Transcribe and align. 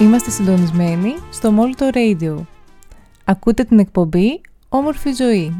Είμαστε 0.00 0.30
συντονισμένοι 0.30 1.14
στο 1.30 1.54
Molto 1.58 1.94
Radio. 1.96 2.36
Ακούτε 3.24 3.64
την 3.64 3.78
εκπομπή 3.78 4.40
Όμορφη 4.68 5.12
Ζωή. 5.12 5.56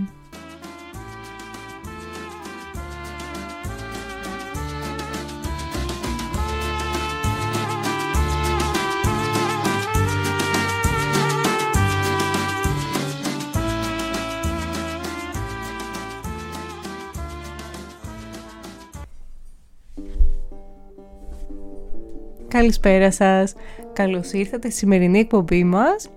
Καλησπέρα 22.49 23.11
σας. 23.11 23.55
Καλώς 23.95 24.33
ήρθατε 24.33 24.71
στη 24.71 24.79
σημερινή 24.79 25.19
εκπομπή 25.19 25.65
μας. 25.65 26.09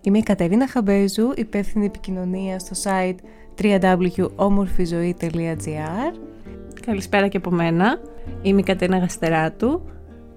Είμαι 0.00 0.18
η 0.18 0.22
Κατερίνα 0.22 0.68
Χαμπέζου, 0.68 1.32
υπεύθυνη 1.36 1.84
επικοινωνία 1.84 2.58
στο 2.58 2.76
site 2.84 3.16
www.omorfizoe.gr 3.62 6.12
Καλησπέρα 6.86 7.28
και 7.28 7.36
από 7.36 7.50
μένα. 7.50 8.00
Είμαι 8.42 8.60
η 8.60 8.62
Κατερίνα 8.62 8.98
Γαστεράτου, 8.98 9.82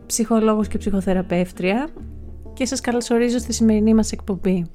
ψυχολόγος 0.05 0.67
και 0.67 0.77
ψυχοθεραπεύτρια 0.77 1.87
και 2.53 2.65
σας 2.65 2.81
καλωσορίζω 2.81 3.37
στη 3.37 3.53
σημερινή 3.53 3.93
μας 3.93 4.11
εκπομπή. 4.11 4.65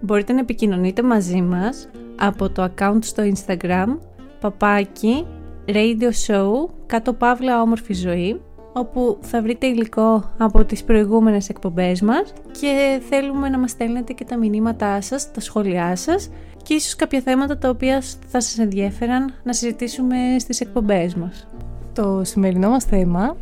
Μπορείτε 0.00 0.32
να 0.32 0.40
επικοινωνείτε 0.40 1.02
μαζί 1.02 1.42
μας 1.42 1.88
από 2.18 2.50
το 2.50 2.70
account 2.70 2.98
στο 3.00 3.22
Instagram 3.22 3.96
παπάκι 4.40 5.26
radio 5.66 6.10
show 6.26 6.50
κάτω 6.86 7.12
παύλα 7.12 7.62
όμορφη 7.62 7.94
ζωή 7.94 8.40
όπου 8.72 9.18
θα 9.20 9.42
βρείτε 9.42 9.66
υλικό 9.66 10.30
από 10.38 10.64
τις 10.64 10.84
προηγούμενες 10.84 11.48
εκπομπές 11.48 12.00
μας 12.00 12.32
και 12.60 13.00
θέλουμε 13.08 13.48
να 13.48 13.58
μας 13.58 13.70
στέλνετε 13.70 14.12
και 14.12 14.24
τα 14.24 14.36
μηνύματά 14.36 15.00
σας, 15.00 15.30
τα 15.32 15.40
σχόλιά 15.40 15.96
σας 15.96 16.30
και 16.62 16.74
ίσως 16.74 16.96
κάποια 16.96 17.20
θέματα 17.20 17.58
τα 17.58 17.68
οποία 17.68 18.02
θα 18.26 18.40
σας 18.40 18.58
ενδιαφέραν 18.58 19.34
να 19.42 19.52
συζητήσουμε 19.52 20.16
στις 20.38 20.60
εκπομπές 20.60 21.14
μας. 21.14 21.46
Το 21.92 22.20
σημερινό 22.24 22.68
μας 22.68 22.84
θέμα 22.84 23.36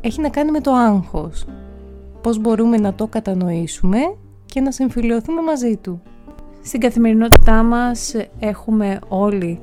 έχει 0.00 0.20
να 0.20 0.28
κάνει 0.28 0.50
με 0.50 0.60
το 0.60 0.72
άγχος. 0.72 1.46
Πώς 2.22 2.38
μπορούμε 2.38 2.76
να 2.76 2.94
το 2.94 3.06
κατανοήσουμε 3.06 3.98
και 4.46 4.60
να 4.60 4.70
συμφιλειωθούμε 4.70 5.42
μαζί 5.42 5.76
του. 5.76 6.02
Στην 6.62 6.80
καθημερινότητά 6.80 7.62
μας 7.62 8.14
έχουμε 8.38 8.98
όλοι 9.08 9.60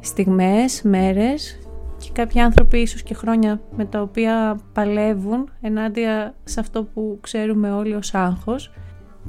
στιγμές, 0.00 0.82
μέρες 0.82 1.58
και 2.04 2.10
κάποιοι 2.12 2.40
άνθρωποι 2.40 2.78
ίσως 2.78 3.02
και 3.02 3.14
χρόνια 3.14 3.60
με 3.76 3.84
τα 3.84 4.00
οποία 4.00 4.58
παλεύουν 4.72 5.48
ενάντια 5.60 6.34
σε 6.44 6.60
αυτό 6.60 6.84
που 6.84 7.18
ξέρουμε 7.20 7.70
όλοι 7.70 7.94
ως 7.94 8.14
άγχος 8.14 8.70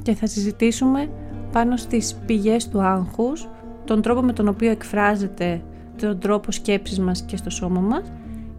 και 0.02 0.14
θα 0.14 0.26
συζητήσουμε 0.26 1.10
πάνω 1.52 1.76
στις 1.76 2.14
πηγές 2.26 2.68
του 2.68 2.80
άγχους, 2.80 3.48
τον 3.84 4.02
τρόπο 4.02 4.22
με 4.22 4.32
τον 4.32 4.48
οποίο 4.48 4.70
εκφράζεται 4.70 5.62
τον 5.98 6.18
τρόπο 6.18 6.52
σκέψης 6.52 6.98
μας 6.98 7.22
και 7.22 7.36
στο 7.36 7.50
σώμα 7.50 7.80
μας 7.80 8.12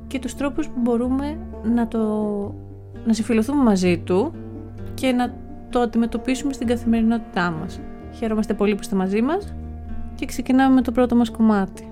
και 0.07 0.19
τους 0.19 0.35
τρόπους 0.35 0.67
που 0.67 0.79
μπορούμε 0.79 1.37
να, 1.63 1.87
το, 1.87 1.99
να 3.05 3.13
συμφιλωθούμε 3.13 3.63
μαζί 3.63 3.97
του 3.97 4.33
και 4.93 5.11
να 5.11 5.33
το 5.69 5.79
αντιμετωπίσουμε 5.79 6.53
στην 6.53 6.67
καθημερινότητά 6.67 7.51
μας. 7.51 7.79
Χαίρομαστε 8.13 8.53
πολύ 8.53 8.75
που 8.75 8.81
είστε 8.81 8.95
μαζί 8.95 9.21
μας 9.21 9.53
και 10.15 10.25
ξεκινάμε 10.25 10.73
με 10.73 10.81
το 10.81 10.91
πρώτο 10.91 11.15
μας 11.15 11.29
κομμάτι. 11.29 11.91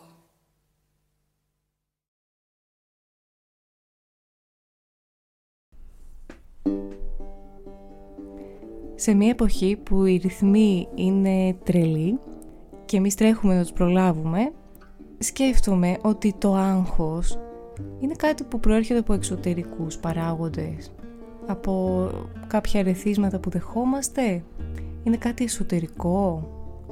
Σε 9.01 9.13
μια 9.13 9.29
εποχή 9.29 9.79
που 9.83 10.05
οι 10.05 10.17
ρυθμοί 10.17 10.87
είναι 10.95 11.55
τρελοί 11.63 12.19
και 12.85 12.97
εμείς 12.97 13.15
τρέχουμε 13.15 13.55
να 13.55 13.61
τους 13.61 13.71
προλάβουμε, 13.71 14.51
σκέφτομαι 15.17 15.97
ότι 16.01 16.35
το 16.37 16.55
άγχος 16.55 17.39
είναι 17.99 18.13
κάτι 18.17 18.43
που 18.43 18.59
προέρχεται 18.59 18.99
από 18.99 19.13
εξωτερικούς 19.13 19.97
παράγοντες, 19.97 20.91
από 21.47 22.07
κάποια 22.47 22.83
ρεθίσματα 22.83 23.39
που 23.39 23.49
δεχόμαστε, 23.49 24.43
είναι 25.03 25.17
κάτι 25.17 25.43
εσωτερικό 25.43 26.47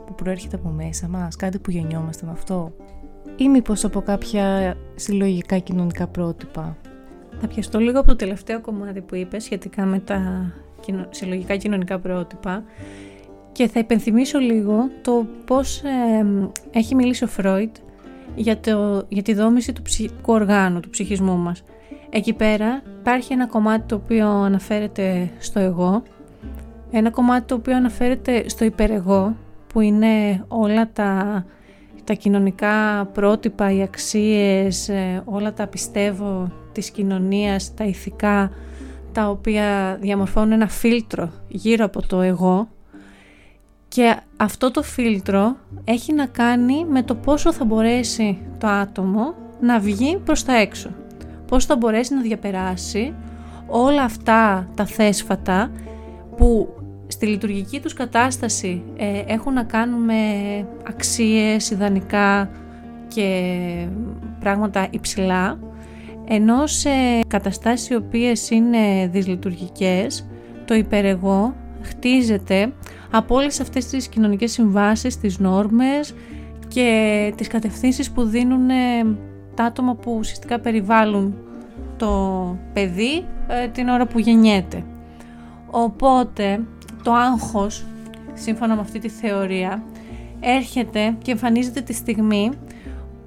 που 0.06 0.16
προέρχεται 0.16 0.56
από 0.56 0.70
μέσα 0.70 1.08
μας, 1.08 1.36
κάτι 1.36 1.60
που 1.60 1.72
γεννιόμαστε 1.72 2.26
με 2.26 2.32
αυτό 2.32 2.74
ή 3.38 3.50
μήπως 3.50 3.84
από 3.84 4.02
κάποια 4.02 4.78
συλλογικά 4.96 5.58
κοινωνικά 5.58 6.08
πρότυπα. 6.08 6.78
Θα 7.40 7.48
πιαστώ 7.48 7.80
λίγο 7.80 8.00
από 8.00 8.08
το 8.08 8.16
τελευταίο 8.16 8.62
κομμάτι 8.62 9.02
που 9.02 9.16
είπες 9.16 9.44
σχετικά 9.44 9.86
με 9.86 10.00
τα 10.00 10.52
συλλογικά 11.10 11.56
κοινωνικά 11.56 12.00
πρότυπα 12.00 12.64
και 13.52 13.68
θα 13.68 13.80
υπενθυμίσω 13.80 14.40
λίγο 14.40 14.90
το 15.02 15.26
πώς 15.46 15.82
έχει 16.72 16.96
μιλήσει 16.96 17.24
ο 17.24 17.28
Φρόιτ 17.28 17.76
για, 18.36 18.60
το, 18.60 19.06
για 19.08 19.22
τη 19.22 19.34
δόμηση 19.34 19.74
του 19.74 19.82
ψυχικού 19.82 20.34
οργάνου, 20.34 20.80
του 20.80 20.90
ψυχισμού 20.90 21.38
μας. 21.38 21.64
Εκεί 22.10 22.34
πέρα 22.34 22.82
υπάρχει 23.00 23.34
ένα 23.34 23.48
κομμάτι 23.48 23.86
το 23.86 23.96
οποίο 23.96 24.28
αναφέρεται 24.28 25.30
στο 25.40 25.60
εγώ, 25.60 26.04
ένα 26.92 27.10
κομμάτι 27.10 27.46
το 27.46 27.56
οποίο 27.56 27.76
αναφέρεται 27.76 28.50
στο 28.50 28.66
υπερεγώ, 28.66 29.36
που 29.74 29.82
είναι 29.82 30.46
όλα 30.48 30.90
τα, 30.94 31.46
τα 32.04 32.14
κοινωνικά 32.14 33.06
πρότυπα, 33.14 33.72
οι 33.72 33.82
αξίες, 33.82 34.90
ε, 34.90 35.22
όλα 35.26 35.54
τα 35.54 35.68
πιστεύω 35.68 36.52
της 36.72 36.90
κοινωνίας, 36.90 37.74
τα 37.74 37.84
ηθικά, 37.84 38.52
τα 39.20 39.30
οποία 39.30 39.98
διαμορφώνουν 40.02 40.52
ένα 40.52 40.68
φίλτρο 40.68 41.32
γύρω 41.48 41.86
από 41.86 42.08
το 42.08 42.22
εγώ 42.22 42.68
και 43.88 44.18
αυτό 44.38 44.72
το 44.72 44.84
φίλτρο 44.84 45.56
έχει 45.84 46.14
να 46.14 46.26
κάνει 46.26 46.86
με 46.86 47.04
το 47.04 47.16
πόσο 47.16 47.54
θα 47.54 47.66
μπορέσει 47.66 48.38
το 48.58 48.68
άτομο 48.68 49.34
να 49.62 49.80
βγει 49.80 50.18
προς 50.26 50.44
τα 50.44 50.54
έξω. 50.54 50.90
Πώς 51.48 51.66
θα 51.66 51.76
μπορέσει 51.76 52.14
να 52.14 52.22
διαπεράσει 52.22 53.14
όλα 53.68 54.04
αυτά 54.04 54.70
τα 54.76 54.86
θέσφατα 54.86 55.72
που 56.38 56.76
στη 57.08 57.26
λειτουργική 57.26 57.80
τους 57.80 57.94
κατάσταση 57.94 58.84
ε, 58.98 59.24
έχουν 59.26 59.54
να 59.54 59.64
κάνουν 59.64 60.02
με 60.02 60.16
αξίες, 60.88 61.70
ιδανικά 61.70 62.50
και 63.08 63.88
πράγματα 64.40 64.88
υψηλά 64.90 65.60
ενώ 66.32 66.68
σε 66.68 66.90
καταστάσεις 67.28 67.90
οι 67.90 67.96
οποίες 67.96 68.50
είναι 68.50 69.10
δυσλειτουργικές 69.12 70.28
το 70.66 70.74
υπερεγώ 70.74 71.56
χτίζεται 71.82 72.74
από 73.12 73.36
όλες 73.36 73.60
αυτές 73.60 73.86
τις 73.86 74.08
κοινωνικές 74.08 74.52
συμβάσεις, 74.52 75.20
τις 75.20 75.40
νόρμες 75.40 76.14
και 76.68 77.34
τις 77.36 77.48
κατευθύνσεις 77.48 78.12
που 78.12 78.24
δίνουν 78.24 78.70
ε, 78.70 78.76
τα 79.54 79.64
άτομα 79.64 79.96
που 79.96 80.16
ουσιαστικά 80.20 80.60
περιβάλλουν 80.60 81.36
το 81.98 82.58
παιδί 82.74 83.26
ε, 83.48 83.68
την 83.68 83.88
ώρα 83.88 84.08
που 84.08 84.20
γεννιέται. 84.20 84.84
Οπότε 85.70 86.60
το 87.04 87.14
άγχος, 87.14 87.86
σύμφωνα 88.34 88.76
με 88.76 88.82
αυτή 88.82 89.00
τη 89.00 89.10
θεωρία, 89.10 89.84
έρχεται 90.40 91.16
και 91.22 91.32
εμφανίζεται 91.32 91.82
τη 91.82 91.94
στιγμή 91.94 92.50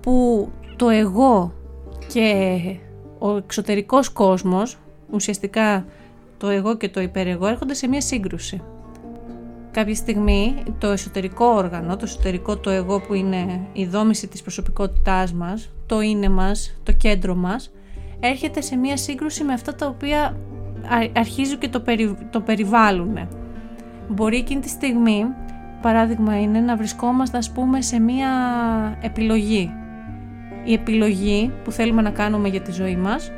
που 0.01 0.49
το 0.77 0.89
εγώ 0.89 1.53
και 2.13 2.61
ο 3.23 3.37
εξωτερικός 3.37 4.09
κόσμος, 4.09 4.79
ουσιαστικά 5.11 5.85
το 6.39 6.49
εγώ 6.49 6.77
και 6.77 6.89
το 6.89 7.01
υπερεγώ, 7.01 7.47
έρχονται 7.47 7.75
σε 7.75 7.89
μία 7.89 8.01
σύγκρουση. 8.01 8.63
Κάποια 9.71 9.95
στιγμή 9.95 10.63
το 10.79 10.87
εσωτερικό 10.87 11.45
όργανο, 11.45 11.97
το 11.97 12.05
εσωτερικό 12.05 12.57
το 12.57 12.71
εγώ 12.71 13.01
που 13.01 13.15
είναι 13.15 13.61
η 13.73 13.87
δόμηση 13.87 14.29
της 14.29 14.43
προσωπικότητάς 14.43 15.33
μας, 15.33 15.71
το 15.87 16.01
είναι 16.01 16.29
μας, 16.29 16.77
το 16.83 16.93
κέντρο 16.93 17.35
μας, 17.35 17.73
έρχεται 18.21 18.61
σε 18.61 18.77
μία 18.77 18.97
σύγκρουση 18.97 19.45
με 19.45 19.53
αυτά 19.53 19.75
τα 19.75 19.87
οποία 19.87 20.37
αρχίζουν 21.13 21.59
και 21.59 21.69
το, 21.69 21.81
περι, 21.81 22.17
το 22.31 22.41
περιβάλλουν. 22.41 23.29
Μπορεί 24.09 24.37
εκείνη 24.37 24.61
τη 24.61 24.69
στιγμή, 24.69 25.25
παράδειγμα 25.83 26.41
είναι, 26.41 26.61
να 26.61 26.77
βρισκόμαστε 26.77 27.37
ας 27.39 27.51
πούμε 27.53 27.81
σε 27.81 27.99
μία 27.99 28.29
επιλογή. 29.03 29.82
Η 30.65 30.73
επιλογή 30.73 31.53
που 31.65 31.71
θέλουμε 31.71 32.03
να 32.03 32.11
κάνουμε 32.11 32.49
για 32.49 32.61
τη 32.61 32.73
ζωή 32.73 32.97
μας 32.97 33.33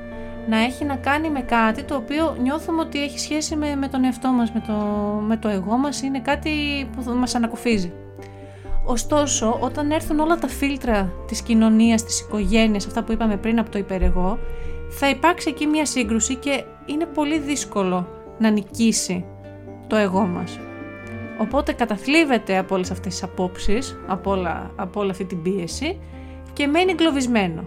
να 0.49 0.59
έχει 0.59 0.85
να 0.85 0.97
κάνει 0.97 1.31
με 1.31 1.40
κάτι 1.40 1.83
το 1.83 1.95
οποίο 1.95 2.37
νιώθουμε 2.43 2.81
ότι 2.81 3.02
έχει 3.02 3.19
σχέση 3.19 3.57
με, 3.57 3.76
με 3.76 3.88
τον 3.88 4.04
εαυτό 4.04 4.28
μας, 4.28 4.52
με 4.52 4.62
το, 4.66 4.73
με 5.26 5.37
το 5.37 5.49
εγώ 5.49 5.76
μας, 5.76 6.02
είναι 6.02 6.21
κάτι 6.21 6.50
που 6.97 7.11
μας 7.11 7.35
ανακουφίζει. 7.35 7.93
Ωστόσο, 8.85 9.59
όταν 9.61 9.90
έρθουν 9.90 10.19
όλα 10.19 10.37
τα 10.37 10.49
φίλτρα 10.49 11.12
της 11.26 11.43
κοινωνίας, 11.43 12.04
της 12.04 12.21
οικογένειας, 12.21 12.87
αυτά 12.87 13.02
που 13.02 13.12
είπαμε 13.12 13.37
πριν 13.37 13.59
από 13.59 13.71
το 13.71 13.78
υπερεγώ, 13.78 14.38
θα 14.90 15.09
υπάρξει 15.09 15.49
εκεί 15.49 15.66
μια 15.66 15.87
σύγκρουση 15.87 16.35
και 16.35 16.64
είναι 16.87 17.04
πολύ 17.04 17.38
δύσκολο 17.38 18.09
να 18.38 18.50
νικήσει 18.50 19.25
το 19.87 19.97
εγώ 19.97 20.21
μας. 20.21 20.59
Οπότε 21.38 21.73
καταθλίβεται 21.73 22.59
από 22.59 22.75
όλες 22.75 22.90
αυτές 22.90 23.12
τις 23.12 23.23
απόψεις, 23.23 23.99
από, 24.07 24.31
όλα, 24.31 24.71
από 24.76 25.00
όλη 25.00 25.11
αυτή 25.11 25.25
την 25.25 25.43
πίεση 25.43 25.99
και 26.54 26.66
μένει 26.66 26.90
εγκλωβισμένο. 26.90 27.64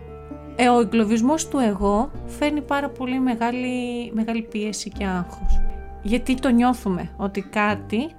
Ε, 0.56 0.70
ο 0.70 0.80
εγκλωβισμός 0.80 1.48
του 1.48 1.58
εγώ 1.58 2.12
φέρνει 2.26 2.62
πάρα 2.62 2.90
πολύ 2.90 3.20
μεγάλη, 3.20 4.12
μεγάλη 4.14 4.42
πίεση 4.42 4.90
και 4.90 5.06
άγχος. 5.06 5.62
Γιατί 6.02 6.36
το 6.36 6.50
νιώθουμε 6.50 7.10
ότι 7.18 7.42
κάτι 7.42 8.10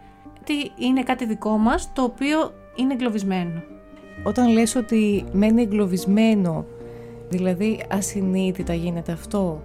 είναι 0.79 1.03
κάτι 1.03 1.27
δικό 1.27 1.57
μας 1.57 1.93
το 1.93 2.03
οποίο 2.03 2.53
είναι 2.77 2.93
εγκλωβισμένο. 2.93 3.63
Όταν 4.25 4.49
λες 4.49 4.75
ότι 4.75 5.25
μένει 5.33 5.63
εγκλωβισμένο, 5.63 6.65
δηλαδή 7.29 7.85
ασυνείδητα 7.91 8.75
γίνεται 8.75 9.13
αυτό; 9.13 9.63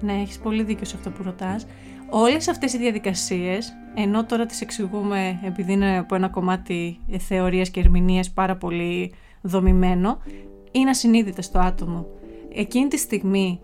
Ναι, 0.00 0.12
έχεις 0.12 0.38
πολύ 0.38 0.62
δίκιο 0.62 0.86
σε 0.86 0.96
αυτό 0.96 1.10
που 1.10 1.22
ρωτάς. 1.22 1.66
Όλες 2.10 2.48
αυτές 2.48 2.72
οι 2.72 2.78
διαδικασίες, 2.78 3.72
ενώ 3.94 4.24
τώρα 4.24 4.46
τις 4.46 4.60
εξηγούμε 4.60 5.40
επειδή 5.44 5.72
είναι 5.72 5.98
από 5.98 6.14
ένα 6.14 6.28
κομμάτι 6.28 7.00
θεωρίας 7.18 7.70
και 7.70 7.80
ερμηνείας 7.80 8.30
πάρα 8.30 8.56
πολύ 8.56 9.12
δομημένο, 9.42 10.18
είναι 10.70 10.90
ασυνείδητα 10.90 11.42
στο 11.42 11.58
άτομο. 11.58 12.06
Εκείνη 12.52 12.88
τη 12.88 12.96
στιγμή 12.96 13.60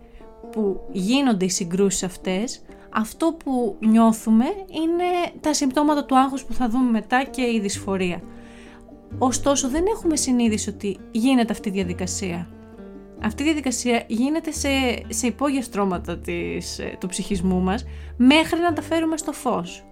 που 0.52 0.80
γίνονται 0.92 1.44
οι 1.44 1.48
συγκρούσεις 1.48 2.02
αυτές, 2.02 2.62
αυτό 2.90 3.36
που 3.44 3.76
νιώθουμε 3.80 4.44
είναι 4.70 5.38
τα 5.40 5.54
συμπτώματα 5.54 6.04
του 6.04 6.18
άγχους 6.18 6.44
που 6.44 6.52
θα 6.52 6.68
δούμε 6.68 6.90
μετά 6.90 7.24
και 7.24 7.42
η 7.42 7.60
δυσφορία. 7.60 8.22
Ωστόσο 9.18 9.68
δεν 9.68 9.84
έχουμε 9.94 10.16
συνείδηση 10.16 10.68
ότι 10.68 10.98
γίνεται 11.10 11.52
αυτή 11.52 11.68
η 11.68 11.72
διαδικασία. 11.72 12.48
Αυτή 13.22 13.42
η 13.42 13.44
διαδικασία 13.44 14.04
γίνεται 14.06 14.50
σε, 14.50 14.68
σε 15.08 15.26
υπόγεια 15.26 15.62
στρώματα 15.62 16.18
της, 16.18 16.78
ε, 16.78 16.96
του 17.00 17.06
ψυχισμού 17.06 17.60
μας 17.60 17.84
μέχρι 18.16 18.60
να 18.60 18.72
τα 18.72 18.82
φέρουμε 18.82 19.16
στο 19.16 19.32
φως 19.32 19.84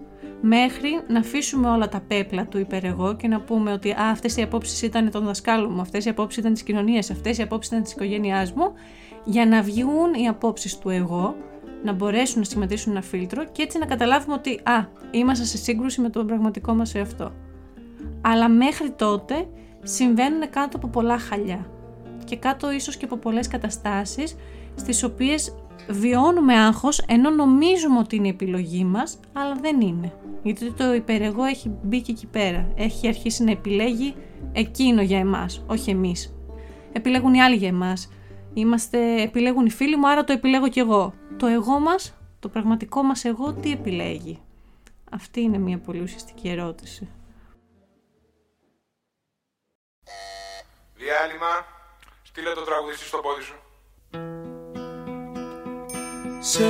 μέχρι 0.45 1.01
να 1.07 1.19
αφήσουμε 1.19 1.69
όλα 1.69 1.89
τα 1.89 2.01
πέπλα 2.07 2.45
του 2.45 2.59
υπερεγώ 2.59 3.15
και 3.15 3.27
να 3.27 3.41
πούμε 3.41 3.71
ότι 3.71 3.91
α, 3.91 4.09
αυτές 4.11 4.37
οι 4.37 4.41
απόψεις 4.41 4.81
ήταν 4.81 5.11
των 5.11 5.25
δασκάλων 5.25 5.71
μου, 5.73 5.81
αυτές 5.81 6.05
οι 6.05 6.09
απόψεις 6.09 6.39
ήταν 6.39 6.53
της 6.53 6.63
κοινωνίας, 6.63 7.09
αυτές 7.09 7.37
οι 7.37 7.41
απόψεις 7.41 7.71
ήταν 7.71 7.83
της 7.83 7.91
οικογένειάς 7.91 8.51
μου, 8.51 8.73
για 9.23 9.45
να 9.45 9.61
βγουν 9.61 10.13
οι 10.13 10.27
απόψεις 10.27 10.77
του 10.77 10.89
εγώ, 10.89 11.35
να 11.83 11.93
μπορέσουν 11.93 12.39
να 12.39 12.45
σχηματίσουν 12.45 12.91
ένα 12.91 13.01
φίλτρο 13.01 13.45
και 13.51 13.61
έτσι 13.61 13.77
να 13.77 13.85
καταλάβουμε 13.85 14.33
ότι 14.33 14.59
α, 14.63 14.85
είμαστε 15.11 15.45
σε 15.45 15.57
σύγκρουση 15.57 16.01
με 16.01 16.09
τον 16.09 16.27
πραγματικό 16.27 16.73
μας 16.73 16.95
εαυτό. 16.95 17.31
αλλά 18.21 18.49
μέχρι 18.49 18.91
τότε 18.91 19.47
συμβαίνουν 19.83 20.49
κάτω 20.49 20.77
από 20.77 20.87
πολλά 20.87 21.19
χαλιά 21.19 21.65
και 22.23 22.35
κάτω 22.37 22.71
ίσως 22.71 22.97
και 22.97 23.05
από 23.05 23.17
πολλές 23.17 23.47
καταστάσεις 23.47 24.35
στις 24.75 25.03
οποίες 25.03 25.55
βιώνουμε 25.89 26.53
άγχος 26.53 26.99
ενώ 26.99 27.29
νομίζουμε 27.29 27.99
ότι 27.99 28.15
είναι 28.15 28.27
η 28.27 28.29
επιλογή 28.29 28.83
μας, 28.83 29.19
αλλά 29.33 29.55
δεν 29.55 29.81
είναι. 29.81 30.13
Γιατί 30.43 30.71
το 30.71 30.93
υπερεγώ 30.93 31.43
έχει 31.43 31.69
μπει 31.83 32.01
και 32.01 32.11
εκεί 32.11 32.27
πέρα. 32.27 32.71
Έχει 32.75 33.07
αρχίσει 33.07 33.43
να 33.43 33.51
επιλέγει 33.51 34.15
εκείνο 34.51 35.01
για 35.01 35.19
εμάς, 35.19 35.63
όχι 35.67 35.89
εμείς. 35.89 36.35
Επιλέγουν 36.91 37.33
οι 37.33 37.41
άλλοι 37.41 37.55
για 37.55 37.67
εμάς. 37.67 38.09
Είμαστε, 38.53 39.21
επιλέγουν 39.21 39.65
οι 39.65 39.71
φίλοι 39.71 39.97
μου, 39.97 40.09
άρα 40.09 40.23
το 40.23 40.33
επιλέγω 40.33 40.69
κι 40.69 40.79
εγώ. 40.79 41.13
Το 41.37 41.47
εγώ 41.47 41.79
μας, 41.79 42.17
το 42.39 42.49
πραγματικό 42.49 43.03
μας 43.03 43.25
εγώ, 43.25 43.53
τι 43.53 43.71
επιλέγει; 43.71 44.41
Αυτή 45.11 45.41
είναι 45.41 45.57
μια 45.57 45.79
πολύ 45.79 46.01
ουσιαστική 46.01 46.49
ερώτηση. 46.49 47.09
Διάλειμμα. 50.95 51.65
Στείλε 52.23 52.53
το 52.53 52.61
τραγουδιστή 52.61 53.05
στο 53.05 53.17
πόδι 53.17 53.41
σου. 53.41 53.55
Σε 56.45 56.63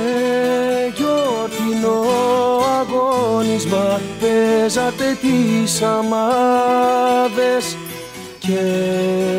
γιορτινό 0.94 2.04
αγώνισμα 2.80 4.00
παίζατε 4.20 5.18
τις 5.20 5.82
αμάδες 5.82 7.76
και 8.38 8.60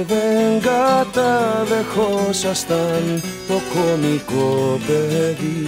δεν 0.07 0.61
καταδεχόσασταν 0.61 3.23
το 3.47 3.61
κομικό 3.73 4.79
παιδί. 4.87 5.67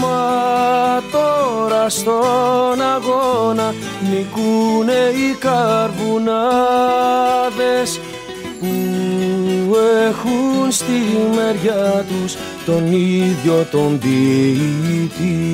Μα 0.00 1.02
τώρα 1.12 1.88
στον 1.88 2.80
αγώνα 2.94 3.74
νικούνε 4.10 5.12
οι 5.14 5.34
καρβουνάδες 5.34 8.00
που 8.60 8.66
έχουν 9.76 10.72
στη 10.72 10.92
μεριά 11.34 12.04
τους 12.08 12.36
τον 12.66 12.92
ίδιο 12.92 13.66
τον 13.70 13.98
ποιητή. 13.98 15.48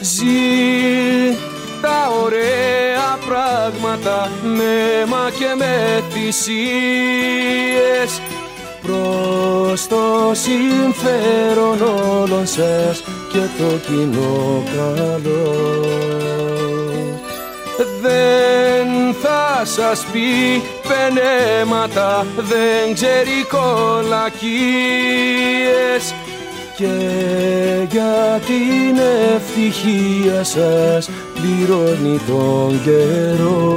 Ζει 0.00 1.36
τα 1.80 2.12
ωραία 2.22 3.18
πράγματα 3.28 4.30
με 4.42 5.00
αίμα 5.02 5.30
και 5.38 5.54
με 5.58 6.02
θυσίες 6.10 6.50
προς 8.82 9.86
το 9.86 10.32
συμφέρον 10.32 11.80
όλων 11.82 12.46
σας 12.46 13.02
και 13.32 13.38
το 13.58 13.78
κοινό 13.86 14.62
καλό. 14.76 15.54
Δεν 18.02 19.14
θα 19.22 19.64
σας 19.64 20.06
πει 20.12 20.62
πενέματα, 20.90 22.26
δεν 22.36 22.94
ξέρει 22.94 23.46
κολακίες 23.50 24.54
και 26.76 26.94
για 27.90 28.40
την 28.46 28.98
ευτυχία 29.34 30.44
σας 30.44 31.10
πληρώνει 31.34 32.20
τον 32.26 32.80
καιρό. 32.84 33.70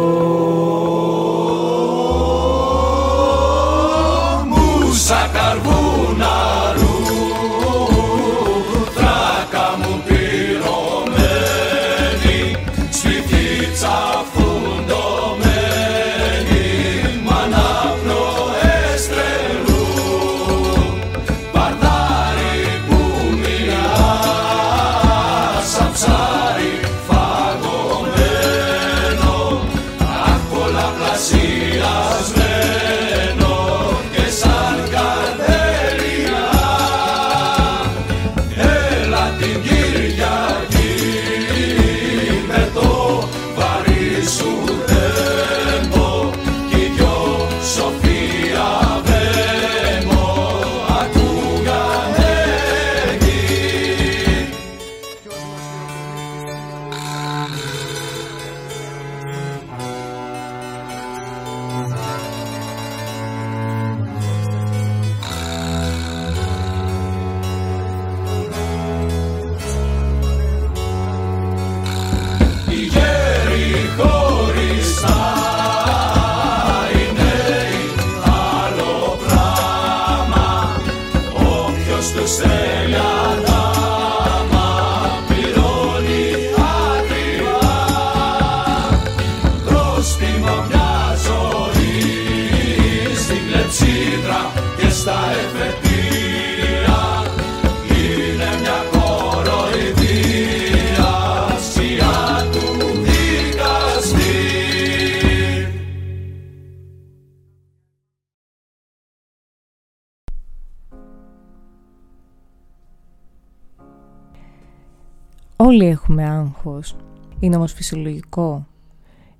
Έχουμε 116.19 116.37
άγχος; 116.37 116.95
Είναι 117.39 117.55
όμως 117.55 117.73
φυσιολογικό; 117.73 118.67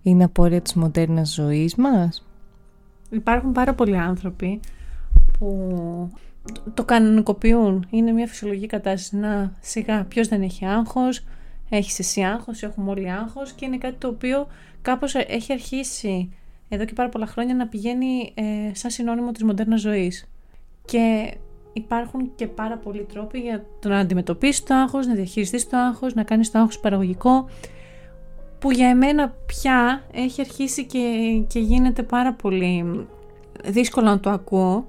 Είναι 0.02 0.24
απόρρια 0.24 0.62
της 0.62 0.74
μοντέρνας 0.74 1.34
ζωής 1.34 1.76
μας; 1.76 2.26
Υπάρχουν 3.10 3.52
πάρα 3.52 3.74
πολλοί 3.74 3.98
άνθρωποι 3.98 4.60
που 5.40 5.68
το- 6.54 6.72
το 6.74 6.84
κανονικοποιούν. 6.84 7.86
Είναι 7.90 8.12
μια 8.12 8.28
φυσιολογική 8.28 8.68
κατάσταση. 8.68 9.16
Να, 9.18 9.54
σιγά, 9.62 10.04
ποιος 10.04 10.28
δεν 10.28 10.42
έχει 10.42 10.66
άγχος, 10.66 11.26
έχεις 11.70 12.00
εσύ 12.00 12.22
άγχος, 12.22 12.64
έχουμε 12.64 12.90
όλοι 12.92 13.12
άγχος 13.12 13.52
και 13.52 13.66
είναι 13.66 13.78
κάτι 13.78 13.96
το 13.98 14.08
οποίο 14.08 14.48
κάπως 14.82 15.16
έχει 15.16 15.54
αρχίσει 15.54 16.30
εδώ 16.70 16.86
και 16.86 16.94
πάρα 16.94 17.10
πολλά 17.10 17.26
χρόνια 17.26 17.56
να 17.56 17.68
πηγαίνει 17.68 18.32
ε, 18.34 18.44
σαν 18.76 18.92
συνώνυμο 18.92 19.32
της 19.32 19.44
μοντέρνας 19.44 19.82
ζωής. 19.82 20.26
Και 20.86 21.34
υπάρχουν 21.74 22.32
και 22.36 22.48
πάρα 22.48 22.78
πολλοί 22.78 23.06
τρόποι 23.14 23.40
για 23.40 23.66
το 23.80 23.90
να 23.90 24.00
αντιμετωπίσεις 24.00 24.64
το 24.64 24.74
άγχος, 24.74 25.08
να 25.08 25.14
διαχειριστείς 25.14 25.70
το 25.70 25.78
άγχος, 25.78 26.14
να 26.14 26.24
κάνεις 26.24 26.52
το 26.52 26.60
άγχος 26.60 26.80
παραγωγικό, 26.80 27.50
που 28.60 28.72
για 28.72 28.88
εμένα 28.88 29.36
πια 29.46 30.04
έχει 30.12 30.42
αρχίσει 30.42 30.86
και, 30.86 31.00
και 31.48 31.60
γίνεται 31.60 32.04
πάρα 32.04 32.34
πολύ 32.34 33.08
δύσκολο 33.64 34.10
να 34.10 34.20
το 34.20 34.30
ακούω, 34.30 34.88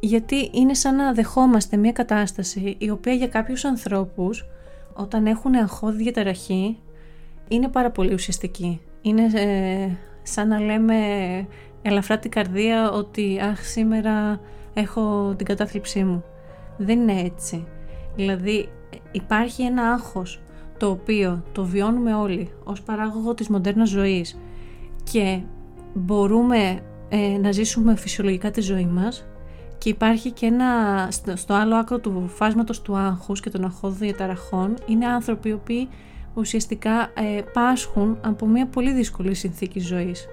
γιατί 0.00 0.50
είναι 0.52 0.74
σαν 0.74 0.96
να 0.96 1.12
δεχόμαστε 1.12 1.76
μια 1.76 1.92
κατάσταση 1.92 2.74
η 2.78 2.90
οποία 2.90 3.12
για 3.12 3.28
κάποιους 3.28 3.64
ανθρώπους 3.64 4.46
όταν 4.92 5.26
έχουν 5.26 5.54
αγχώδη 5.54 6.02
διαταραχή 6.02 6.78
είναι 7.48 7.68
πάρα 7.68 7.90
πολύ 7.90 8.14
ουσιαστική. 8.14 8.80
Είναι 9.02 9.22
ε, 9.34 9.88
σαν 10.22 10.48
να 10.48 10.60
λέμε 10.60 10.96
ελαφρά 11.82 12.18
την 12.18 12.30
καρδία 12.30 12.90
ότι 12.90 13.40
αχ 13.42 13.64
σήμερα 13.64 14.40
έχω 14.80 15.34
την 15.36 15.46
κατάθλιψή 15.46 16.04
μου. 16.04 16.24
Δεν 16.76 17.00
είναι 17.00 17.20
έτσι. 17.20 17.66
Δηλαδή 18.16 18.68
υπάρχει 19.12 19.62
ένα 19.62 19.82
άγχος 19.82 20.40
το 20.78 20.90
οποίο 20.90 21.42
το 21.52 21.64
βιώνουμε 21.64 22.14
όλοι 22.14 22.50
ως 22.64 22.82
παράγωγο 22.82 23.34
της 23.34 23.48
μοντέρνας 23.48 23.88
ζωής 23.88 24.38
και 25.12 25.40
μπορούμε 25.94 26.80
ε, 27.08 27.38
να 27.38 27.52
ζήσουμε 27.52 27.96
φυσιολογικά 27.96 28.50
τη 28.50 28.60
ζωή 28.60 28.86
μας 28.86 29.26
και 29.78 29.88
υπάρχει 29.88 30.30
και 30.30 30.46
ένα, 30.46 31.08
στο, 31.10 31.36
στο 31.36 31.54
άλλο 31.54 31.74
άκρο 31.74 31.98
του 31.98 32.28
φάσματος 32.28 32.82
του 32.82 32.96
άγχους 32.96 33.40
και 33.40 33.50
των 33.50 33.64
αγχώδων 33.64 33.98
διαταραχών 33.98 34.74
είναι 34.86 35.06
άνθρωποι 35.06 35.48
οι 35.48 35.52
οποίοι 35.52 35.88
ουσιαστικά 36.34 37.12
ε, 37.14 37.40
πάσχουν 37.52 38.18
από 38.20 38.46
μια 38.46 38.66
πολύ 38.66 38.92
δύσκολη 38.92 39.34
συνθήκη 39.34 39.80
ζωής. 39.80 40.26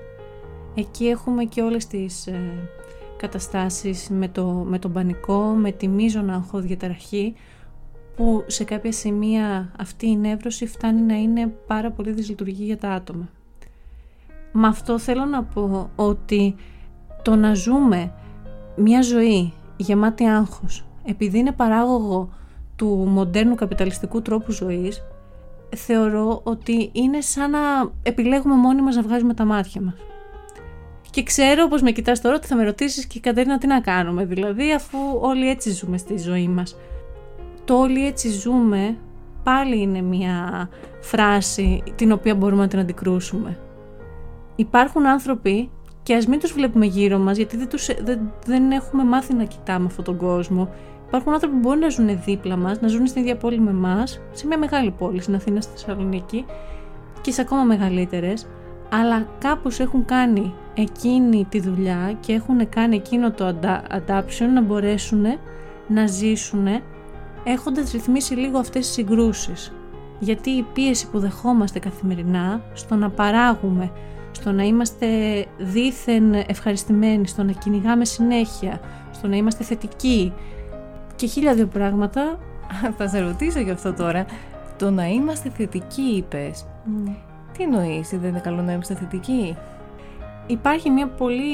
Εκεί 0.75 1.05
έχουμε 1.07 1.43
και 1.43 1.61
όλες 1.61 1.87
τις 1.87 2.27
ε, 2.27 2.69
καταστάσεις 3.23 4.09
με, 4.09 4.27
το, 4.27 4.45
με 4.45 4.79
τον 4.79 4.93
πανικό, 4.93 5.39
με 5.41 5.71
τη 5.71 5.87
μείζωνα 5.87 6.33
αγχώδιαταραχή 6.33 7.35
που 8.15 8.43
σε 8.47 8.63
κάποια 8.63 8.91
σημεία 8.91 9.71
αυτή 9.79 10.07
η 10.07 10.17
νεύρωση 10.17 10.65
φτάνει 10.65 11.01
να 11.01 11.15
είναι 11.15 11.47
πάρα 11.67 11.91
πολύ 11.91 12.11
δυσλειτουργή 12.11 12.63
για 12.63 12.77
τα 12.77 12.89
άτομα. 12.89 13.29
Με 14.51 14.67
αυτό 14.67 14.99
θέλω 14.99 15.25
να 15.25 15.43
πω 15.43 15.89
ότι 15.95 16.55
το 17.21 17.35
να 17.35 17.53
ζούμε 17.53 18.13
μια 18.75 19.01
ζωή 19.01 19.53
γεμάτη 19.77 20.25
άγχος 20.25 20.85
επειδή 21.05 21.37
είναι 21.37 21.51
παράγωγο 21.51 22.29
του 22.75 22.87
μοντέρνου 22.87 23.55
καπιταλιστικού 23.55 24.21
τρόπου 24.21 24.51
ζωής 24.51 25.03
θεωρώ 25.75 26.41
ότι 26.43 26.89
είναι 26.93 27.21
σαν 27.21 27.51
να 27.51 27.59
επιλέγουμε 28.03 28.55
μόνοι 28.55 28.81
μας 28.81 28.95
να 28.95 29.01
βγάζουμε 29.01 29.33
τα 29.33 29.45
μάτια 29.45 29.81
μας. 29.81 29.95
Και 31.13 31.23
ξέρω 31.23 31.67
πως 31.67 31.81
με 31.81 31.91
κοιτάς 31.91 32.21
τώρα 32.21 32.35
ότι 32.35 32.47
θα 32.47 32.55
με 32.55 32.63
ρωτήσεις 32.63 33.05
και 33.05 33.19
Κατερίνα 33.19 33.57
τι 33.57 33.67
να 33.67 33.81
κάνουμε 33.81 34.25
δηλαδή 34.25 34.73
αφού 34.73 34.97
όλοι 35.21 35.49
έτσι 35.49 35.71
ζούμε 35.71 35.97
στη 35.97 36.17
ζωή 36.17 36.47
μας. 36.47 36.75
Το 37.65 37.77
όλοι 37.79 38.05
έτσι 38.05 38.29
ζούμε 38.29 38.97
πάλι 39.43 39.81
είναι 39.81 40.01
μια 40.01 40.69
φράση 41.01 41.83
την 41.95 42.11
οποία 42.11 42.35
μπορούμε 42.35 42.61
να 42.61 42.67
την 42.67 42.79
αντικρούσουμε. 42.79 43.57
Υπάρχουν 44.55 45.07
άνθρωποι 45.07 45.69
και 46.03 46.15
ας 46.15 46.27
μην 46.27 46.39
τους 46.39 46.51
βλέπουμε 46.51 46.85
γύρω 46.85 47.17
μας 47.17 47.37
γιατί 47.37 47.57
δεν, 47.57 47.69
τους, 47.69 47.89
δεν, 48.03 48.33
δεν 48.45 48.71
έχουμε 48.71 49.03
μάθει 49.03 49.33
να 49.33 49.43
κοιτάμε 49.43 49.85
αυτόν 49.85 50.03
τον 50.03 50.17
κόσμο. 50.17 50.69
Υπάρχουν 51.07 51.33
άνθρωποι 51.33 51.55
που 51.55 51.61
μπορεί 51.61 51.79
να 51.79 51.89
ζουν 51.89 52.21
δίπλα 52.25 52.55
μας, 52.55 52.81
να 52.81 52.87
ζουν 52.87 53.07
στην 53.07 53.21
ίδια 53.21 53.37
πόλη 53.37 53.59
με 53.59 53.69
εμά, 53.69 54.03
σε 54.31 54.47
μια 54.47 54.57
μεγάλη 54.57 54.91
πόλη, 54.91 55.21
στην 55.21 55.35
Αθήνα, 55.35 55.61
στη 55.61 55.71
Θεσσαλονίκη 55.71 56.45
και 57.21 57.31
σε 57.31 57.41
ακόμα 57.41 57.63
μεγαλύτερες, 57.63 58.47
αλλά 58.89 59.27
κάπως 59.39 59.79
έχουν 59.79 60.05
κάνει 60.05 60.53
εκείνη 60.73 61.45
τη 61.49 61.59
δουλειά 61.59 62.17
και 62.19 62.33
έχουν 62.33 62.69
κάνει 62.69 62.95
εκείνο 62.95 63.31
το 63.31 63.55
adaption 63.89 64.47
να 64.53 64.61
μπορέσουν 64.61 65.25
να 65.87 66.07
ζήσουν 66.07 66.67
έχοντας 67.43 67.91
ρυθμίσει 67.91 68.33
λίγο 68.33 68.57
αυτές 68.57 68.85
τις 68.85 68.93
συγκρούσεις. 68.93 69.73
Γιατί 70.19 70.49
η 70.49 70.65
πίεση 70.73 71.09
που 71.09 71.19
δεχόμαστε 71.19 71.79
καθημερινά 71.79 72.61
στο 72.73 72.95
να 72.95 73.09
παράγουμε, 73.09 73.91
στο 74.31 74.51
να 74.51 74.63
είμαστε 74.63 75.07
δήθεν 75.57 76.33
ευχαριστημένοι, 76.33 77.27
στο 77.27 77.43
να 77.43 77.51
κυνηγάμε 77.51 78.05
συνέχεια, 78.05 78.79
στο 79.11 79.27
να 79.27 79.35
είμαστε 79.35 79.63
θετικοί 79.63 80.33
και 81.15 81.27
χίλια 81.27 81.53
δύο 81.53 81.67
πράγματα. 81.67 82.39
Θα 82.97 83.07
σε 83.07 83.19
ρωτήσω 83.19 83.59
γι' 83.59 83.71
αυτό 83.71 83.93
τώρα. 83.93 84.25
Το 84.77 84.91
να 84.91 85.07
είμαστε 85.07 85.49
θετικοί 85.49 86.01
είπες. 86.01 86.65
Τι 87.57 87.63
εννοείς, 87.63 88.09
δεν 88.09 88.29
είναι 88.29 88.39
καλό 88.39 88.61
να 88.61 88.71
είμαστε 88.73 88.95
θετικοί; 88.95 89.57
Υπάρχει 90.47 90.89
μια 90.89 91.07
πολύ 91.07 91.53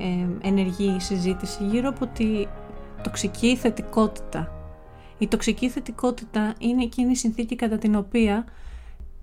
ε, 0.00 0.48
ενεργή 0.48 0.96
συζήτηση 1.00 1.64
γύρω 1.64 1.88
από 1.88 2.06
τη 2.06 2.46
τοξική 3.02 3.56
θετικότητα. 3.56 4.52
Η 5.18 5.28
τοξική 5.28 5.68
θετικότητα 5.68 6.54
είναι 6.58 6.82
εκείνη 6.82 7.10
η 7.10 7.16
συνθήκη 7.16 7.56
κατά 7.56 7.78
την 7.78 7.94
οποία 7.94 8.44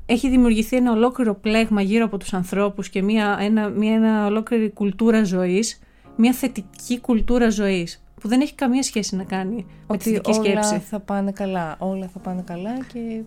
έχει 0.06 0.30
δημιουργηθεί 0.30 0.76
ένα 0.76 0.92
ολόκληρο 0.92 1.36
πλέγμα 1.36 1.82
γύρω 1.82 2.06
από 2.06 2.18
τους 2.18 2.34
ανθρώπους 2.34 2.90
και 2.90 3.02
μια, 3.02 3.38
ένα, 3.40 3.70
μια 3.70 3.94
ένα 3.94 4.26
ολόκληρη 4.26 4.72
κουλτούρα 4.72 5.24
ζωής, 5.24 5.80
μια 6.16 6.34
θετική 6.34 7.00
κουλτούρα 7.00 7.50
ζωής 7.50 8.04
που 8.22 8.28
δεν 8.28 8.42
έχει 8.42 8.56
καμία 8.56 8.84
σχέση 8.84 9.16
να 9.16 9.24
κάνει 9.24 9.66
με 9.88 9.98
τη 9.98 10.04
θετική 10.04 10.34
σκέψη. 10.34 10.70
Όλα 10.70 10.80
θα 10.80 11.00
πάνε 11.00 11.32
καλά, 11.32 11.76
όλα 11.80 12.08
θα 12.08 12.20
πάνε 12.20 12.42
καλά 12.42 12.78
και... 12.94 13.22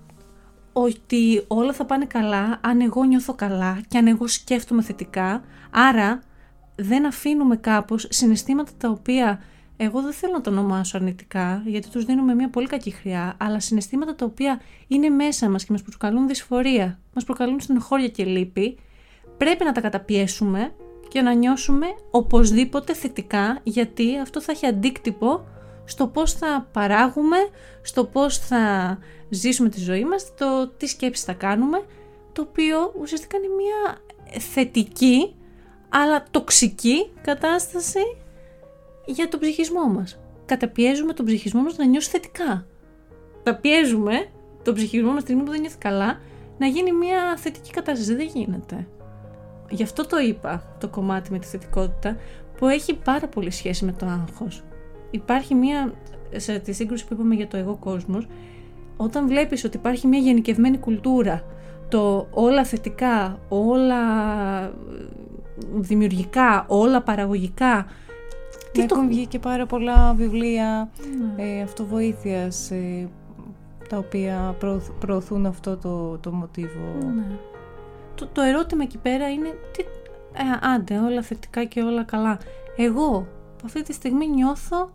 Ότι 0.73 1.45
όλα 1.47 1.73
θα 1.73 1.85
πάνε 1.85 2.05
καλά 2.05 2.61
αν 2.63 2.81
εγώ 2.81 3.05
νιώθω 3.05 3.35
καλά 3.35 3.81
και 3.89 3.99
αν 3.99 4.07
εγώ 4.07 4.27
σκέφτομαι 4.27 4.83
θετικά, 4.83 5.43
άρα 5.71 6.23
δεν 6.77 7.07
αφήνουμε 7.07 7.57
κάπως 7.57 8.07
συναισθήματα 8.11 8.71
τα 8.79 8.89
οποία 8.89 9.41
εγώ 9.83 10.03
δεν 10.03 10.13
θέλω 10.13 10.33
να 10.33 10.41
το 10.41 10.51
ονομάσω 10.51 10.97
αρνητικά, 10.97 11.63
γιατί 11.67 11.89
τους 11.89 12.05
δίνουμε 12.05 12.35
μια 12.35 12.51
πολύ 12.51 12.67
κακή 12.67 12.91
χρειά, 12.91 13.37
αλλά 13.39 13.61
συναισθήματα 13.61 14.15
τα 14.15 14.25
οποία 14.25 14.61
είναι 14.87 15.09
μέσα 15.09 15.49
μας 15.49 15.65
και 15.65 15.73
μας 15.73 15.83
προκαλούν 15.83 16.29
δυσφορία, 16.29 16.99
μας 17.15 17.25
προκαλούν 17.25 17.61
στενοχώρια 17.61 18.09
και 18.09 18.25
λύπη, 18.25 18.79
πρέπει 19.37 19.65
να 19.65 19.73
τα 19.73 19.81
καταπιέσουμε 19.81 20.73
και 21.09 21.21
να 21.21 21.33
νιώσουμε 21.33 21.87
οπωσδήποτε 22.11 22.95
θετικά, 22.95 23.61
γιατί 23.63 24.19
αυτό 24.19 24.41
θα 24.41 24.53
έχει 24.53 24.67
αντίκτυπο 24.67 25.45
στο 25.91 26.07
πώς 26.07 26.33
θα 26.33 26.69
παράγουμε, 26.73 27.37
στο 27.83 28.05
πώς 28.05 28.39
θα 28.39 28.99
ζήσουμε 29.29 29.69
τη 29.69 29.81
ζωή 29.81 30.05
μας, 30.05 30.35
το 30.35 30.69
τι 30.69 30.87
σκέψεις 30.87 31.25
θα 31.25 31.33
κάνουμε, 31.33 31.85
το 32.33 32.43
οποίο 32.43 32.93
ουσιαστικά 33.01 33.37
είναι 33.37 33.55
μια 33.55 33.99
θετική 34.41 35.35
αλλά 35.89 36.25
τοξική 36.31 37.11
κατάσταση 37.23 38.01
για 39.05 39.29
τον 39.29 39.41
ψυχισμό 39.41 39.87
μας. 39.87 40.21
Καταπιέζουμε 40.47 41.13
τον 41.13 41.27
ψυχισμό 41.27 41.63
μας 41.63 41.77
να 41.77 41.85
νιώσει 41.85 42.09
θετικά. 42.11 42.67
Καταπιέζουμε 43.43 44.31
τον 44.63 44.75
ψυχισμό 44.75 45.13
μας 45.13 45.17
την 45.17 45.23
στιγμή 45.25 45.43
που 45.43 45.51
δεν 45.51 45.61
νιώθει 45.61 45.79
καλά 45.79 46.21
να 46.59 46.67
γίνει 46.67 46.93
μια 46.93 47.37
θετική 47.37 47.71
κατάσταση. 47.71 48.15
Δεν 48.15 48.27
γίνεται. 48.27 48.87
Γι' 49.71 49.83
αυτό 49.83 50.07
το 50.07 50.19
είπα 50.19 50.77
το 50.81 50.89
κομμάτι 50.89 51.33
με 51.33 51.39
τη 51.39 51.47
θετικότητα 51.47 52.17
που 52.57 52.67
έχει 52.67 52.95
πάρα 52.95 53.29
πολύ 53.29 53.51
σχέση 53.51 53.85
με 53.85 53.93
το 53.93 54.07
άγχος. 54.07 54.63
Υπάρχει 55.11 55.55
μια, 55.55 55.93
σε 56.37 56.59
τη 56.59 56.73
σύγκρουση 56.73 57.07
που 57.07 57.15
είπαμε 57.15 57.35
για 57.35 57.49
το 57.49 57.57
εγώ 57.57 57.77
κόσμος, 57.77 58.27
όταν 58.97 59.29
βλέπεις 59.29 59.65
ότι 59.65 59.77
υπάρχει 59.77 60.07
μια 60.07 60.19
γενικευμένη 60.19 60.79
κουλτούρα, 60.79 61.43
το 61.89 62.27
όλα 62.31 62.65
θετικά, 62.65 63.39
όλα 63.49 64.03
δημιουργικά, 65.75 66.65
όλα 66.69 67.03
παραγωγικά, 67.03 67.87
τι 68.73 68.81
Έχουν 68.81 69.09
βγει 69.09 69.27
και 69.27 69.39
πάρα 69.39 69.67
πολλά 69.67 70.15
βιβλία 70.15 70.91
ναι. 71.37 71.43
ε, 71.43 71.63
αυτοβοήθειας 71.63 72.71
ε, 72.71 73.09
τα 73.89 73.99
οποία 73.99 74.57
προωθούν 74.99 75.47
αυτό 75.47 75.77
το, 75.77 76.19
το 76.19 76.33
μοτίβο; 76.33 76.95
Ναι. 77.15 77.39
Το, 78.15 78.27
το 78.33 78.41
ερώτημα 78.43 78.83
εκεί 78.83 78.99
πέρα 78.99 79.31
είναι 79.31 79.49
τι, 79.73 79.83
ε, 80.33 80.75
άντε 80.75 80.99
όλα 80.99 81.23
θετικά 81.23 81.65
και 81.65 81.83
όλα 81.83 82.03
καλά. 82.03 82.39
Εγώ 82.77 83.27
αυτή 83.65 83.83
τη 83.83 83.93
στιγμή 83.93 84.29
νιώθω 84.29 84.91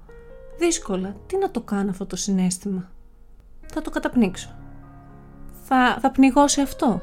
δύσκολα. 0.57 1.15
Τι 1.27 1.37
να 1.37 1.51
το 1.51 1.61
κάνω 1.61 1.89
αυτό 1.89 2.05
το 2.05 2.15
συνέστημα; 2.15 2.89
Θα 3.73 3.81
το 3.81 3.89
καταπνίξω. 3.89 4.49
Θα, 5.63 5.97
θα 6.01 6.11
πνιγώ 6.11 6.47
σε 6.47 6.61
αυτό. 6.61 7.01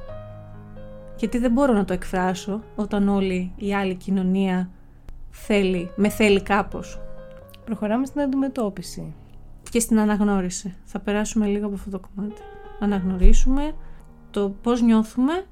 Γιατί 1.16 1.38
δεν 1.38 1.52
μπορώ 1.52 1.72
να 1.72 1.84
το 1.84 1.92
εκφράσω 1.92 2.62
όταν 2.76 3.08
όλη 3.08 3.52
η 3.56 3.74
άλλη 3.74 3.94
κοινωνία 3.94 4.70
θέλει, 5.30 5.90
με 5.96 6.08
θέλει 6.08 6.42
κάπως. 6.42 7.00
Προχωράμε 7.64 8.06
στην 8.06 8.20
αντιμετώπιση. 8.20 9.14
Και 9.70 9.80
στην 9.80 9.98
αναγνώριση. 9.98 10.74
Θα 10.84 10.98
περάσουμε 10.98 11.46
λίγο 11.46 11.66
από 11.66 11.74
αυτό 11.74 11.90
το 11.90 12.00
κομμάτι. 12.00 12.40
Να 12.80 12.86
αναγνωρίσουμε 12.86 13.74
το 14.30 14.54
πώς 14.62 14.82
νιώθουμε, 14.82 15.44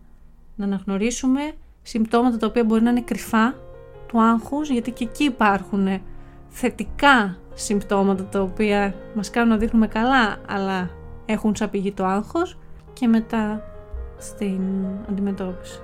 να 0.57 0.65
αναγνωρίσουμε 0.65 1.53
συμπτώματα 1.83 2.37
τα 2.37 2.47
οποία 2.47 2.65
μπορεί 2.65 2.83
να 2.83 2.91
είναι 2.91 3.01
κρυφά 3.01 3.55
του 4.07 4.23
άγχους, 4.23 4.69
γιατί 4.69 4.91
και 4.91 5.05
εκεί 5.05 5.25
υπάρχουν 5.25 6.01
θετικά 6.49 7.37
συμπτώματα 7.55 8.25
τα 8.25 8.43
οποία 8.43 8.95
μας 9.15 9.31
κάνουν 9.31 9.49
να 9.49 9.57
δείχνουμε 9.57 9.87
καλά, 9.87 10.37
αλλά 10.49 10.91
έχουν 11.27 11.57
σαν 11.57 11.71
πηγή 11.71 11.93
το 11.93 12.05
άγχος 12.05 12.59
και 12.93 13.07
μετά 13.07 13.63
στην 14.19 14.61
αντιμετώπιση. 15.09 15.81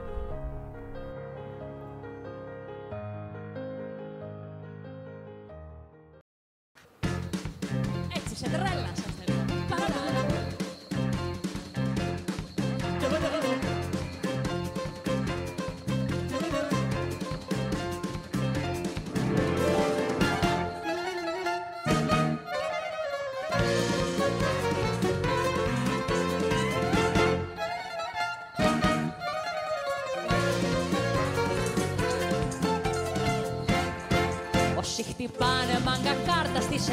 τις 36.76 36.88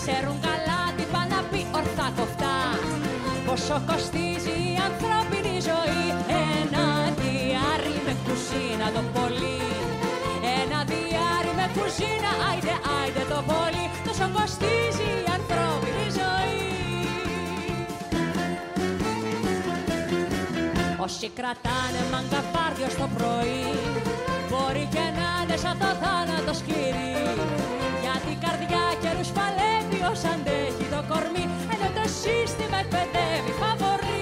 Ξέρουν 0.00 0.36
καλά 0.48 0.80
τι 0.96 1.04
πάνε 1.12 1.34
να 1.34 1.40
πει 1.50 1.60
ορθά 1.78 2.08
κοφτά 2.18 2.58
Πόσο 3.46 3.76
κοστίζει 3.88 4.56
η 4.72 4.74
ανθρώπινη 4.88 5.56
ζωή. 5.70 6.04
Ένα 6.58 6.86
διάρρη 7.20 7.96
με 8.06 8.14
κουζίνα 8.24 8.86
το 8.96 9.02
πολύ. 9.14 9.60
Ένα 10.60 10.78
διάρρη 10.92 11.52
με 11.58 11.66
κουζίνα 11.76 12.32
άιντε 12.48 12.74
άιντε 12.98 13.24
το 13.32 13.40
πολύ. 13.50 13.84
Τόσο 14.06 14.26
κοστίζει 14.36 15.08
η 15.22 15.24
ανθρώπινη 15.36 16.06
ζωή. 16.20 16.70
Όσοι 21.06 21.26
κρατάνε 21.38 22.00
μαγκαφάρδιο 22.12 22.88
στο 22.96 23.06
πρωί 23.16 23.66
Μπορεί 24.50 24.84
και 24.94 25.04
να 25.18 25.28
είναι 25.40 25.56
σαν 25.62 25.76
το 25.78 25.90
θάνατο 26.02 26.52
σκύρι 26.60 27.12
γιατί 28.72 28.84
η 28.84 28.98
καρδιά 28.98 29.00
καιρούς 29.02 29.30
παλεύει 29.38 30.00
ως 30.10 30.22
αντέχει 30.32 30.86
το 30.94 31.00
κορμί 31.10 31.44
Ενώ 31.74 31.88
το 31.98 32.04
σύστημα 32.20 32.78
εκπαιδεύει 32.84 33.52
φαβορεί 33.60 34.12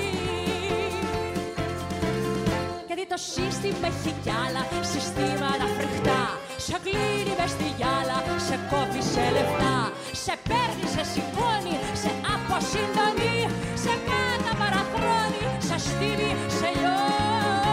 γιατί 2.89 3.07
το 3.15 3.21
σύστημα 3.35 3.87
έχει 3.93 4.13
κι 4.25 4.33
άλλα 4.45 4.63
συστήματα 4.93 5.67
φρικτά. 5.77 6.23
Σε 6.67 6.77
κλείνει 6.85 7.35
μες 7.39 7.51
στη 7.55 7.69
γυάλα, 7.77 8.19
σε 8.47 8.57
κόβει 8.71 9.03
σε 9.13 9.25
λεφτά. 9.37 9.77
Σε 10.25 10.35
παίρνει, 10.49 10.87
σε 10.95 11.03
σηκώνει, 11.13 11.77
σε 12.03 12.11
αποσυντονεί. 12.35 13.39
Σε 13.83 13.93
καταπαραχρώνει, 14.09 15.45
σε 15.69 15.77
στείλει, 15.87 16.31
σε 16.59 16.69
λιώνει. 16.81 17.71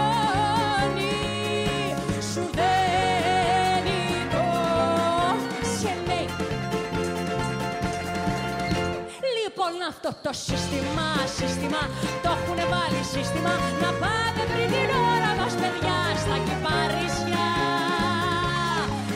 Σου 2.32 2.44
αυτό 10.08 10.30
το 10.30 10.34
σύστημα, 10.48 11.08
σύστημα. 11.40 11.82
Το 12.24 12.30
έχουν 12.38 12.60
βάλει 12.74 13.04
σύστημα. 13.14 13.54
Να 13.84 13.90
πάμε 14.02 14.42
πριν 14.52 14.68
την 14.74 14.90
ώρα 15.12 15.32
μας 15.40 15.54
παιδιά 15.62 16.00
Στα 16.24 16.38
κυπαρίσια 16.46 17.48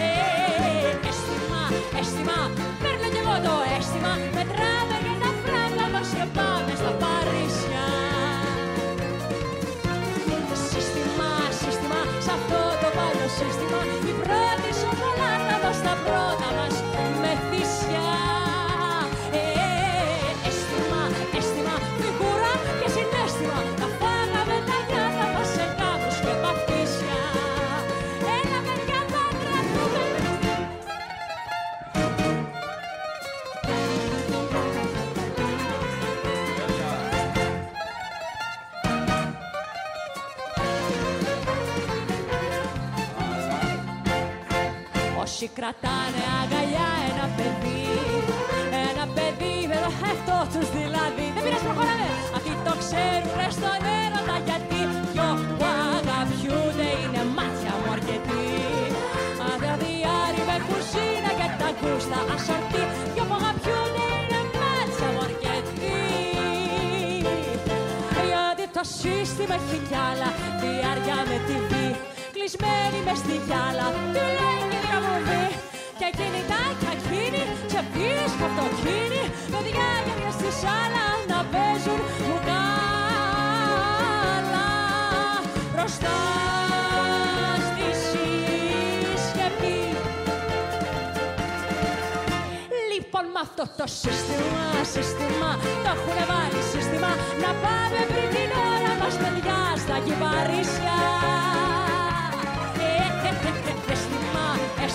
ε, 0.07 1.09
Αίσθημα, 1.09 1.63
αίσθημα. 1.99 2.39
Παίρνω 2.81 3.07
κι 3.13 3.21
εγώ 3.23 3.35
το 3.47 3.55
αίσθημα. 3.75 4.13
Μετράμε 4.35 4.97
και 5.05 5.13
τα 5.23 5.31
φράγκα 5.41 5.85
μας 5.93 6.07
Και 6.17 6.25
πάμε 6.37 6.73
στα 6.81 6.91
Παρίσια. 7.01 7.85
Σύστημα, 10.69 11.31
σύστημα 11.61 11.99
Σ' 12.25 12.31
αυτό 12.37 12.61
το 12.81 12.89
παλιό 12.97 13.27
σύστημα. 13.39 13.79
Η 14.11 14.13
πρώτη 14.21 14.69
σοκολάτα 14.81 15.55
μας 15.63 15.77
Τα 15.85 15.93
πρώτα 16.05 16.49
μας 16.57 16.75
με 17.21 17.31
Όσοι 45.43 45.53
κρατάνε 45.59 46.23
αγκαλιά 46.41 46.89
ένα 47.09 47.25
παιδί. 47.37 47.83
Ένα 48.87 49.05
παιδί 49.15 49.55
με 49.71 49.77
το 49.83 49.89
χέφτο 49.99 50.37
τους 50.53 50.67
δηλαδή. 50.77 51.25
Δεν 51.35 51.41
πειράζει 51.43 51.65
προχωράμε. 51.67 52.09
Αυτοί 52.37 52.53
το 52.67 52.73
ξέρουνε 52.83 53.47
στον 53.57 53.81
έρωτα 54.01 54.37
γιατί 54.47 54.79
Δυο 55.11 55.29
που 55.57 55.65
αγαπιούνται 55.97 56.89
είναι 57.01 57.23
μάτια 57.37 57.73
μου 57.79 57.89
αρκετοί. 57.95 58.45
Αδιαδιάρι 59.49 60.41
με 60.49 60.57
κουζίνα 60.67 61.31
και 61.39 61.47
τα 61.59 61.69
γούστα 61.79 62.19
ασορτή 62.35 62.83
Δυο 63.13 63.23
που 63.29 63.35
αγαπιούνται 63.39 64.05
είναι 64.17 64.41
μάτια 64.61 65.07
μου 65.13 65.21
αρκετοί. 65.27 66.01
Γιατί 68.31 68.65
το 68.75 68.83
σύστημα 68.97 69.55
έχει 69.59 69.77
κι 69.87 69.97
άλλα 70.09 70.29
διάρκεια 70.61 71.17
με 71.29 71.37
τη 71.47 71.55
βή. 71.69 71.87
Κλεισμένη 72.33 72.99
μες 73.05 73.17
στη 73.23 73.35
γυάλα, 73.45 73.87
τι 74.13 74.23
λέει 74.37 74.80
και 75.01 75.07
διαβοβή 75.07 75.45
Και 75.99 76.09
κινητά 76.17 76.63
και 76.79 76.87
ακίνη 76.95 77.43
και 77.71 77.81
πίνεις 77.93 78.33
χαρτοκίνη 78.39 79.23
Παιδιά 79.51 79.89
για 80.05 80.31
στη 80.37 80.49
σάλα 80.61 81.07
να 81.31 81.39
παίζουν 81.51 81.99
μπουκάλα 82.25 82.59
Μπροστά 85.73 86.17
στη 87.67 87.87
συσκευή 88.05 89.81
Λοιπόν 92.93 93.25
με 93.33 93.39
αυτό 93.47 93.63
το 93.77 93.85
σύστημα, 94.01 94.65
σύστημα 94.93 95.49
Το 95.83 95.89
έχουν 95.95 96.17
βάλει 96.29 96.61
σύστημα. 96.73 97.11
Να 97.43 97.51
πάμε 97.63 97.99
πριν 98.11 98.27
την 98.35 98.49
ώρα 98.71 98.91
μας 99.01 99.15
παιδιά 99.21 99.59
Στα 99.83 99.97
κυπαρίσια 100.05 100.99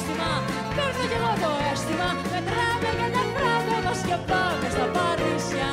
αίσθημα. 0.07 0.33
Παίρνω 0.77 1.05
κι 1.11 1.17
εγώ 1.21 1.33
το 1.45 1.51
αίσθημα. 1.71 2.09
Μετράμε 2.33 2.91
για 2.99 3.09
τα 3.17 3.25
πράγματα 3.37 3.77
μας 3.85 4.01
Και 4.09 4.17
πάμε 4.31 4.67
στα 4.75 4.87
Παρίσια. 4.97 5.71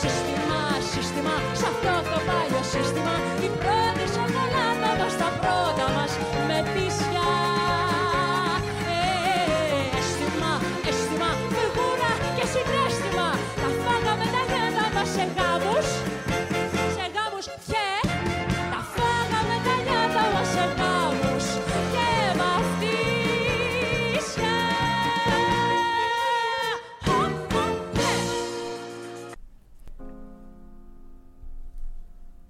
Σύστημα, 0.00 0.60
σύστημα 0.92 1.34
Σ' 1.60 1.66
αυτό 1.70 1.94
το 2.10 2.18
παλιό 2.28 2.62
σύστημα. 2.72 3.14
Η 3.46 3.48
πρώτη 3.60 4.04
σοκολάτα 4.14 4.90
μας 4.98 5.14
Τα 5.20 5.30
πρώτα 5.42 5.86
μας 5.96 6.12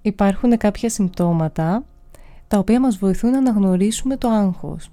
Υπάρχουν 0.03 0.57
κάποια 0.57 0.89
συμπτώματα 0.89 1.85
τα 2.49 2.59
οποία 2.59 2.81
μας 2.81 2.97
βοηθούν 2.97 3.31
να 3.31 3.39
αναγνωρίσουμε 3.39 4.17
το 4.17 4.29
άγχος. 4.29 4.91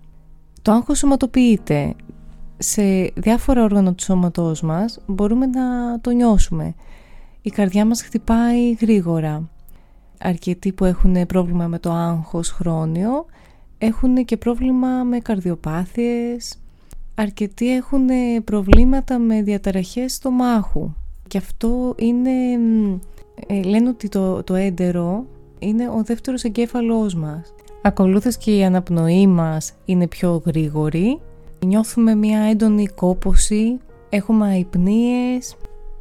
Το 0.61 0.71
άγχος 0.71 0.97
σωματοποιείται. 0.97 1.95
Σε 2.57 2.81
διάφορα 3.15 3.63
όργανα 3.63 3.93
του 3.93 4.03
σώματός 4.03 4.61
μας 4.61 4.99
μπορούμε 5.05 5.45
να 5.45 5.99
το 6.01 6.09
νιώσουμε. 6.11 6.73
Η 7.41 7.49
καρδιά 7.49 7.85
μας 7.85 8.01
χτυπάει 8.01 8.71
γρήγορα. 8.71 9.49
Αρκετοί 10.19 10.73
που 10.73 10.85
έχουν 10.85 11.25
πρόβλημα 11.25 11.67
με 11.67 11.79
το 11.79 11.91
άγχος 11.91 12.49
χρόνιο 12.49 13.25
έχουν 13.77 14.25
και 14.25 14.37
πρόβλημα 14.37 15.03
με 15.03 15.19
καρδιοπάθειες. 15.19 16.57
Αρκετοί 17.15 17.75
έχουν 17.75 18.07
προβλήματα 18.43 19.17
με 19.17 19.41
διαταραχές 19.41 20.13
στομάχου. 20.13 20.93
Και 21.27 21.37
αυτό 21.37 21.95
είναι... 21.97 22.31
μ, 23.47 23.53
ε, 23.53 23.61
λένε 23.61 23.89
ότι 23.89 24.09
το, 24.09 24.43
το 24.43 24.55
έντερο 24.55 25.25
είναι 25.59 25.89
ο 25.89 26.03
δεύτερος 26.03 26.43
εγκέφαλός 26.43 27.15
μας. 27.15 27.53
Ακολούθως 27.81 28.37
και 28.37 28.55
η 28.57 28.63
αναπνοή 28.63 29.27
μας 29.27 29.73
είναι 29.85 30.07
πιο 30.07 30.41
γρήγορη. 30.45 31.19
Νιώθουμε 31.65 32.15
μια 32.15 32.39
έντονη 32.39 32.87
κόπωση, 32.87 33.77
έχουμε 34.09 34.47
αϊπνίες. 34.47 35.55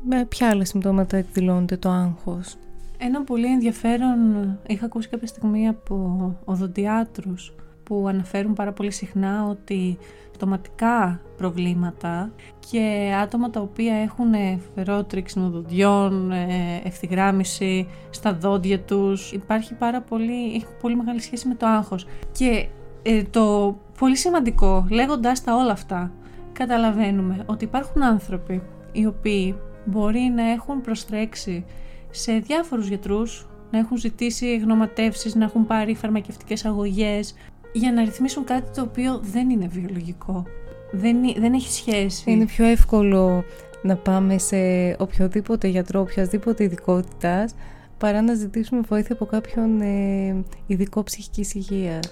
Με 0.08 0.24
ποια 0.24 0.48
άλλα 0.48 0.64
συμπτώματα 0.64 1.16
εκδηλώνεται 1.16 1.76
το 1.76 1.88
άγχος. 1.88 2.56
Ένα 2.98 3.22
πολύ 3.22 3.46
ενδιαφέρον 3.46 4.18
είχα 4.66 4.84
ακούσει 4.84 5.08
κάποια 5.08 5.26
στιγμή 5.26 5.68
από 5.68 6.36
οδοντιάτρους 6.44 7.54
που 7.82 8.06
αναφέρουν 8.08 8.52
πάρα 8.52 8.72
πολύ 8.72 8.90
συχνά 8.90 9.48
ότι 9.48 9.98
στοματικά 10.38 11.20
προβλήματα 11.36 12.30
και 12.70 13.12
άτομα 13.22 13.50
τα 13.50 13.60
οποία 13.60 13.94
έχουν 13.94 14.32
φερότριξη 14.74 15.40
δοντιών, 15.40 16.30
ε, 16.32 16.80
ευθυγράμμιση 16.84 17.88
στα 18.10 18.34
δόντια 18.34 18.80
τους. 18.80 19.32
Υπάρχει 19.32 19.74
πάρα 19.74 20.00
πολύ, 20.00 20.54
έχει 20.54 20.66
πολύ 20.80 20.96
μεγάλη 20.96 21.20
σχέση 21.20 21.48
με 21.48 21.54
το 21.54 21.66
άγχος. 21.66 22.06
Και 22.32 22.68
ε, 23.02 23.22
το 23.22 23.76
πολύ 23.98 24.16
σημαντικό 24.16 24.86
λέγοντας 24.90 25.44
τα 25.44 25.54
όλα 25.54 25.72
αυτά 25.72 26.12
καταλαβαίνουμε 26.52 27.44
ότι 27.46 27.64
υπάρχουν 27.64 28.02
άνθρωποι 28.02 28.62
οι 28.92 29.06
οποίοι 29.06 29.56
μπορεί 29.84 30.32
να 30.34 30.50
έχουν 30.50 30.80
προστρέξει 30.80 31.64
σε 32.10 32.32
διάφορους 32.32 32.88
γιατρούς, 32.88 33.46
να 33.70 33.78
έχουν 33.78 33.96
ζητήσει 33.96 34.56
γνωματεύσεις, 34.56 35.34
να 35.34 35.44
έχουν 35.44 35.66
πάρει 35.66 35.94
φαρμακευτικές 35.94 36.64
αγωγές 36.64 37.34
για 37.72 37.92
να 37.92 38.04
ρυθμίσουν 38.04 38.44
κάτι 38.44 38.70
το 38.74 38.82
οποίο 38.82 39.20
δεν 39.22 39.50
είναι 39.50 39.66
βιολογικό. 39.66 40.44
Δεν, 40.90 41.24
ε- 41.24 41.40
δεν 41.40 41.52
έχει 41.52 41.72
σχέση. 41.72 42.30
Είναι 42.30 42.44
πιο 42.44 42.64
εύκολο 42.64 43.44
να 43.82 43.96
πάμε 43.96 44.38
σε 44.38 44.56
οποιοδήποτε 44.98 45.68
γιατρό, 45.68 46.00
οποιασδήποτε 46.00 46.64
ειδικότητας, 46.64 47.54
παρά 47.98 48.22
να 48.22 48.34
ζητήσουμε 48.34 48.80
βοήθεια 48.80 49.14
από 49.14 49.24
κάποιον 49.26 49.80
ε, 49.80 50.44
ειδικό 50.66 51.02
ψυχικής 51.02 51.54
υγείας. 51.54 52.10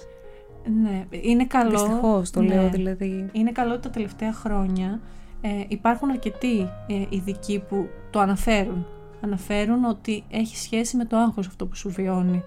Ναι, 0.83 1.05
είναι 1.11 1.45
καλό. 1.45 1.71
Δυστυχώς 1.71 2.31
το 2.31 2.43
ναι. 2.43 2.55
λέω 2.55 2.69
δηλαδή. 2.69 3.29
Είναι 3.33 3.53
καλό 3.53 3.73
ότι 3.73 3.83
τα 3.83 3.91
τελευταία 3.91 4.33
χρόνια 4.33 5.01
ε, 5.41 5.49
υπάρχουν 5.69 6.11
αρκετοί 6.11 6.61
ε, 6.87 6.95
ειδικοί 7.09 7.65
που 7.69 7.89
το 8.11 8.21
αναφέρουν 8.21 8.87
αναφέρουν 9.21 9.85
ότι 9.85 10.25
έχει 10.31 10.57
σχέση 10.57 10.97
με 10.97 11.05
το 11.05 11.17
άγχος 11.17 11.47
αυτό 11.47 11.67
που 11.67 11.77
σου 11.77 11.91
βιώνει. 11.91 12.43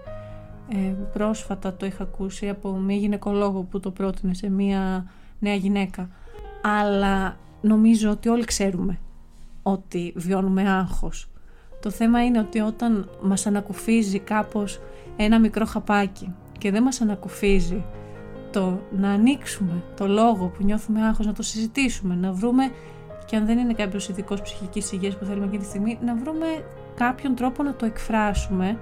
Ε, 0.69 0.93
πρόσφατα 1.13 1.73
το 1.73 1.85
είχα 1.85 2.03
ακούσει 2.03 2.49
από 2.49 2.71
μία 2.71 2.97
γυναικολόγο 2.97 3.61
που 3.61 3.79
το 3.79 3.91
πρότεινε 3.91 4.33
σε 4.33 4.49
μία 4.49 5.05
νέα 5.39 5.55
γυναίκα. 5.55 6.09
Αλλά 6.61 7.37
νομίζω 7.61 8.09
ότι 8.09 8.29
όλοι 8.29 8.43
ξέρουμε 8.43 8.99
ότι 9.63 10.13
βιώνουμε 10.15 10.69
άγχος. 10.69 11.29
Το 11.81 11.89
θέμα 11.89 12.25
είναι 12.25 12.39
ότι 12.39 12.59
όταν 12.59 13.09
μας 13.21 13.45
ανακουφίζει 13.45 14.19
κάπως 14.19 14.79
ένα 15.15 15.39
μικρό 15.39 15.65
χαπάκι 15.65 16.33
και 16.57 16.71
δεν 16.71 16.83
μας 16.83 17.01
ανακουφίζει 17.01 17.83
το 18.51 18.79
να 18.91 19.09
ανοίξουμε 19.09 19.83
το 19.97 20.07
λόγο 20.07 20.47
που 20.47 20.63
νιώθουμε 20.63 21.05
άγχος, 21.05 21.25
να 21.25 21.33
το 21.33 21.43
συζητήσουμε, 21.43 22.15
να 22.15 22.31
βρούμε 22.31 22.71
και 23.25 23.35
αν 23.35 23.45
δεν 23.45 23.57
είναι 23.57 23.73
κάποιος 23.73 24.09
ειδικός 24.09 24.41
ψυχικής 24.41 24.91
υγείας 24.91 25.17
που 25.17 25.25
θέλουμε 25.25 25.45
εκείνη 25.45 25.61
τη 25.61 25.67
στιγμή, 25.67 25.99
να 26.01 26.15
βρούμε 26.15 26.45
κάποιον 26.95 27.35
τρόπο 27.35 27.63
να 27.63 27.73
το 27.73 27.85
εκφράσουμε, 27.85 28.77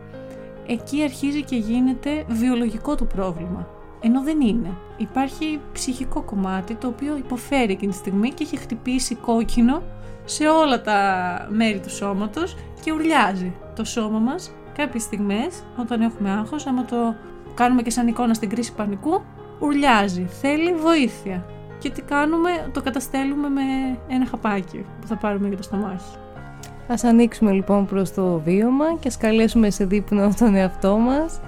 εκεί 0.67 1.03
αρχίζει 1.03 1.43
και 1.43 1.55
γίνεται 1.55 2.25
βιολογικό 2.27 2.95
το 2.95 3.05
πρόβλημα. 3.05 3.67
Ενώ 4.01 4.21
δεν 4.23 4.41
είναι. 4.41 4.69
Υπάρχει 4.97 5.59
ψυχικό 5.73 6.21
κομμάτι 6.21 6.75
το 6.75 6.87
οποίο 6.87 7.17
υποφέρει 7.17 7.71
εκείνη 7.71 7.91
τη 7.91 7.97
στιγμή 7.97 8.31
και 8.31 8.43
έχει 8.43 8.57
χτυπήσει 8.57 9.15
κόκκινο 9.15 9.81
σε 10.25 10.47
όλα 10.47 10.81
τα 10.81 10.99
μέρη 11.49 11.79
του 11.79 11.89
σώματος 11.89 12.55
και 12.81 12.91
ουρλιάζει 12.91 13.53
το 13.75 13.83
σώμα 13.83 14.19
μας 14.19 14.51
κάποιες 14.77 15.03
στιγμές 15.03 15.63
όταν 15.79 16.01
έχουμε 16.01 16.31
άγχος, 16.31 16.67
άμα 16.67 16.85
το 16.85 17.15
κάνουμε 17.53 17.81
και 17.81 17.89
σαν 17.89 18.07
εικόνα 18.07 18.33
στην 18.33 18.49
κρίση 18.49 18.73
πανικού, 18.73 19.21
ουρλιάζει, 19.59 20.25
θέλει 20.41 20.73
βοήθεια. 20.73 21.45
Και 21.79 21.89
τι 21.89 22.01
κάνουμε, 22.01 22.69
το 22.73 22.81
καταστέλουμε 22.81 23.49
με 23.49 23.61
ένα 24.07 24.25
χαπάκι 24.25 24.85
που 25.01 25.07
θα 25.07 25.15
πάρουμε 25.15 25.47
για 25.47 25.57
το 25.57 25.63
στομάχι. 25.63 26.17
Ας 26.87 27.03
ανοίξουμε 27.03 27.51
λοιπόν 27.51 27.85
προς 27.85 28.13
το 28.13 28.39
βίωμα 28.45 28.85
και 28.99 29.07
ας 29.07 29.17
καλέσουμε 29.17 29.69
σε 29.69 29.85
δείπνο 29.85 30.33
τον 30.39 30.55
εαυτό 30.55 30.97
μας 30.97 31.39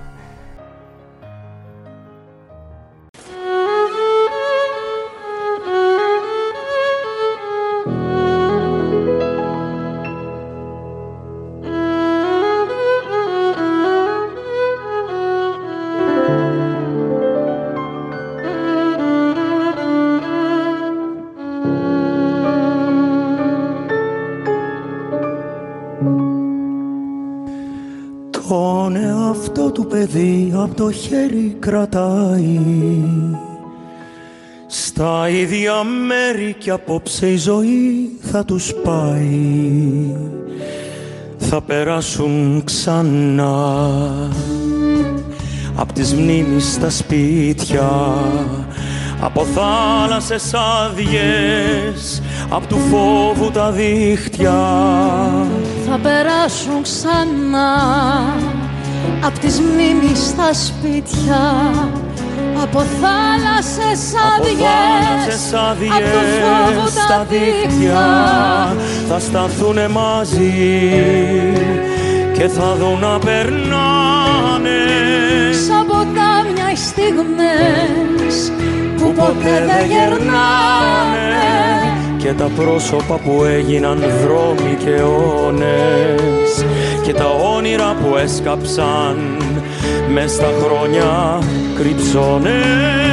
το 30.80 30.92
χέρι 30.92 31.56
κρατάει. 31.60 32.60
Στα 34.68 35.30
ίδια 35.30 35.84
μέρη 35.84 36.56
κι 36.60 36.70
απόψε 36.70 37.30
η 37.30 37.38
ζωή 37.38 38.10
θα 38.22 38.46
τους 38.46 38.74
πάει. 38.84 40.16
Θα 41.38 41.62
περάσουν 41.62 42.62
ξανά 42.64 43.92
Απ' 45.76 45.92
τις 45.92 46.14
μνήμεις 46.14 46.74
στα 46.74 46.90
σπίτια 46.90 47.90
από 49.22 49.46
θάλασσες 49.46 50.54
άδειες, 50.54 52.22
απ' 52.50 52.68
του 52.68 52.78
φόβου 52.78 53.52
τα 53.52 53.72
δίχτυα. 53.72 54.60
Θα 55.86 56.00
περάσουν 56.02 56.82
ξανά 56.82 57.78
Απ' 59.22 59.38
τις 59.38 59.60
μνήμεις 59.60 60.20
στα 60.20 60.54
σπίτια 60.54 61.74
από 62.64 62.80
θάλασσες 62.80 64.14
άδειες, 64.36 65.54
απ' 65.54 66.04
του 66.12 66.22
φόβου 66.42 66.88
τα 67.08 67.26
δίχτυα 67.30 68.08
θα 69.10 69.20
σταθούνε 69.20 69.88
μαζί 69.88 70.54
και 72.34 72.48
θα 72.48 72.76
δουν 72.76 73.00
να 73.00 73.20
περνάνε 73.20 74.80
σαν 75.68 75.86
ποτάμια 75.88 76.72
οι 76.72 76.76
στιγμές 76.76 78.52
που 78.98 79.14
ποτέ 79.14 79.66
δεν 79.66 79.86
γερνάνε. 79.88 81.30
Και 82.18 82.34
τα 82.34 82.50
πρόσωπα 82.56 83.16
που 83.16 83.44
έγιναν 83.44 84.04
δρόμοι 84.24 84.78
και 84.84 84.90
αιώνες 84.90 86.66
και 87.10 87.16
τα 87.16 87.30
όνειρα 87.30 87.96
που 87.96 88.18
έσκαψαν 88.18 89.18
μες 90.10 90.32
στα 90.32 90.52
χρόνια 90.64 91.40
κρυψώνες 91.76 93.09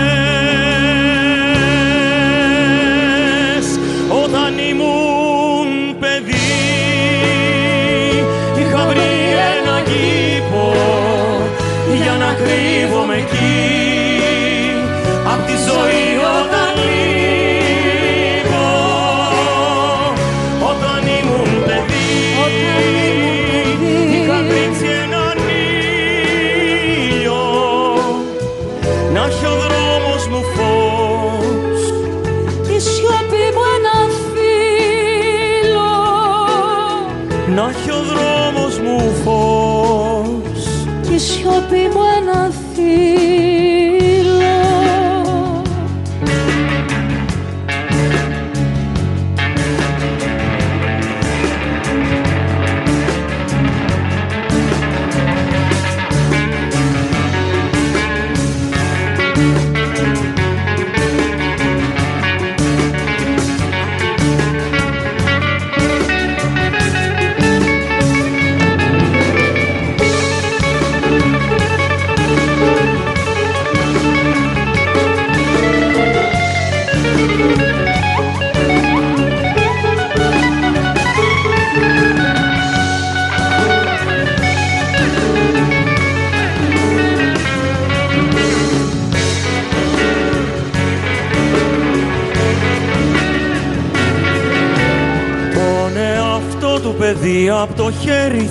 η 41.67 41.69
σιωπή 41.69 42.06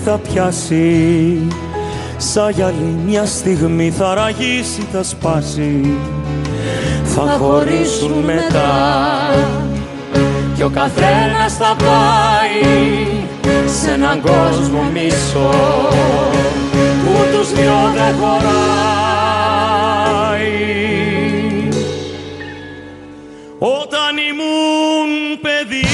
θα 0.06 0.18
πιάσει. 0.18 1.48
Σαν 2.18 2.50
γυαλί 2.50 2.98
μια 3.06 3.26
στιγμή 3.26 3.92
θα 3.92 4.14
ραγίσει, 4.14 4.88
θα 4.92 5.04
σπάσει. 5.04 5.98
Θα 7.04 7.38
χωρίσουν 7.40 8.12
μετά. 8.12 9.34
Κι 10.56 10.64
ο 10.64 10.70
καθένας 10.70 11.54
θα 11.58 11.76
πάει 11.78 13.08
σε 13.82 13.92
έναν 13.92 14.22
κόσμο 14.22 14.82
μίσο 14.94 15.50
Που 17.04 17.38
τους 17.38 17.54
δυο 17.54 17.92
δεν 17.96 18.16
χωράει. 18.20 18.46
Όταν 23.60 24.18
ήμουν 24.30 25.40
παιδί 25.42 25.86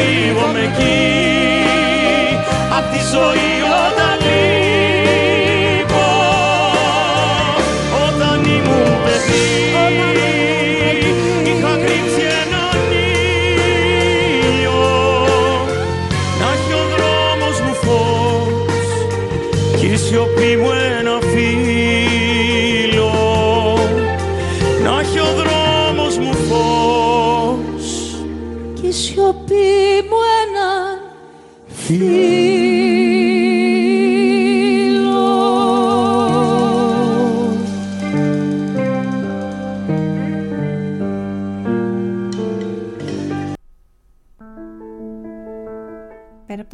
κρύβομαι 0.00 0.60
εκεί. 0.68 0.98
Απ' 2.78 2.88
τη 2.92 3.00
ζωή 3.12 3.52
όταν 3.86 4.09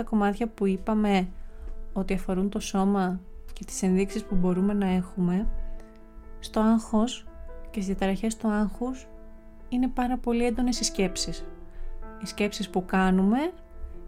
κομμάτια 0.09 0.47
που 0.47 0.67
είπαμε 0.67 1.29
ότι 1.93 2.15
αφορούν 2.15 2.49
το 2.49 2.61
σώμα 2.61 3.21
και 3.53 3.65
τις 3.65 3.83
ενδείξεις 3.83 4.25
που 4.25 4.35
μπορούμε 4.35 4.73
να 4.73 4.87
έχουμε, 4.87 5.47
στο 6.39 6.61
άγχος 6.61 7.27
και 7.63 7.81
στις 7.81 7.87
διαταραχές 7.87 8.37
του 8.37 8.49
άγχους 8.49 9.07
είναι 9.69 9.89
πάρα 9.89 10.17
πολύ 10.17 10.45
έντονες 10.45 10.81
οι 10.81 10.85
σκέψεις. 10.85 11.45
Οι 12.23 12.27
σκέψεις 12.27 12.71
που 12.71 12.85
κάνουμε, 12.85 13.39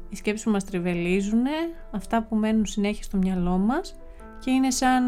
οι 0.09 0.17
σκέψεις 0.17 0.45
που 0.45 0.51
μας 0.51 0.65
τριβελίζουν, 0.65 1.45
αυτά 1.91 2.23
που 2.23 2.37
μένουν 2.37 2.67
συνέχεια 2.67 3.03
στο 3.03 3.17
μυαλό 3.17 3.59
μας 3.59 3.99
και 4.39 4.51
είναι 4.51 4.71
σαν 4.71 5.05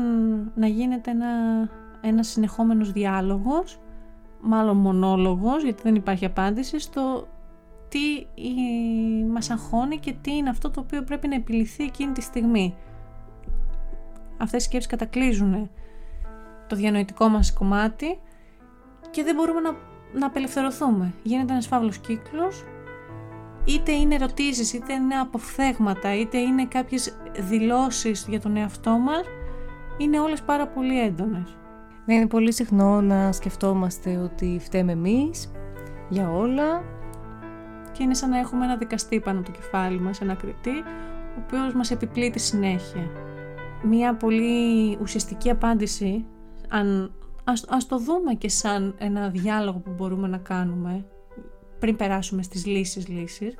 να 0.55 0.67
γίνεται 0.67 1.11
ένα, 1.11 1.29
ένας 2.01 2.29
συνεχόμενος 2.29 2.93
διάλογος, 2.93 3.81
μάλλον 4.41 4.77
μονόλογος, 4.77 5.63
γιατί 5.63 5.83
δεν 5.83 5.95
υπάρχει 5.95 6.25
απάντηση, 6.25 6.79
στο 6.79 7.29
τι 7.91 8.17
ε, 8.19 9.27
μας 9.33 9.51
αγχώνει 9.51 9.99
και 9.99 10.15
τι 10.21 10.37
είναι 10.37 10.49
αυτό 10.49 10.71
το 10.71 10.81
οποίο 10.81 11.03
πρέπει 11.03 11.29
να 11.29 11.35
επιληθεί 11.35 11.85
εκείνη 11.85 12.13
τη 12.13 12.21
στιγμή. 12.21 12.75
Αυτές 14.37 14.63
οι 14.63 14.67
σκέψεις 14.67 14.91
κατακλείζουν 14.91 15.71
το 16.67 16.77
διανοητικό 16.77 17.29
μας 17.29 17.53
κομμάτι 17.53 18.19
και 19.11 19.23
δεν 19.23 19.35
μπορούμε 19.35 19.61
να, 19.61 19.71
να 20.19 20.27
απελευθερωθούμε. 20.27 21.15
Γίνεται 21.23 21.53
ένας 21.53 21.67
φαύλος 21.67 21.99
κύκλος, 21.99 22.65
είτε 23.65 23.93
είναι 23.93 24.15
ερωτήσεις, 24.15 24.73
είτε 24.73 24.93
είναι 24.93 25.15
αποφθέγματα, 25.15 26.15
είτε 26.15 26.39
είναι 26.39 26.67
κάποιες 26.67 27.17
δηλώσεις 27.39 28.27
για 28.29 28.41
τον 28.41 28.57
εαυτό 28.57 28.91
μας, 28.91 29.25
είναι 29.99 30.21
όλες 30.21 30.43
πάρα 30.43 30.67
πολύ 30.67 31.01
έντονες. 31.01 31.57
Ναι, 32.05 32.15
είναι 32.15 32.27
πολύ 32.27 32.53
συχνό 32.53 33.01
να 33.01 33.33
σκεφτόμαστε 33.33 34.17
ότι 34.17 34.59
φταίμε 34.61 34.93
εμείς 34.93 35.51
για 36.09 36.31
όλα. 36.31 36.83
Και 37.93 38.03
είναι 38.03 38.15
σαν 38.15 38.31
να 38.31 38.39
έχουμε 38.39 38.65
ένα 38.65 38.77
δικαστή 38.77 39.21
πάνω 39.21 39.43
το 39.43 39.51
κεφάλι 39.51 40.01
μας, 40.01 40.21
ένα 40.21 40.35
κριτή, 40.35 40.79
ο 41.37 41.43
οποίος 41.45 41.75
μας 41.75 41.91
επιπλήττει 41.91 42.39
συνέχεια. 42.39 43.11
Μία 43.83 44.15
πολύ 44.15 44.99
ουσιαστική 45.01 45.51
απάντηση, 45.51 46.27
αν, 46.69 47.13
ας, 47.45 47.65
ας 47.69 47.87
το 47.87 47.99
δούμε 47.99 48.35
και 48.35 48.49
σαν 48.49 48.95
ένα 48.99 49.29
διάλογο 49.29 49.79
που 49.79 49.91
μπορούμε 49.97 50.29
να 50.29 50.39
κάνουμε, 50.39 51.05
πριν 51.79 51.97
περάσουμε 51.97 52.43
στις 52.43 52.67
λύσεις 52.67 53.09
λύσεις, 53.09 53.55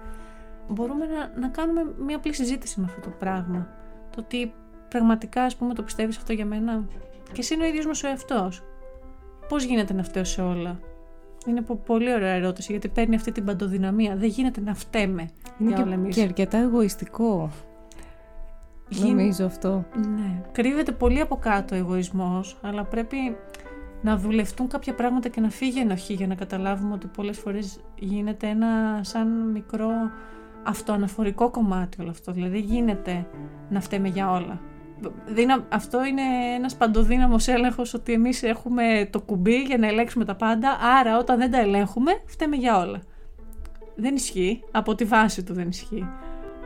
μπορούμε 0.69 1.07
να, 1.07 1.41
να 1.41 1.49
κάνουμε 1.49 1.95
μία 2.07 2.17
απλή 2.17 2.35
συζήτηση 2.35 2.81
με 2.81 2.87
αυτό 2.89 3.01
το 3.01 3.11
πράγμα. 3.19 3.69
Το 4.11 4.21
ότι 4.21 4.53
πραγματικά, 4.89 5.43
ας 5.43 5.57
πούμε, 5.57 5.75
το 5.75 5.83
πιστεύεις 5.83 6.17
αυτό 6.17 6.33
για 6.33 6.47
μένα; 6.47 6.85
Και 7.33 7.41
εσύ 7.41 7.55
είναι 7.55 7.65
ο 7.65 7.67
ίδιος 7.67 7.87
μας 7.87 8.03
ο 8.03 8.09
εαυτός. 8.09 8.63
Πώς 9.49 9.65
γίνεται 9.65 9.93
να 9.93 10.03
φταίω 10.03 10.25
σε 10.25 10.43
όλα; 10.43 10.81
Είναι 11.47 11.61
πο- 11.63 11.77
πολύ 11.87 12.13
ωραία 12.15 12.33
ερώτηση 12.33 12.73
γιατί 12.73 12.89
παίρνει 12.89 13.15
αυτή 13.15 13.33
την 13.33 13.45
παντοδυναμία. 13.45 14.17
Δεν 14.17 14.29
γίνεται 14.29 14.61
να 14.61 14.75
φταίμε 14.75 15.31
Είναι 15.59 15.69
για 15.75 15.79
όλα 15.83 15.89
και, 15.89 15.95
εμείς. 15.95 16.15
και 16.17 16.23
αρκετά 16.23 16.59
εγωιστικό, 16.59 17.51
Γι- 18.89 19.09
νομίζω 19.09 19.45
αυτό. 19.45 19.85
Ναι. 20.15 20.43
Κρύβεται 20.53 20.93
πολύ 20.93 21.21
από 21.21 21.37
κάτω 21.37 21.75
ο 21.75 21.79
εγωισμός, 21.79 22.59
αλλά 22.63 22.85
πρέπει 22.85 23.17
να 24.03 24.17
δουλευτούν 24.17 24.69
κάποια 24.69 24.95
πράγματα 24.95 25.29
και 25.29 25.41
να 25.41 25.49
φύγει 25.51 25.79
η 25.79 25.81
ενοχή 25.81 26.15
για 26.15 26.27
να 26.27 26.35
καταλάβουμε 26.35 26.95
ότι 26.95 27.07
πολλές 27.07 27.39
φορές 27.39 27.81
γίνεται 27.99 28.47
ένα 28.49 29.01
σαν 29.03 29.29
μικρό 29.51 29.91
αυτοαναφορικό 30.63 31.51
κομμάτι 31.51 32.01
όλο 32.01 32.11
αυτό. 32.11 32.33
Δηλαδή 32.33 32.59
γίνεται 32.61 33.27
να 33.71 33.81
φταίμε 33.81 34.09
για 34.09 34.31
όλα. 34.31 34.61
Δίνα, 35.27 35.67
αυτό 35.69 36.05
είναι 36.05 36.23
ένας 36.57 36.77
παντοδύναμος 36.77 37.49
έλεγχος 37.49 37.95
ότι 37.95 38.13
εμείς 38.13 38.43
έχουμε 38.43 39.09
το 39.11 39.21
κουμπί 39.21 39.57
για 39.57 39.79
να 39.79 39.87
ελέγξουμε 39.87 40.25
τα 40.25 40.35
πάντα, 40.35 40.79
άρα 41.01 41.19
όταν 41.19 41.39
δεν 41.39 41.51
τα 41.51 41.59
ελέγχουμε 41.59 42.23
φταίμε 42.27 42.57
για 42.57 42.79
όλα. 42.79 43.01
Δεν 43.97 44.15
ισχύει, 44.15 44.63
από 44.71 44.95
τη 44.95 45.05
βάση 45.05 45.43
του 45.43 45.55
δεν 45.55 45.69
ισχύει. 45.69 46.09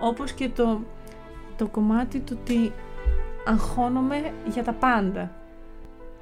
Όπως 0.01 0.33
και 0.33 0.49
το, 0.49 0.81
το 1.57 1.66
κομμάτι 1.66 2.20
του 2.20 2.38
ότι 2.40 2.73
αγχώνομαι 3.47 4.33
για 4.53 4.64
τα 4.64 4.73
πάντα. 4.73 5.31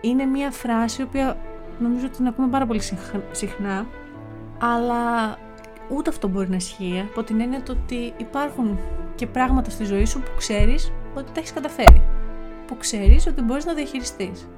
Είναι 0.00 0.24
μια 0.24 0.50
φράση 0.50 1.00
η 1.00 1.04
οποία 1.04 1.36
νομίζω 1.78 2.06
ότι 2.06 2.16
την 2.16 2.26
ακούμε 2.26 2.48
πάρα 2.48 2.66
πολύ 2.66 2.80
συχν- 2.80 3.22
συχνά, 3.30 3.86
αλλά 4.58 5.36
ούτε 5.88 6.10
αυτό 6.10 6.28
μπορεί 6.28 6.48
να 6.48 6.56
ισχύει 6.56 7.04
από 7.10 7.22
την 7.22 7.40
έννοια 7.40 7.62
το 7.62 7.72
ότι 7.72 8.12
υπάρχουν 8.16 8.78
και 9.14 9.26
πράγματα 9.26 9.70
στη 9.70 9.84
ζωή 9.84 10.04
σου 10.04 10.20
που 10.20 10.30
ξέρεις 10.36 10.92
ότι 11.14 11.32
τα 11.32 11.40
έχεις 11.40 11.52
καταφέρει. 11.52 12.02
Που 12.66 12.76
ξέρεις 12.76 13.26
ότι 13.26 13.42
μπορείς 13.42 13.64
να 13.64 13.74
διαχειριστείς. 13.74 14.48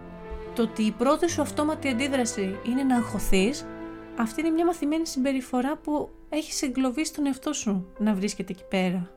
Το 0.55 0.63
ότι 0.63 0.83
η 0.83 0.91
πρώτη 0.91 1.31
σου 1.31 1.43
αυτόματη 1.43 1.89
αντίδραση 1.89 2.59
είναι 2.67 2.83
να 2.83 2.97
αγχωθείς, 2.97 3.67
αυτή 4.17 4.41
είναι 4.41 4.51
μια 4.51 4.65
μαθημένη 4.65 5.07
συμπεριφορά 5.07 5.77
που 5.77 6.11
έχεις 6.29 6.63
εγκλωβίσει 6.63 7.15
τον 7.15 7.27
εαυτό 7.27 7.53
σου 7.53 7.87
να 7.99 8.15
βρίσκεται 8.15 8.53
εκεί 8.53 8.65
πέρα. 8.69 9.11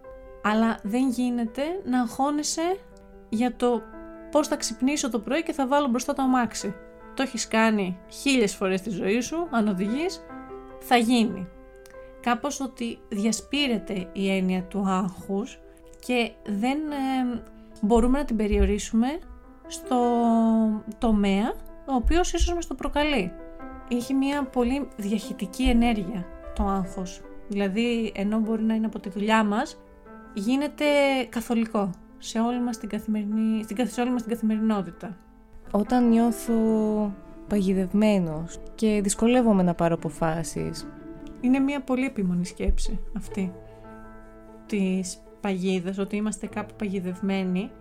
Αλλά 0.43 0.79
δεν 0.83 1.09
γίνεται 1.09 1.63
να 1.85 2.01
αγχώνεσαι 2.01 2.77
για 3.29 3.55
το 3.55 3.81
πώς 4.31 4.47
θα 4.47 4.55
ξυπνήσω 4.55 5.09
το 5.09 5.19
πρωί 5.19 5.43
και 5.43 5.53
θα 5.53 5.67
βάλω 5.67 5.87
μπροστά 5.87 6.13
το 6.13 6.21
αμάξι. 6.21 6.75
Το 7.13 7.23
έχεις 7.23 7.47
κάνει 7.47 7.99
χίλιες 8.07 8.55
φορές 8.55 8.79
στη 8.79 8.89
ζωή 8.89 9.19
σου, 9.19 9.47
αν 9.51 9.67
οδηγείς, 9.67 10.25
θα 10.79 10.97
γίνει. 10.97 11.47
Κάπως 12.21 12.59
ότι 12.59 12.99
διασπείρεται 13.09 14.09
η 14.13 14.29
έννοια 14.29 14.63
του 14.63 14.85
άγχους 14.87 15.59
και 16.07 16.31
δεν 16.45 16.77
ε, 16.77 17.41
μπορούμε 17.81 18.17
να 18.17 18.25
την 18.25 18.35
περιορίσουμε 18.35 19.07
στο 19.67 19.97
τομέα 20.97 21.53
ο 21.85 21.93
οποίος 21.93 22.33
ίσως 22.33 22.53
μας 22.53 22.67
το 22.67 22.75
προκαλεί. 22.75 23.31
Έχει 23.91 24.13
μια 24.13 24.43
πολύ 24.43 24.87
διαχυτική 24.97 25.63
ενέργεια 25.63 26.25
το 26.55 26.63
άγχος. 26.63 27.21
Δηλαδή, 27.47 28.11
ενώ 28.15 28.39
μπορεί 28.39 28.63
να 28.63 28.73
είναι 28.73 28.85
από 28.85 28.99
τη 28.99 29.09
δουλειά 29.09 29.43
μας, 29.43 29.79
γίνεται 30.33 30.85
καθολικό 31.29 31.89
σε 32.17 32.39
όλη 32.39 32.59
μας 32.59 32.77
την, 32.77 32.89
καθημερινή, 32.89 33.63
στην, 33.63 33.75
καθ- 33.75 33.91
σε 33.91 34.01
όλη 34.01 34.11
μας 34.11 34.21
την 34.21 34.31
καθημερινότητα. 34.31 35.17
Όταν 35.71 36.09
νιώθω 36.09 36.53
παγιδευμένος 37.47 38.59
και 38.75 38.99
δυσκολεύομαι 39.03 39.63
να 39.63 39.73
πάρω 39.73 39.95
αποφάσεις, 39.95 40.87
Είναι 41.41 41.59
μια 41.59 41.81
πολύ 41.81 42.05
επίμονη 42.05 42.45
σκέψη 42.45 42.99
αυτή 43.17 43.53
της 44.65 45.21
παγίδας, 45.41 45.97
ότι 45.97 46.15
είμαστε 46.15 46.47
κάπου 46.47 46.73
παγιδευμένοι, 46.77 47.71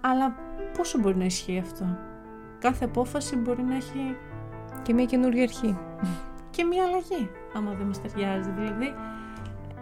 αλλά 0.00 0.34
πόσο 0.76 0.98
μπορεί 0.98 1.16
να 1.16 1.24
ισχύει 1.24 1.58
αυτό; 1.58 1.84
Κάθε 2.58 2.84
απόφαση 2.84 3.36
μπορεί 3.36 3.62
να 3.62 3.74
έχει 3.74 4.16
και 4.82 4.92
μια 4.92 5.04
καινούργια 5.04 5.42
αρχή. 5.42 5.78
και 6.50 6.64
μία 6.64 6.84
αλλαγή, 6.84 7.30
άμα 7.56 7.72
δεν 7.78 7.86
μας 7.86 8.00
ταιριάζει. 8.02 8.50
Δηλαδή, 8.50 8.94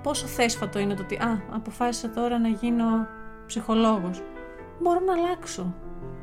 πόσο 0.03 0.27
θέσφατο 0.27 0.79
είναι 0.79 0.95
το 0.95 1.03
ότι 1.03 1.15
«Α, 1.17 1.43
αποφάσισα 1.51 2.11
τώρα 2.11 2.39
να 2.39 2.49
γίνω 2.49 3.07
ψυχολόγος». 3.47 4.23
Μπορώ 4.81 5.01
να 5.01 5.13
αλλάξω. 5.13 5.75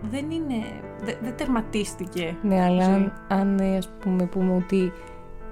Δεν 0.02 0.32
είναι... 0.32 0.56
δε- 1.04 1.16
δεν 1.22 1.36
τερματίστηκε. 1.36 2.38
Ναι, 2.42 2.64
αλλά 2.64 2.84
ζωή. 2.84 2.94
αν, 2.94 3.14
αν 3.28 3.60
ε, 3.60 3.78
ας 3.78 3.89
πούμε 3.89 4.26
πούμε 4.26 4.56
ότι 4.56 4.92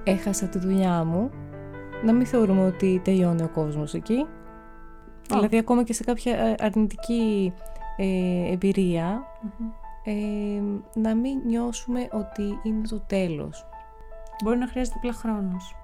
έχασα 0.04 0.46
τη 0.48 0.60
δουλειά 0.60 1.04
μου, 1.04 1.32
να 2.04 2.14
μην 2.14 2.26
θεωρούμε 2.26 2.66
ότι 2.66 3.02
τελειώνει 3.04 3.44
ο 3.44 3.50
κόσμος 3.54 3.94
εκεί. 3.94 4.26
Δηλαδή 5.36 5.58
ακόμα 5.58 5.84
και 5.84 5.94
σε 5.94 6.04
κάποια 6.04 6.38
ε, 6.38 6.56
αρνητική 6.60 7.54
ε, 7.98 8.52
εμπειρία, 8.52 9.24
ε, 10.04 10.14
να 10.94 11.16
μην 11.16 11.40
νιώσουμε 11.46 12.08
ότι 12.12 12.60
είναι 12.64 12.88
το 12.88 13.00
τέλος. 13.08 13.66
Μπορεί 14.44 14.58
να 14.58 14.68
χρειάζεται 14.68 14.96
απλά 14.98 15.14
χρόνος. 15.14 15.76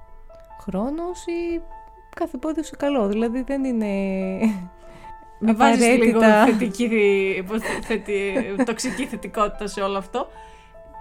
Χρόνος 0.62 1.26
ή 1.26 1.62
κάθε 2.16 2.38
πόδιο 2.38 2.64
σε 2.64 2.76
καλό. 2.76 3.08
Δηλαδή 3.08 3.42
δεν 3.42 3.64
είναι... 3.64 3.86
Με 5.40 5.54
βάζεις 5.54 5.88
λίγο 5.88 6.18
απαραίτητα- 6.18 6.46
θετική, 6.46 6.90
πώς- 7.48 7.62
θετι, 7.84 8.34
τοξική 8.66 9.06
θετικότητα 9.06 9.68
σε 9.68 9.82
όλο 9.82 9.98
αυτό. 9.98 10.28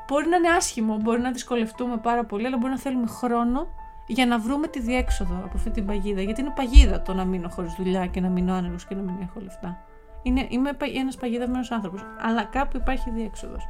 Μπορεί 0.08 0.28
να 0.28 0.36
είναι 0.36 0.48
άσχημο, 0.48 0.96
μπορεί 0.96 1.20
να 1.20 1.30
δυσκολευτούμε 1.30 1.96
πάρα 1.96 2.24
πολύ, 2.24 2.46
αλλά 2.46 2.56
μπορεί 2.56 2.72
να 2.72 2.78
θέλουμε 2.78 3.06
χρόνο 3.06 3.66
για 4.06 4.26
να 4.26 4.38
βρούμε 4.38 4.66
τη 4.66 4.80
διέξοδο 4.80 5.34
από 5.44 5.56
αυτή 5.56 5.70
την 5.70 5.86
παγίδα. 5.86 6.20
Γιατί 6.20 6.40
είναι 6.40 6.52
παγίδα 6.56 7.02
το 7.02 7.14
να 7.14 7.24
μείνω 7.24 7.48
χωρίς 7.48 7.74
δουλειά 7.74 8.06
και 8.06 8.20
να 8.20 8.28
μείνω 8.28 8.54
άνεργος 8.54 8.84
και 8.86 8.94
να 8.94 9.02
μην 9.02 9.14
έχω 9.22 9.40
λεφτά. 9.40 9.84
Είναι, 10.22 10.46
είμαι 10.48 10.70
ένας 10.96 11.16
παγιδευμένο 11.16 11.64
άνθρωπος. 11.70 12.04
Αλλά 12.20 12.44
κάπου 12.44 12.76
υπάρχει 12.76 13.10
διέξοδος. 13.10 13.68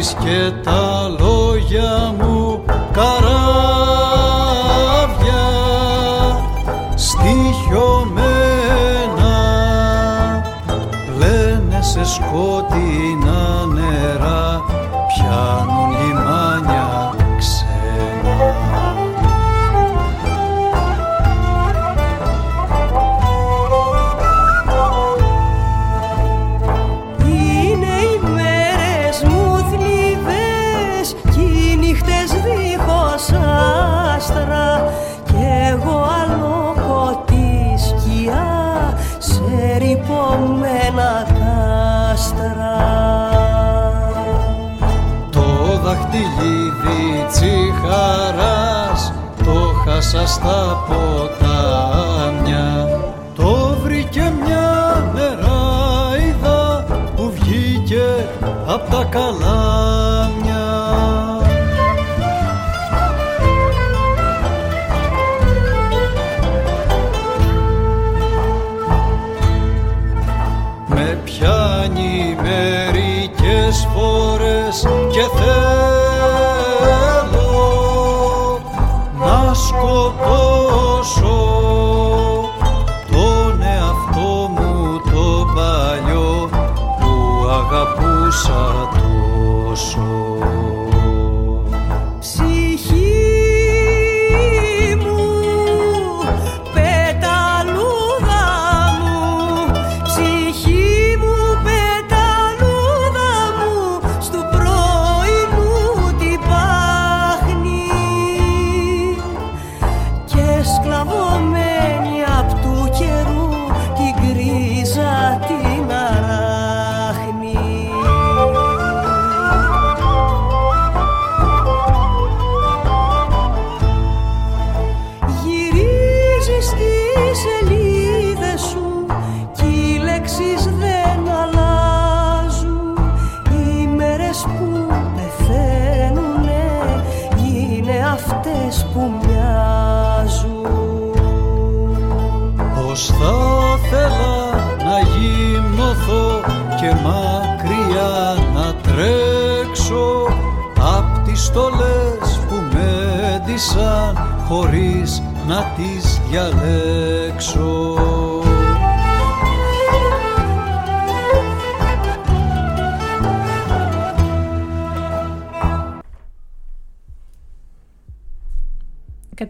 και 0.00 0.52
στα 50.40 50.84
ποτάμια. 50.88 52.68
Το 53.34 53.76
βρήκε 53.82 54.32
μια 54.44 55.10
νεράιδα 55.14 56.84
που 57.16 57.32
βγήκε 57.34 58.28
από 58.66 58.90
τα 58.90 59.04
καλά. 59.04 59.89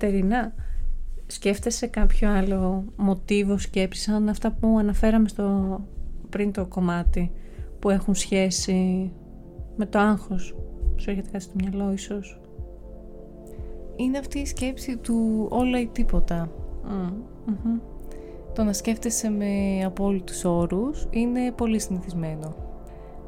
Κατερινά, 0.00 0.54
σκέφτεσαι 1.26 1.86
κάποιο 1.86 2.30
άλλο 2.30 2.84
μοτίβο 2.96 3.58
σκέψη 3.58 4.02
σαν 4.02 4.28
αυτά 4.28 4.50
που 4.50 4.78
αναφέραμε 4.78 5.28
στο 5.28 5.80
πριν 6.28 6.52
το 6.52 6.66
κομμάτι 6.66 7.32
που 7.78 7.90
έχουν 7.90 8.14
σχέση 8.14 9.10
με 9.76 9.86
το 9.86 9.98
άγχος 9.98 10.54
σου 10.96 11.10
έρχεται 11.10 11.28
κάτι 11.30 11.44
στο 11.44 11.52
μυαλό 11.56 11.92
ίσως; 11.92 12.40
Είναι 13.96 14.18
αυτή 14.18 14.38
η 14.38 14.46
σκέψη 14.46 14.96
του 14.96 15.46
όλα 15.50 15.80
ή 15.80 15.86
τίποτα 15.86 16.50
το 18.54 18.64
να 18.64 18.72
σκέφτεσαι 18.72 19.30
με 19.30 19.82
απόλυτους 19.84 20.44
όρους 20.44 21.06
είναι 21.10 21.52
πολύ 21.52 21.80
συνηθισμένο 21.80 22.54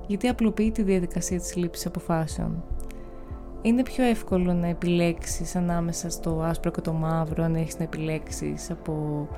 γιατί 0.07 0.29
απλοποιεί 0.29 0.70
τη 0.70 0.83
διαδικασία 0.83 1.39
της 1.39 1.57
λήψης 1.57 1.87
αποφάσεων. 1.87 2.64
Είναι 3.63 3.83
πιο 3.83 4.05
εύκολο 4.05 4.53
να 4.53 4.67
επιλέξεις 4.67 5.57
ανάμεσα 5.57 6.11
στο 6.11 6.41
άσπρο 6.43 6.71
και 6.71 6.81
το 6.81 6.93
μαύρο 6.93 7.45
αν 7.45 7.55
έχεις 7.55 7.79
να 7.79 7.85
επιλέξεις 7.85 8.71
από 8.71 9.29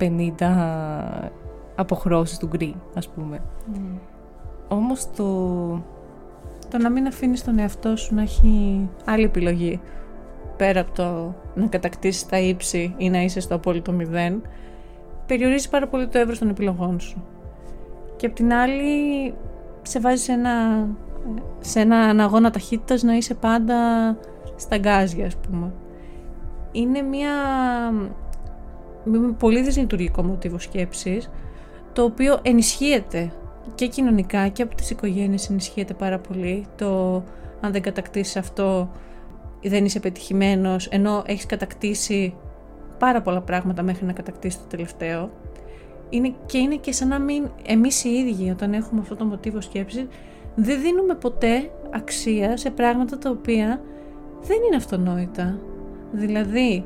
50 0.00 1.30
αποχρώσεις 1.74 2.38
του 2.38 2.46
γκρι, 2.46 2.74
ας 2.94 3.08
πούμε. 3.08 3.40
Όμως 4.68 5.10
το... 5.16 5.24
Το 6.70 6.78
να 6.78 6.90
μην 6.90 7.06
αφήνεις 7.06 7.44
τον 7.44 7.58
εαυτό 7.58 7.96
σου 7.96 8.14
να 8.14 8.22
έχει 8.22 8.88
άλλη 9.04 9.24
επιλογή 9.24 9.80
πέρα 10.56 10.80
από 10.80 10.92
το 10.92 11.34
να 11.54 11.66
κατακτήσεις 11.66 12.26
τα 12.26 12.38
ύψη 12.38 12.94
ή 12.96 13.10
να 13.10 13.22
είσαι 13.22 13.40
στο 13.40 13.54
απόλυτο 13.54 13.92
μηδέν 13.92 14.42
περιορίζει 15.26 15.68
πάρα 15.68 15.86
πολύ 15.88 16.08
το 16.08 16.18
εύρος 16.18 16.38
των 16.38 16.48
επιλογών 16.48 17.00
σου. 17.00 17.24
Και 18.16 18.26
απ' 18.26 18.34
την 18.34 18.52
άλλη 18.52 19.34
σε 19.82 20.00
βάζει 20.00 20.22
σε 20.22 20.32
ένα, 20.32 20.88
σε 21.60 21.80
ένα 21.80 22.24
αγώνα 22.24 22.50
ταχύτητας 22.50 23.02
να 23.02 23.14
είσαι 23.16 23.34
πάντα 23.34 23.76
στα 24.56 24.76
γκάζια 24.76 25.26
ας 25.26 25.36
πούμε. 25.36 25.72
Είναι 26.72 27.00
μια 27.00 27.30
με 29.04 29.32
πολύ 29.38 29.62
δυσλειτουργικό 29.62 30.22
μοτίβο 30.22 30.58
σκέψης 30.58 31.30
το 31.92 32.02
οποίο 32.02 32.38
ενισχύεται 32.42 33.32
και 33.74 33.86
κοινωνικά 33.86 34.48
και 34.48 34.62
από 34.62 34.74
τις 34.74 34.90
οικογένειες 34.90 35.50
ενισχύεται 35.50 35.94
πάρα 35.94 36.18
πολύ 36.18 36.66
το 36.76 37.22
αν 37.60 37.72
δεν 37.72 37.82
κατακτήσεις 37.82 38.36
αυτό 38.36 38.90
δεν 39.62 39.84
είσαι 39.84 40.00
πετυχημένος 40.00 40.86
ενώ 40.86 41.22
έχεις 41.26 41.46
κατακτήσει 41.46 42.34
πάρα 42.98 43.22
πολλά 43.22 43.40
πράγματα 43.40 43.82
μέχρι 43.82 44.06
να 44.06 44.12
κατακτήσεις 44.12 44.60
το 44.60 44.66
τελευταίο 44.66 45.30
είναι, 46.08 46.34
και 46.46 46.58
είναι 46.58 46.76
και 46.76 46.92
σαν 46.92 47.08
να 47.08 47.18
μην 47.18 47.48
εμείς 47.66 48.04
οι 48.04 48.08
ίδιοι 48.08 48.50
όταν 48.50 48.72
έχουμε 48.72 49.00
αυτό 49.00 49.16
το 49.16 49.24
μοτίβο 49.24 49.60
σκέψης 49.60 50.06
δεν 50.56 50.80
δίνουμε 50.80 51.14
ποτέ 51.14 51.70
αξία 51.90 52.56
σε 52.56 52.70
πράγματα 52.70 53.18
τα 53.18 53.30
οποία 53.30 53.80
δεν 54.40 54.56
είναι 54.66 54.76
αυτονόητα. 54.76 55.58
Δηλαδή, 56.12 56.84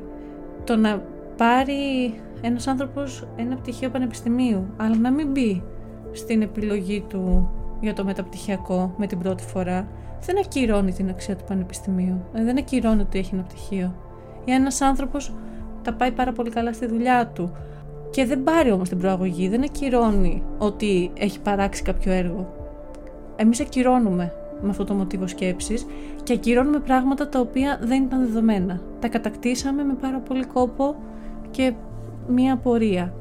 το 0.63 0.75
να 0.75 1.03
πάρει 1.37 2.13
ένας 2.41 2.67
άνθρωπος 2.67 3.27
ένα 3.35 3.55
πτυχίο 3.55 3.89
πανεπιστημίου, 3.89 4.65
αλλά 4.77 4.95
να 4.95 5.11
μην 5.11 5.31
μπει 5.31 5.63
στην 6.11 6.41
επιλογή 6.41 7.05
του 7.09 7.49
για 7.81 7.93
το 7.93 8.03
μεταπτυχιακό 8.03 8.93
με 8.97 9.07
την 9.07 9.19
πρώτη 9.19 9.43
φορά, 9.43 9.87
δεν 10.25 10.37
ακυρώνει 10.37 10.93
την 10.93 11.09
αξία 11.09 11.35
του 11.35 11.43
πανεπιστημίου. 11.47 12.25
Ε, 12.33 12.43
Δεν 12.43 12.57
ακυρώνει 12.57 13.01
ότι 13.01 13.19
έχει 13.19 13.33
ένα 13.33 13.43
πτυχίο. 13.43 13.95
Ή 14.45 14.51
ένας 14.51 14.81
άνθρωπος 14.81 15.33
τα 15.81 15.93
πάει 15.93 16.11
πάρα 16.11 16.31
πολύ 16.31 16.49
καλά 16.49 16.73
στη 16.73 16.85
δουλειά 16.85 17.27
του 17.27 17.51
και 18.09 18.25
δεν 18.25 18.43
πάρει 18.43 18.71
όμως 18.71 18.89
την 18.89 18.97
προαγωγή, 18.97 19.49
δεν 19.49 19.63
ακυρώνει 19.63 20.43
ότι 20.57 21.11
έχει 21.17 21.41
παράξει 21.41 21.83
κάποιο 21.83 22.11
έργο. 22.11 22.60
Εμείς 23.41 23.59
ακυρώνουμε 23.59 24.33
με 24.61 24.69
αυτό 24.69 24.83
το 24.83 24.93
μοτίβο 24.93 25.27
σκέψης 25.27 25.85
και 26.23 26.33
ακυρώνουμε 26.33 26.79
πράγματα 26.79 27.29
τα 27.29 27.39
οποία 27.39 27.79
δεν 27.81 28.03
ήταν 28.03 28.19
δεδομένα. 28.19 28.81
Τα 28.99 29.07
κατακτήσαμε 29.07 29.83
με 29.83 29.93
πάρα 29.93 30.17
πολύ 30.17 30.45
κόπο 30.45 30.95
και 31.51 31.73
μία 32.27 32.57
πορεία. 32.57 33.13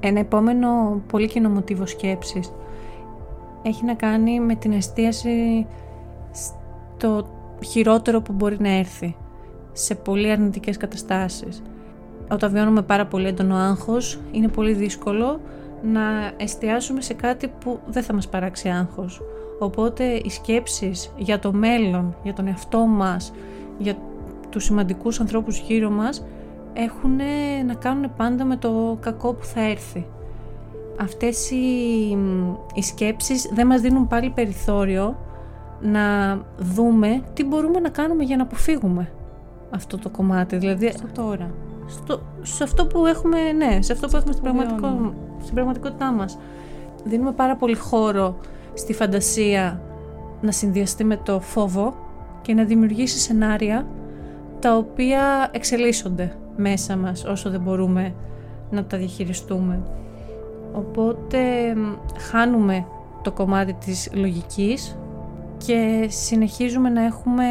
Ένα 0.00 0.18
επόμενο 0.18 1.00
πολύ 1.06 1.26
κοινό 1.26 1.48
μοτίβο 1.48 1.86
σκέψης 1.86 2.52
έχει 3.62 3.84
να 3.84 3.94
κάνει 3.94 4.40
με 4.40 4.54
την 4.54 4.72
εστίαση 4.72 5.66
στο 6.30 7.26
χειρότερο 7.64 8.20
που 8.20 8.32
μπορεί 8.32 8.56
να 8.60 8.70
έρθει 8.70 9.16
σε 9.72 9.94
πολύ 9.94 10.30
αρνητικές 10.30 10.76
καταστάσεις. 10.76 11.62
Όταν 12.30 12.52
βιώνουμε 12.52 12.82
πάρα 12.82 13.06
πολύ 13.06 13.26
έντονο 13.26 13.56
άγχος, 13.56 14.20
είναι 14.32 14.48
πολύ 14.48 14.72
δύσκολο 14.72 15.40
να 15.82 16.32
εστιάσουμε 16.36 17.00
σε 17.00 17.14
κάτι 17.14 17.48
που 17.48 17.80
δεν 17.86 18.02
θα 18.02 18.12
μας 18.14 18.28
παράξει 18.28 18.68
άγχος. 18.68 19.20
Οπότε 19.58 20.04
οι 20.04 20.30
σκέψεις 20.30 21.12
για 21.16 21.38
το 21.38 21.52
μέλλον, 21.52 22.16
για 22.22 22.32
τον 22.32 22.46
εαυτό 22.46 22.78
μας, 22.78 23.32
για 23.78 23.94
τους 24.50 24.64
σημαντικούς 24.64 25.20
ανθρώπους 25.20 25.58
γύρω 25.58 25.90
μας 25.90 26.24
έχουν 26.72 27.16
να 27.66 27.74
κάνουν 27.74 28.12
πάντα 28.16 28.44
με 28.44 28.56
το 28.56 28.98
κακό 29.00 29.32
που 29.32 29.44
θα 29.44 29.60
έρθει. 29.60 30.06
Αυτές 31.00 31.50
οι, 31.50 32.16
οι 32.74 32.82
σκέψεις 32.82 33.50
δεν 33.54 33.66
μας 33.66 33.80
δίνουν 33.80 34.06
πάλι 34.06 34.30
περιθώριο 34.30 35.16
να 35.80 36.38
δούμε 36.58 37.22
τι 37.34 37.44
μπορούμε 37.44 37.80
να 37.80 37.88
κάνουμε 37.88 38.24
για 38.24 38.36
να 38.36 38.42
αποφύγουμε 38.42 39.12
αυτό 39.70 39.98
το 39.98 40.10
κομμάτι. 40.10 40.56
Δηλαδή, 40.56 40.92
Στο 40.92 41.06
τώρα. 41.14 41.50
Στο, 41.92 42.20
σε 42.42 42.64
αυτό 42.64 42.86
που 42.86 43.06
έχουμε, 43.06 43.52
ναι, 43.52 43.82
σε 43.82 43.92
αυτό 43.92 44.08
που 44.08 44.16
έχουμε 44.16 44.32
στην, 44.32 44.44
που 44.44 44.52
πραγματικό, 44.54 44.88
βιώνουμε. 44.88 45.12
στην 45.42 45.54
πραγματικότητά 45.54 46.12
μας. 46.12 46.38
Δίνουμε 47.04 47.32
πάρα 47.32 47.56
πολύ 47.56 47.74
χώρο 47.76 48.36
στη 48.74 48.92
φαντασία 48.92 49.80
να 50.40 50.52
συνδυαστεί 50.52 51.04
με 51.04 51.16
το 51.16 51.40
φόβο 51.40 51.94
και 52.42 52.54
να 52.54 52.64
δημιουργήσει 52.64 53.18
σενάρια 53.18 53.86
τα 54.58 54.76
οποία 54.76 55.48
εξελίσσονται 55.52 56.36
μέσα 56.56 56.96
μας 56.96 57.24
όσο 57.24 57.50
δεν 57.50 57.60
μπορούμε 57.60 58.14
να 58.70 58.84
τα 58.84 58.96
διαχειριστούμε. 58.96 59.82
Οπότε 60.72 61.38
μ, 61.74 61.94
χάνουμε 62.18 62.86
το 63.22 63.32
κομμάτι 63.32 63.72
της 63.72 64.10
λογικής 64.14 64.96
και 65.66 66.06
συνεχίζουμε 66.08 66.88
να 66.88 67.04
έχουμε 67.04 67.44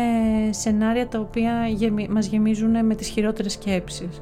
σενάρια 0.50 1.08
τα 1.08 1.20
οποία 1.20 1.68
γεμι- 1.68 2.10
μας 2.10 2.26
γεμίζουν 2.26 2.86
με 2.86 2.96
τις 2.96 3.08
χειρότερες 3.08 3.52
σκέψεις. 3.54 4.22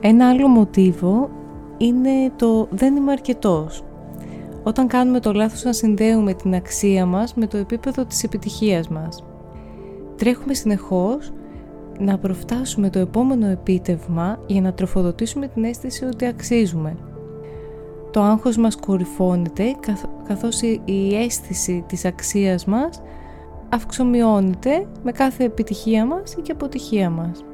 Ένα 0.00 0.28
άλλο 0.28 0.48
μοτίβο 0.48 1.28
είναι 1.76 2.30
το 2.36 2.68
δεν 2.70 2.96
είμαι 2.96 3.12
αρκετός. 3.12 3.82
Όταν 4.62 4.86
κάνουμε 4.86 5.20
το 5.20 5.32
λάθος 5.32 5.64
να 5.64 5.72
συνδέουμε 5.72 6.34
την 6.34 6.54
αξία 6.54 7.06
μας 7.06 7.34
με 7.34 7.46
το 7.46 7.56
επίπεδο 7.56 8.04
της 8.04 8.24
επιτυχίας 8.24 8.88
μας. 8.88 9.24
Τρέχουμε 10.16 10.54
συνεχώς 10.54 11.32
να 11.98 12.18
προφτάσουμε 12.18 12.90
το 12.90 12.98
επόμενο 12.98 13.46
επίτευγμα 13.46 14.38
για 14.46 14.60
να 14.60 14.72
τροφοδοτήσουμε 14.72 15.48
την 15.48 15.64
αίσθηση 15.64 16.04
ότι 16.04 16.26
αξίζουμε. 16.26 16.96
Το 18.10 18.22
άγχος 18.22 18.56
μας 18.56 18.76
κορυφώνεται 18.76 19.74
καθ- 19.80 20.06
καθώς 20.28 20.60
η- 20.62 20.80
η 20.84 21.16
αίσθηση 21.16 21.84
της 21.88 22.04
αξίας 22.04 22.64
μας 22.64 23.02
αυξομειώνεται 23.68 24.86
με 25.02 25.12
κάθε 25.12 25.44
επιτυχία 25.44 26.06
μας 26.06 26.32
ή 26.32 26.40
και 26.40 26.52
αποτυχία 26.52 27.10
μας. 27.10 27.44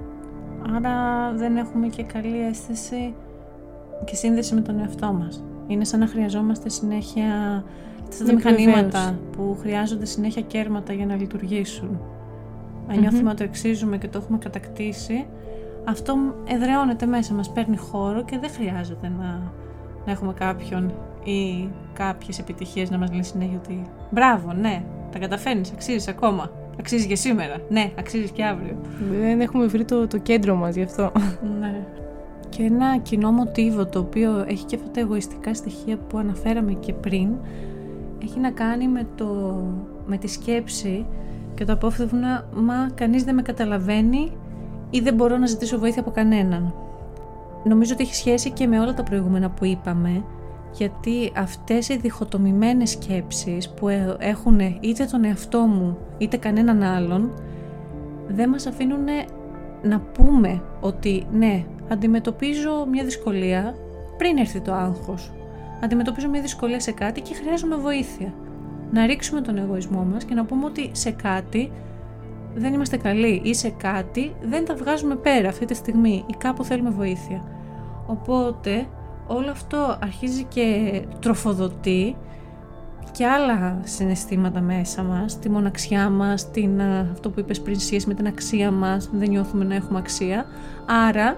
Άρα 0.77 1.33
δεν 1.37 1.57
έχουμε 1.57 1.87
και 1.87 2.03
καλή 2.03 2.47
αίσθηση 2.47 3.15
και 4.05 4.15
σύνδεση 4.15 4.55
με 4.55 4.61
τον 4.61 4.79
εαυτό 4.79 5.13
μας. 5.13 5.45
Είναι 5.67 5.85
σαν 5.85 6.01
να 6.01 6.07
χρειαζόμαστε 6.07 6.69
συνέχεια 6.69 7.65
αυτά 8.09 8.25
τα 8.25 8.25
Μια 8.25 8.35
μηχανήματα 8.35 8.99
επιβεβαίωση. 8.99 9.19
που 9.37 9.57
χρειάζονται 9.61 10.05
συνέχεια 10.05 10.43
κέρματα 10.43 10.93
για 10.93 11.07
να 11.07 11.15
λειτουργήσουν. 11.15 12.01
Αν 12.91 12.99
νιώθουμε 12.99 13.29
ότι 13.29 13.37
το 13.37 13.45
εξίζουμε 13.45 13.99
και 13.99 14.09
το 14.09 14.19
έχουμε 14.19 14.39
κατακτήσει, 14.39 15.27
αυτό 15.85 16.15
εδραιώνεται 16.45 17.07
μέσα 17.07 17.35
μας, 17.35 17.53
παίρνει 17.53 17.77
χώρο 17.77 18.25
και 18.25 18.39
δεν 18.39 18.51
χρειάζεται 18.51 19.13
να, 19.19 19.53
να 20.07 20.13
έχουμε 20.13 20.33
κάποιον 20.33 20.93
ή 21.25 21.69
κάποιες 21.93 22.39
επιτυχίες 22.39 22.91
να 22.91 22.99
μας 22.99 23.11
λένε 23.11 23.23
συνέχεια 23.23 23.57
ότι 23.57 23.83
μπράβο, 24.11 24.53
ναι, 24.53 24.85
τα 25.13 25.19
καταφέρνεις, 25.19 25.71
αξίζεις 25.73 26.09
ακόμα. 26.09 26.51
Αξίζει 26.79 27.07
και 27.07 27.17
σήμερα. 27.17 27.57
Ναι, 27.69 27.91
αξίζει 27.99 28.31
και 28.31 28.45
αύριο. 28.45 28.77
Δεν 29.21 29.41
έχουμε 29.41 29.67
βρει 29.67 29.85
το, 29.85 30.07
το 30.07 30.19
κέντρο 30.19 30.55
μας 30.55 30.75
γι' 30.75 30.83
αυτό. 30.83 31.13
Ναι. 31.61 31.75
Και 32.49 32.63
ένα 32.63 32.99
κοινό 32.99 33.31
μοτίβο 33.31 33.87
το 33.87 33.99
οποίο 33.99 34.45
έχει 34.49 34.65
και 34.65 34.77
αυτά 34.77 34.91
τα 34.91 35.01
εγωιστικά 35.01 35.55
στοιχεία 35.55 35.97
που 35.97 36.19
αναφέραμε 36.19 36.73
και 36.73 36.93
πριν 36.93 37.29
έχει 38.23 38.39
να 38.39 38.51
κάνει 38.51 38.89
με, 38.89 39.07
το, 39.15 39.61
με 40.07 40.17
τη 40.17 40.29
σκέψη 40.29 41.07
και 41.55 41.65
το 41.65 41.73
απόφευγμα 41.73 42.45
«Μα 42.55 42.91
κανείς 42.95 43.25
δεν 43.25 43.35
με 43.35 43.43
καταλαβαίνει 43.43 44.33
ή 44.91 45.01
δεν 45.01 45.15
μπορώ 45.15 45.37
να 45.37 45.47
ζητήσω 45.47 45.79
βοήθεια 45.79 46.01
από 46.01 46.11
κανέναν». 46.11 46.75
Νομίζω 47.65 47.93
ότι 47.93 48.03
έχει 48.03 48.15
σχέση 48.15 48.51
και 48.51 48.67
με 48.67 48.81
όλα 48.81 48.95
τα 48.95 49.03
προηγούμενα 49.03 49.51
που 49.51 49.65
είπαμε 49.65 50.25
γιατί 50.73 51.33
αυτές 51.37 51.89
οι 51.89 51.97
διχοτομημένες 51.97 52.91
σκέψεις 52.91 53.71
που 53.71 53.89
ε- 53.89 54.17
έχουν 54.19 54.61
είτε 54.81 55.05
τον 55.05 55.25
εαυτό 55.25 55.61
μου 55.61 55.99
είτε 56.19 56.37
κανέναν 56.37 56.83
άλλον 56.83 57.33
δεν 58.29 58.49
μας 58.49 58.67
αφήνουν 58.67 59.07
να 59.83 60.01
πούμε 60.01 60.63
ότι 60.81 61.27
ναι, 61.33 61.65
αντιμετωπίζω 61.89 62.87
μια 62.91 63.05
δυσκολία 63.05 63.75
πριν 64.17 64.37
έρθει 64.37 64.61
το 64.61 64.73
άγχος. 64.73 65.33
Αντιμετωπίζω 65.85 66.29
μια 66.29 66.41
δυσκολία 66.41 66.81
σε 66.81 66.93
κάτι 66.93 67.21
και 67.21 67.35
χρειάζομαι 67.35 67.77
βοήθεια. 67.77 68.35
Να 68.93 69.07
ρίξουμε 69.07 69.41
τον 69.41 69.59
εγωισμό 69.59 70.05
μας 70.13 70.25
και 70.25 70.35
να 70.35 70.45
πούμε 70.45 70.65
ότι 70.65 70.91
σε 70.93 71.11
κάτι 71.11 71.73
δεν 72.55 72.75
είμαστε 72.75 72.97
καλοί 72.97 73.41
ή 73.45 73.55
σε 73.55 73.71
κάτι 73.71 74.35
δεν 74.43 74.65
τα 74.65 74.75
βγάζουμε 74.75 75.17
πέρα 75.17 75.49
αυτή 75.49 75.65
τη 75.65 75.75
στιγμή 75.75 76.25
ή 76.27 76.35
κάπου 76.39 76.65
θέλουμε 76.65 76.91
βοήθεια. 76.91 77.43
Οπότε 78.07 78.87
όλο 79.35 79.51
αυτό 79.51 79.99
αρχίζει 80.03 80.45
και 80.45 81.03
τροφοδοτεί 81.21 82.17
και 83.13 83.27
άλλα 83.27 83.81
συναισθήματα 83.85 84.61
μέσα 84.61 85.03
μας, 85.03 85.39
τη 85.39 85.51
μοναξιά 85.51 86.11
μας, 86.11 86.51
την, 86.51 86.81
ε, 86.81 87.09
αυτό 87.13 87.31
που 87.31 87.41
είπες 87.41 87.61
πριν 87.61 87.81
σχέση 87.81 88.09
με 88.09 88.15
την 88.15 88.27
αξία 88.27 88.71
μας, 88.71 89.11
δεν 89.13 89.29
νιώθουμε 89.29 89.65
να 89.65 89.75
έχουμε 89.75 89.99
αξία. 89.99 90.47
Άρα 90.87 91.37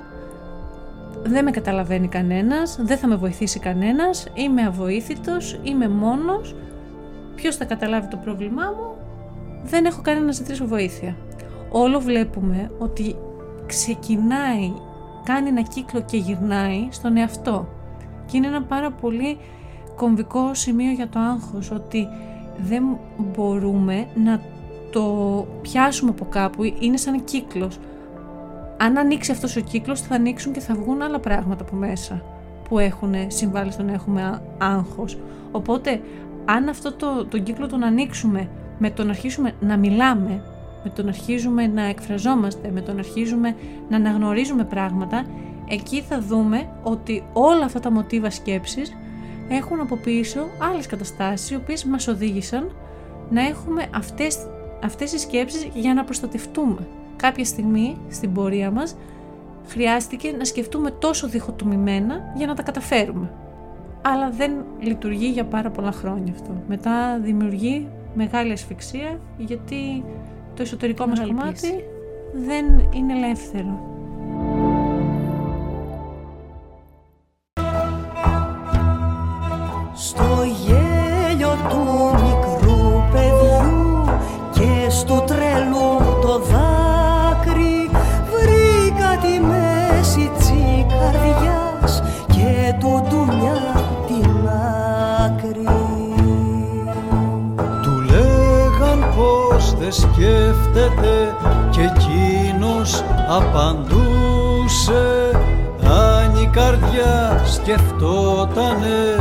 δεν 1.22 1.44
με 1.44 1.50
καταλαβαίνει 1.50 2.08
κανένας, 2.08 2.78
δεν 2.80 2.98
θα 2.98 3.06
με 3.06 3.16
βοηθήσει 3.16 3.58
κανένας, 3.58 4.26
είμαι 4.34 4.62
αβοήθητος, 4.62 5.60
είμαι 5.62 5.88
μόνος, 5.88 6.54
ποιος 7.34 7.56
θα 7.56 7.64
καταλάβει 7.64 8.08
το 8.08 8.16
πρόβλημά 8.16 8.64
μου, 8.76 8.96
δεν 9.64 9.84
έχω 9.84 10.00
κανένα 10.02 10.24
να 10.24 10.32
ζητήσω 10.32 10.66
βοήθεια. 10.66 11.16
Όλο 11.70 12.00
βλέπουμε 12.00 12.70
ότι 12.78 13.16
ξεκινάει, 13.66 14.72
κάνει 15.24 15.48
ένα 15.48 15.62
κύκλο 15.62 16.00
και 16.00 16.16
γυρνάει 16.16 16.88
στον 16.90 17.16
εαυτό. 17.16 17.73
Και 18.34 18.40
είναι 18.40 18.48
ένα 18.48 18.62
πάρα 18.62 18.90
πολύ 18.90 19.38
κομβικό 19.96 20.54
σημείο 20.54 20.92
για 20.92 21.08
το 21.08 21.18
άγχος, 21.18 21.70
ότι 21.70 22.08
δεν 22.58 22.82
μπορούμε 23.18 24.06
να 24.14 24.40
το 24.90 25.46
πιάσουμε 25.62 26.10
από 26.10 26.24
κάπου, 26.24 26.62
είναι 26.78 26.96
σαν 26.96 27.24
κύκλος. 27.24 27.78
Αν 28.78 28.96
ανοίξει 28.98 29.30
αυτός 29.30 29.56
ο 29.56 29.60
κύκλος 29.60 30.00
θα 30.00 30.14
ανοίξουν 30.14 30.52
και 30.52 30.60
θα 30.60 30.74
βγουν 30.74 31.02
άλλα 31.02 31.18
πράγματα 31.18 31.62
από 31.62 31.76
μέσα 31.76 32.22
που 32.68 32.78
έχουν 32.78 33.14
συμβάλει 33.26 33.72
στο 33.72 33.82
να 33.82 33.92
έχουμε 33.92 34.42
άγχος. 34.58 35.18
Οπότε 35.52 36.00
αν 36.44 36.68
αυτό 36.68 36.92
το, 36.92 37.26
τον 37.26 37.42
κύκλο 37.42 37.66
τον 37.66 37.82
ανοίξουμε 37.82 38.48
με 38.78 38.90
το 38.90 39.04
να 39.04 39.10
αρχίσουμε 39.10 39.52
να 39.60 39.76
μιλάμε, 39.76 40.42
με 40.84 40.90
το 40.90 41.02
να 41.02 41.08
αρχίζουμε 41.08 41.66
να 41.66 41.82
εκφραζόμαστε, 41.82 42.70
με 42.74 42.80
το 42.80 42.92
να 42.92 42.98
αρχίζουμε 42.98 43.54
να 43.88 43.96
αναγνωρίζουμε 43.96 44.64
πράγματα, 44.64 45.24
εκεί 45.68 46.00
θα 46.00 46.20
δούμε 46.20 46.68
ότι 46.82 47.24
όλα 47.32 47.64
αυτά 47.64 47.80
τα 47.80 47.90
μοτίβα 47.90 48.30
σκέψης 48.30 48.96
έχουν 49.48 49.80
από 49.80 49.96
πίσω 49.96 50.46
άλλες 50.58 50.86
καταστάσεις 50.86 51.50
οι 51.50 51.54
οποίες 51.54 51.84
μας 51.84 52.08
οδήγησαν 52.08 52.70
να 53.30 53.46
έχουμε 53.46 53.86
αυτές, 53.94 54.38
αυτές 54.84 55.10
τις 55.10 55.20
σκέψεις 55.20 55.68
για 55.74 55.94
να 55.94 56.04
προστατευτούμε. 56.04 56.86
Κάποια 57.16 57.44
στιγμή 57.44 57.96
στην 58.10 58.32
πορεία 58.32 58.70
μας 58.70 58.96
χρειάστηκε 59.66 60.34
να 60.38 60.44
σκεφτούμε 60.44 60.90
τόσο 60.90 61.28
διχοτομημένα 61.28 62.32
για 62.36 62.46
να 62.46 62.54
τα 62.54 62.62
καταφέρουμε. 62.62 63.30
Αλλά 64.02 64.30
δεν 64.30 64.52
λειτουργεί 64.80 65.26
για 65.26 65.44
πάρα 65.44 65.70
πολλά 65.70 65.92
χρόνια 65.92 66.32
αυτό. 66.32 66.62
Μετά 66.68 67.18
δημιουργεί 67.22 67.88
μεγάλη 68.14 68.52
ασφυξία 68.52 69.20
γιατί 69.38 70.04
το 70.54 70.62
εσωτερικό 70.62 71.06
μας 71.06 71.20
κομμάτι 71.20 71.84
δεν 72.46 72.88
είναι 72.92 73.12
ελεύθερο. 73.12 73.93
Απαντούσε 103.28 105.30
αν 105.82 106.36
η 106.42 106.50
καρδιά 106.52 107.42
σκεφτότανε 107.44 109.16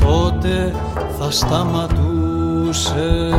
τότε 0.00 0.74
θα 1.18 1.30
σταματούσε. 1.30 3.30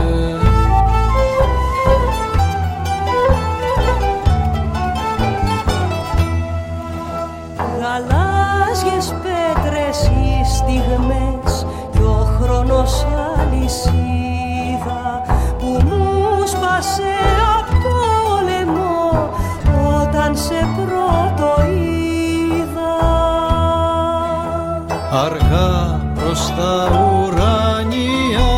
Αργά 25.26 26.01
προς 26.15 26.53
τα 26.57 26.89
ουράνια 26.91 28.49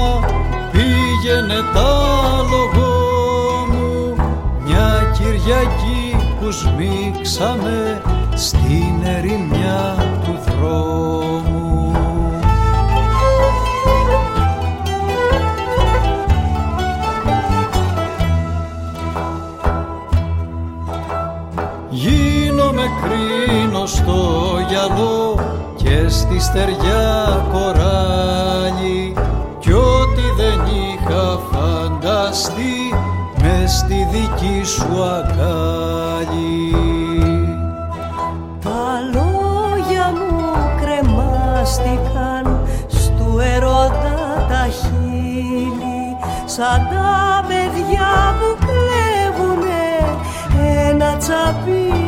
πήγαινε 0.71 1.59
τα 1.73 1.91
λογό 2.49 3.65
μου 3.71 4.15
μια 4.65 5.11
Κυριακή 5.17 6.15
που 6.39 6.51
σμίξαμε 6.51 8.01
στην 8.35 9.03
ερημιά 9.03 9.95
του 10.23 10.39
δρόμου. 10.45 11.93
Γίνομαι 21.89 22.83
κρίνος 23.01 23.91
στο 23.91 24.57
γυαλό 24.69 25.18
και 25.18 25.18
στη 26.39 26.47
στεριά 26.47 27.45
κοράλι 27.51 29.13
κι 29.59 29.71
ό,τι 29.73 30.21
δεν 30.37 30.59
είχα 30.65 31.39
φανταστεί 31.51 32.93
μες 33.41 33.71
στη 33.71 34.07
δική 34.11 34.65
σου 34.65 35.03
αγκάλι. 35.03 36.73
Τα 38.63 38.99
λόγια 39.13 40.13
μου 40.15 40.53
κρεμάστηκαν 40.81 42.59
στου 42.87 43.39
ερώτα 43.39 44.45
τα 44.49 44.67
χείλη 44.67 46.17
σαν 46.45 46.87
τα 46.89 47.45
παιδιά 47.47 48.35
που 48.39 48.65
κλέβουνε 48.65 50.17
ένα 50.89 51.17
τσαπί 51.17 51.98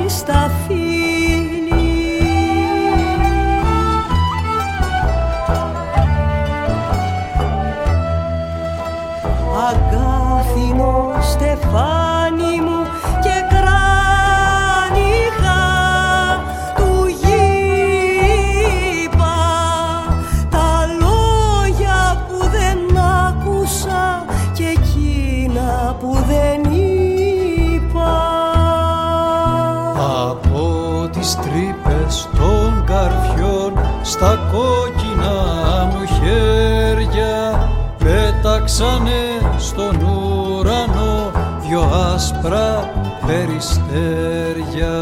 πέταξανε 38.82 39.58
στον 39.58 39.96
ουρανό 40.02 41.32
δυο 41.62 41.82
άσπρα 41.82 42.92
περιστέρια. 43.28 45.00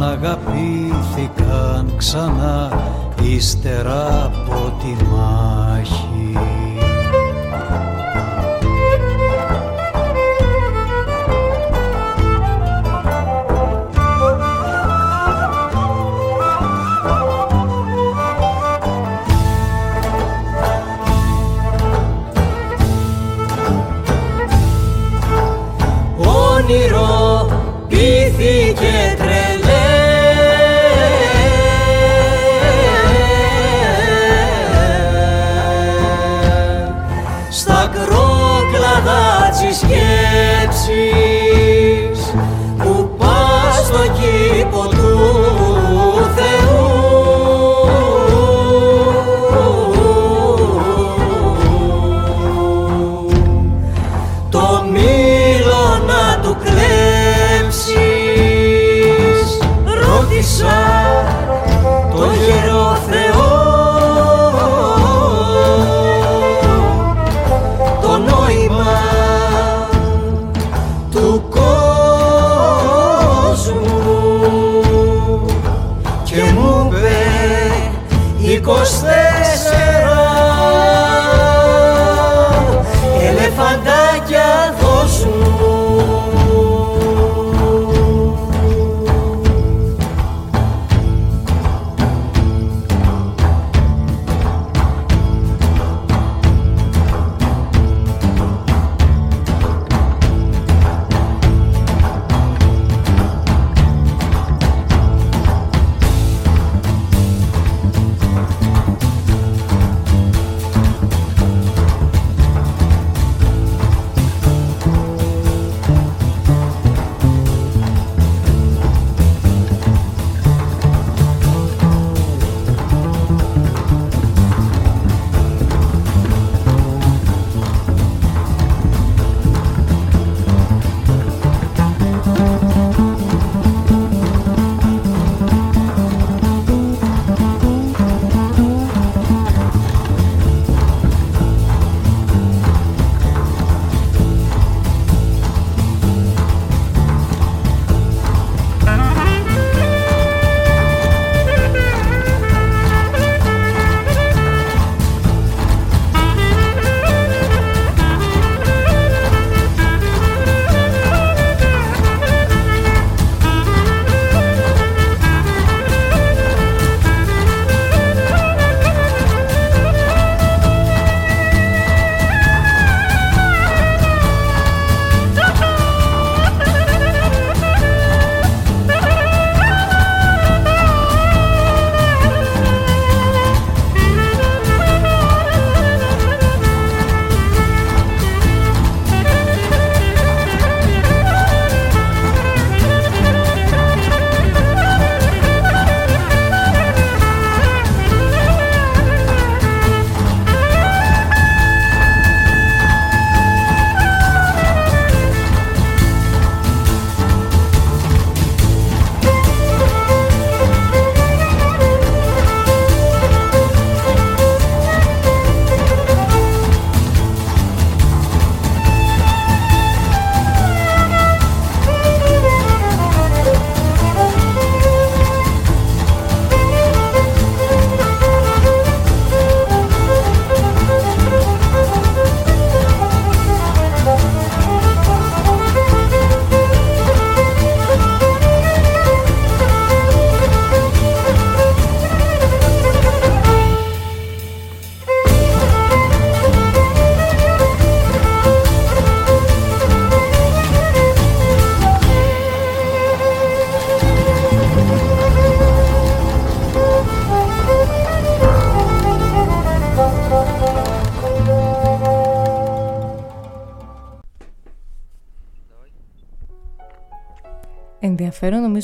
Σαν 0.00 0.08
αγαπήθηκαν 0.08 1.92
ξανά 1.96 2.72
ύστερα 3.22 4.29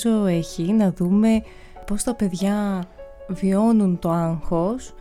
νομίζω 0.04 0.26
έχει 0.26 0.72
να 0.72 0.92
δούμε 0.92 1.42
πώς 1.86 2.02
τα 2.02 2.14
παιδιά 2.14 2.84
βιώνουν 3.28 3.98
το 3.98 4.10
άγχος, 4.10 4.94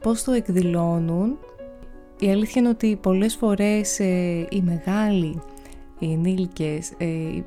πώς 0.00 0.22
το 0.24 0.32
εκδηλώνουν. 0.32 1.38
Η 2.18 2.30
αλήθεια 2.30 2.60
είναι 2.60 2.70
ότι 2.70 2.96
πολλές 2.96 3.34
φορές 3.34 4.00
ε, 4.00 4.46
οι 4.50 4.62
μεγάλοι, 4.62 5.42
οι 5.98 6.12
ενήλικες 6.12 6.92
ε, 6.96 7.42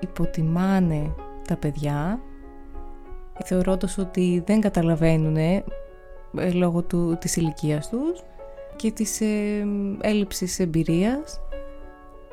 υποτιμάνε 0.00 1.14
τα 1.48 1.56
παιδιά 1.56 2.20
θεωρώντας 3.44 3.98
ότι 3.98 4.42
δεν 4.46 4.60
καταλαβαίνουν 4.60 5.36
ε, 5.36 5.62
λόγω 6.52 6.82
του, 6.82 7.16
της 7.20 7.36
ηλικίας 7.36 7.88
τους 7.88 8.22
και 8.76 8.90
της 8.90 9.20
ε, 9.20 9.66
έλλειψης 10.00 10.58
εμπειρίας. 10.58 11.40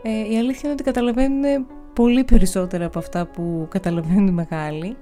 Ε, 0.02 0.32
η 0.32 0.38
αλήθεια 0.38 0.62
είναι 0.64 0.72
ότι 0.72 0.84
καταλαβαίνουν 0.84 1.68
πολύ 1.98 2.24
περισσότερα 2.24 2.86
από 2.86 3.00
αυτά 3.00 3.26
που 3.26 3.68
καταλαβαίνουν 3.70 4.28
οι 4.28 4.32
μεγάλοι 4.32 4.96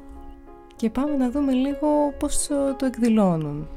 και 0.76 0.90
πάμε 0.90 1.16
να 1.16 1.30
δούμε 1.30 1.52
λίγο 1.52 2.14
πώς 2.20 2.48
το, 2.48 2.76
το 2.76 2.86
εκδηλώνουν. 2.86 3.68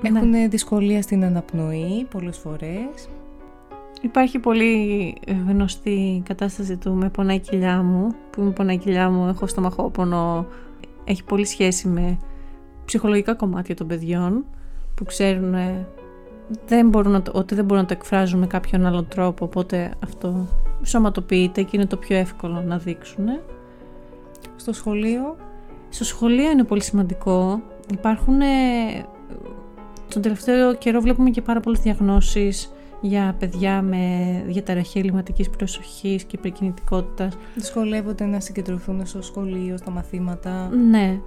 Ναι. 0.00 0.08
Έχουν 0.08 0.50
δυσκολία 0.50 1.02
στην 1.02 1.24
αναπνοή 1.24 2.06
πολλές 2.10 2.36
φορές. 2.36 3.08
Υπάρχει 4.02 4.38
πολύ 4.38 5.14
γνωστή 5.48 6.22
κατάσταση 6.24 6.76
του 6.76 6.92
με 6.92 7.08
πονάει 7.08 7.36
η 7.36 7.40
κοιλιά 7.40 7.82
μου, 7.82 8.14
που 8.30 8.42
με 8.42 8.50
πονάει 8.50 8.74
η 8.74 8.78
κοιλιά 8.78 9.10
μου, 9.10 9.28
έχω 9.28 9.46
στομαχόπονο, 9.46 10.46
έχει 11.04 11.24
πολύ 11.24 11.46
σχέση 11.46 11.88
με 11.88 12.18
ψυχολογικά 12.84 13.34
κομμάτια 13.34 13.74
των 13.74 13.86
παιδιών 13.86 14.44
που 14.94 15.04
ξέρουν 15.04 15.54
ε, 15.54 15.86
δεν 16.66 16.88
μπορούν 16.88 17.12
να 17.12 17.22
το, 17.22 17.32
ότι 17.34 17.54
δεν 17.54 17.64
μπορούν 17.64 17.82
να 17.82 17.88
το 17.88 17.94
εκφράζουν 17.98 18.38
με 18.38 18.46
κάποιον 18.46 18.86
άλλο 18.86 19.02
τρόπο, 19.02 19.44
οπότε 19.44 19.90
αυτό 20.04 20.46
σωματοποιείται 20.82 21.62
και 21.62 21.70
είναι 21.72 21.86
το 21.86 21.96
πιο 21.96 22.16
εύκολο 22.16 22.62
να 22.66 22.78
δείξουν. 22.78 23.24
Στο 24.56 24.72
σχολείο; 24.72 25.36
Στο 25.88 26.04
σχολείο 26.04 26.50
είναι 26.50 26.64
πολύ 26.64 26.82
σημαντικό. 26.82 27.62
Υπάρχουν, 27.92 28.40
ε, 28.40 28.46
τον 30.08 30.22
τελευταίο 30.22 30.74
καιρό 30.74 31.00
βλέπουμε 31.00 31.30
και 31.30 31.42
πάρα 31.42 31.60
πολλές 31.60 31.80
διαγνώσεις 31.80 32.70
για 33.00 33.36
παιδιά 33.38 33.82
με 33.82 34.42
διαταραχή 34.46 34.98
ελληματικής 34.98 35.50
προσοχής 35.50 36.24
και 36.24 36.36
υπερκινητικότητας. 36.38 37.36
Δυσκολεύονται 37.54 38.24
να 38.24 38.40
συγκεντρωθούν 38.40 39.06
στο 39.06 39.22
σχολείο, 39.22 39.76
στα 39.76 39.90
μαθήματα. 39.90 40.68
Ναι. 40.68 41.20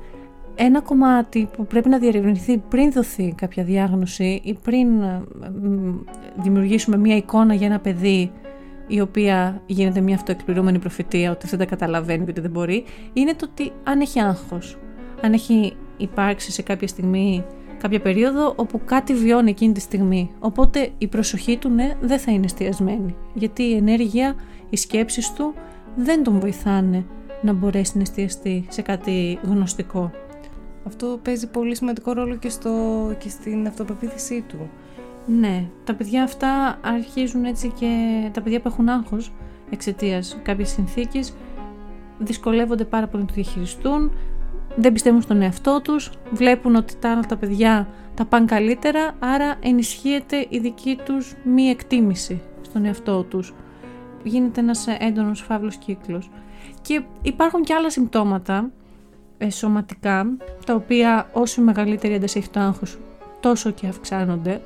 Ένα 0.61 0.81
κομμάτι 0.81 1.49
που 1.53 1.65
πρέπει 1.65 1.89
να 1.89 1.97
διερευνηθεί 1.97 2.57
πριν 2.57 2.91
δοθεί 2.91 3.33
κάποια 3.37 3.63
διάγνωση 3.63 4.41
ή 4.43 4.53
πριν 4.53 5.01
ε, 5.01 5.21
μ, 5.61 5.97
δημιουργήσουμε 6.35 6.97
μια 6.97 7.15
εικόνα 7.15 7.53
για 7.53 7.67
ένα 7.67 7.79
παιδί 7.79 8.31
η 8.87 9.01
οποία 9.01 9.61
γίνεται 9.65 10.01
μια 10.01 10.15
αυτοεκπληρούμενη 10.15 10.79
προφητεία 10.79 11.31
ότι 11.31 11.47
δεν 11.47 11.59
τα 11.59 11.65
καταλαβαίνει 11.65 12.23
και 12.23 12.29
ότι 12.31 12.41
δεν 12.41 12.51
μπορεί, 12.51 12.83
είναι 13.13 13.33
το 13.33 13.47
ότι 13.51 13.71
αν 13.83 13.99
έχει 13.99 14.19
άγχος, 14.19 14.77
αν 15.21 15.33
έχει 15.33 15.75
υπάρξει 15.97 16.51
σε 16.51 16.61
κάποια 16.61 16.87
στιγμή 16.87 17.45
κάποια 17.77 17.99
περίοδο 17.99 18.53
όπου 18.55 18.81
κάτι 18.85 19.13
βιώνει 19.13 19.49
εκείνη 19.49 19.73
τη 19.73 19.79
στιγμή. 19.79 20.31
Οπότε 20.39 20.89
η 20.97 21.07
προσοχή 21.07 21.57
του 21.57 21.69
ναι 21.69 21.93
δεν 22.01 22.19
θα 22.19 22.31
είναι 22.31 22.45
εστιασμένη. 22.45 23.15
Γιατί 23.33 23.63
η 23.63 23.75
ενέργεια, 23.75 24.35
οι 24.69 24.77
σκέψεις 24.77 25.33
του 25.33 25.53
δεν 25.95 26.23
τον 26.23 26.39
βοηθάνε 26.39 27.05
να 27.41 27.53
μπορέσει 27.53 27.91
να 27.95 28.01
εστιαστεί 28.01 28.65
σε 28.69 28.81
κάτι 28.81 29.39
γνωστικό. 29.43 30.11
Αυτό 30.85 31.19
παίζει 31.23 31.49
πολύ 31.49 31.75
σημαντικό 31.75 32.13
ρόλο 32.13 32.35
και, 32.35 32.49
στο, 32.49 32.71
και 33.17 33.29
στην 33.29 33.67
αυτοπεποίθησή 33.67 34.43
του. 34.47 34.69
Ναι, 35.25 35.65
τα 35.83 35.93
παιδιά 35.93 36.23
αυτά 36.23 36.79
αρχίζουν 36.81 37.45
έτσι 37.45 37.71
και 37.79 37.89
τα 38.33 38.41
παιδιά 38.41 38.61
που 38.61 38.67
έχουν 38.67 38.89
άγχος 38.89 39.31
εξαιτίας 39.69 40.39
κάποιες 40.43 40.69
συνθήκες 40.69 41.33
δυσκολεύονται 42.19 42.83
πάρα 42.83 43.07
πολύ 43.07 43.21
να 43.21 43.27
το 43.27 43.33
διαχειριστούν, 43.35 44.11
δεν 44.75 44.93
πιστεύουν 44.93 45.21
στον 45.21 45.41
εαυτό 45.41 45.81
τους, 45.81 46.11
βλέπουν 46.31 46.75
ότι 46.75 46.95
τα 46.95 47.11
άλλα 47.11 47.21
τα 47.21 47.37
παιδιά 47.37 47.87
τα 48.15 48.25
πάνε 48.25 48.45
καλύτερα, 48.45 49.11
άρα 49.19 49.55
ενισχύεται 49.59 50.45
η 50.49 50.59
δική 50.59 50.99
τους 51.05 51.35
μη 51.43 51.63
εκτίμηση 51.63 52.41
στον 52.61 52.85
εαυτό 52.85 53.23
τους. 53.23 53.53
Γίνεται 54.23 54.59
ένας 54.59 54.87
έντονος 54.99 55.41
φαύλος 55.41 55.75
κύκλος. 55.75 56.29
Και 56.81 57.01
υπάρχουν 57.21 57.63
και 57.63 57.73
άλλα 57.73 57.89
συμπτώματα 57.89 58.57
ε, 58.57 58.78
σωματικά, 59.47 60.27
τα 60.65 60.73
οποία 60.73 61.29
όσο 61.33 61.61
μεγαλύτερη 61.61 62.13
ένταση 62.13 62.37
έχει 62.37 62.49
το 62.49 62.59
άγχος, 62.59 62.97
τόσο 63.39 63.71
και 63.71 63.87
αυξάνονται. 63.87 64.61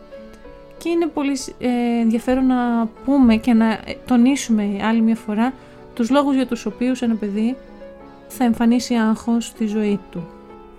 Και 0.77 0.89
είναι 0.89 1.05
πολύ 1.05 1.37
ε, 1.59 1.67
ενδιαφέρον 2.01 2.45
να 2.45 2.89
πούμε 3.05 3.35
και 3.35 3.53
να 3.53 3.79
τονίσουμε 4.07 4.79
άλλη 4.81 5.01
μια 5.01 5.15
φορά 5.15 5.53
τους 5.93 6.09
λόγους 6.09 6.35
για 6.35 6.47
τους 6.47 6.65
οποίους 6.65 7.01
ένα 7.01 7.15
παιδί 7.15 7.55
θα 8.27 8.43
εμφανίσει 8.43 8.95
άγχος 8.95 9.45
στη 9.45 9.65
ζωή 9.65 9.99
του. 10.11 10.27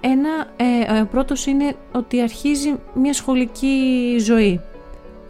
Ένα, 0.01 0.47
ε, 0.57 1.01
ο 1.01 1.07
πρώτος 1.07 1.47
είναι 1.47 1.77
ότι 1.93 2.21
αρχίζει 2.21 2.75
μια 2.95 3.13
σχολική 3.13 4.17
ζωή. 4.21 4.61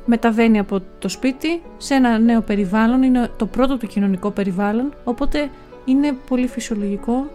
Μεταβαίνει 0.06 0.58
από 0.58 0.82
το 0.98 1.08
σπίτι 1.08 1.62
σε 1.76 1.94
ένα 1.94 2.18
νέο 2.18 2.40
περιβάλλον, 2.40 3.02
είναι 3.02 3.30
το 3.36 3.46
πρώτο 3.46 3.76
του 3.76 3.86
κοινωνικό 3.86 4.30
περιβάλλον, 4.30 4.94
οπότε 5.04 5.50
είναι 5.84 6.16
πολύ 6.28 6.46
φυσιολογικό 6.46 7.26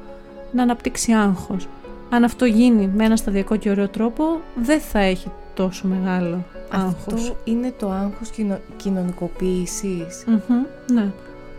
να 0.51 0.63
αναπτύξει 0.63 1.11
άγχος. 1.11 1.67
Αν 2.09 2.23
αυτό 2.23 2.45
γίνει 2.45 2.91
με 2.95 3.05
ένα 3.05 3.15
σταδιακό 3.15 3.55
και 3.55 3.69
ωραίο 3.69 3.87
τρόπο, 3.87 4.23
δεν 4.55 4.79
θα 4.79 4.99
έχει 4.99 5.31
τόσο 5.53 5.87
μεγάλο 5.87 6.43
άγχος. 6.69 7.13
Αυτό 7.13 7.35
είναι 7.43 7.73
το 7.79 7.89
άγχος 7.91 8.29
κοινο, 8.29 8.59
κοινωνικοποίησης. 8.77 10.23
Μμμ, 10.27 10.63
ναι. 10.93 11.11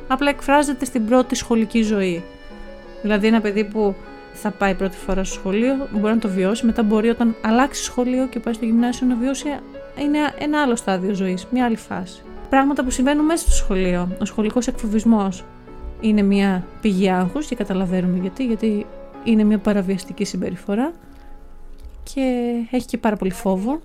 Απλά 0.09 0.29
εκφράζεται 0.29 0.85
στην 0.85 1.07
πρώτη 1.07 1.35
σχολική 1.35 1.83
ζωή. 1.83 2.23
Δηλαδή 3.03 3.27
ένα 3.27 3.41
παιδί 3.41 3.65
που 3.65 3.95
θα 4.33 4.51
πάει 4.51 4.75
πρώτη 4.75 4.97
φορά 4.97 5.25
στο 5.25 5.35
σχολείο 5.35 5.75
μπορεί 5.91 6.15
να 6.15 6.21
το 6.21 6.29
βιώσει, 6.29 6.67
μετά 6.67 6.83
μπορεί 6.83 7.09
όταν 7.09 7.35
αλλάξει 7.43 7.83
σχολείο 7.83 8.27
και 8.27 8.41
πάει 8.41 8.55
στο 8.55 8.65
γυμνάσιο 8.65 9.07
να 9.07 9.15
βιώσει 9.15 9.47
είναι 9.99 10.19
ένα 10.39 10.63
άλλο 10.63 10.77
στάδιο 10.77 11.15
ζωής, 11.15 11.47
μια 11.51 11.65
άλλη 11.65 11.77
φάση. 11.77 12.23
Πράγματα 12.51 12.85
που 12.85 12.91
συμβαίνουν 12.91 13.25
μέσα 13.25 13.43
στο 13.43 13.55
σχολείο. 13.55 14.09
Ο 14.21 14.25
σχολικός 14.25 14.67
εκφοβισμός 14.67 15.45
είναι 16.01 16.23
μια 16.23 16.67
πηγή 16.81 17.11
άγχους 17.11 17.47
και 17.47 17.55
καταλαβαίνουμε 17.55 18.19
γιατί, 18.19 18.47
γιατί 18.47 18.87
είναι 19.25 19.45
μια 19.45 19.59
παραβιαστική 19.59 20.25
συμπεριφορά 20.25 20.93
και 22.03 22.53
έχει 22.71 22.87
και 22.87 22.99
πάρα 22.99 23.17
πολύ 23.17 23.33
φόβο. 23.33 23.81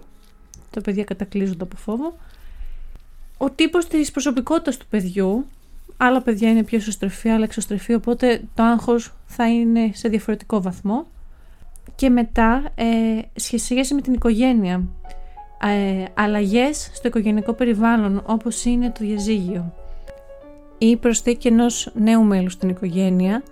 Τα 0.70 0.82
παιδιά 0.82 1.04
κατακλείζονται 1.04 1.64
από 1.64 1.76
φόβο. 1.76 2.14
Ο 3.38 3.50
τύπος 3.50 3.88
της 3.88 4.12
προσωπικότητας 4.12 4.78
του 4.78 4.86
παιδιού 4.90 5.46
άλλα 5.98 6.22
παιδιά 6.22 6.50
είναι 6.50 6.64
πιο 6.64 6.78
εσωστρεφή, 6.78 7.30
άλλα 7.30 7.44
εξωστρεφή, 7.44 7.94
οπότε 7.94 8.42
το 8.54 8.64
άγχος 8.64 9.14
θα 9.26 9.50
είναι 9.50 9.92
σε 9.94 10.10
διαφορετικό 10.10 10.62
βαθμό. 10.62 11.06
Και 11.96 12.10
μετά, 12.10 12.64
ε, 12.76 12.86
σχέση 13.36 13.94
με 13.94 14.02
την 14.02 14.14
οικογένεια, 14.14 14.84
ε, 15.62 16.04
αλλαγές 16.14 16.90
στο 16.94 17.08
οικογενειακό 17.08 17.54
περιβάλλον, 17.54 18.24
όπως 18.26 18.66
είναι 18.66 18.90
το 18.90 19.06
διαζύγιο, 19.06 19.74
ή 20.78 20.86
η 20.88 20.98
προσθήκη 20.98 21.48
ενός 21.48 21.92
νέου 21.94 22.24
μέλους 22.24 22.54
στην 22.54 22.70
οικογένεια, 22.70 23.44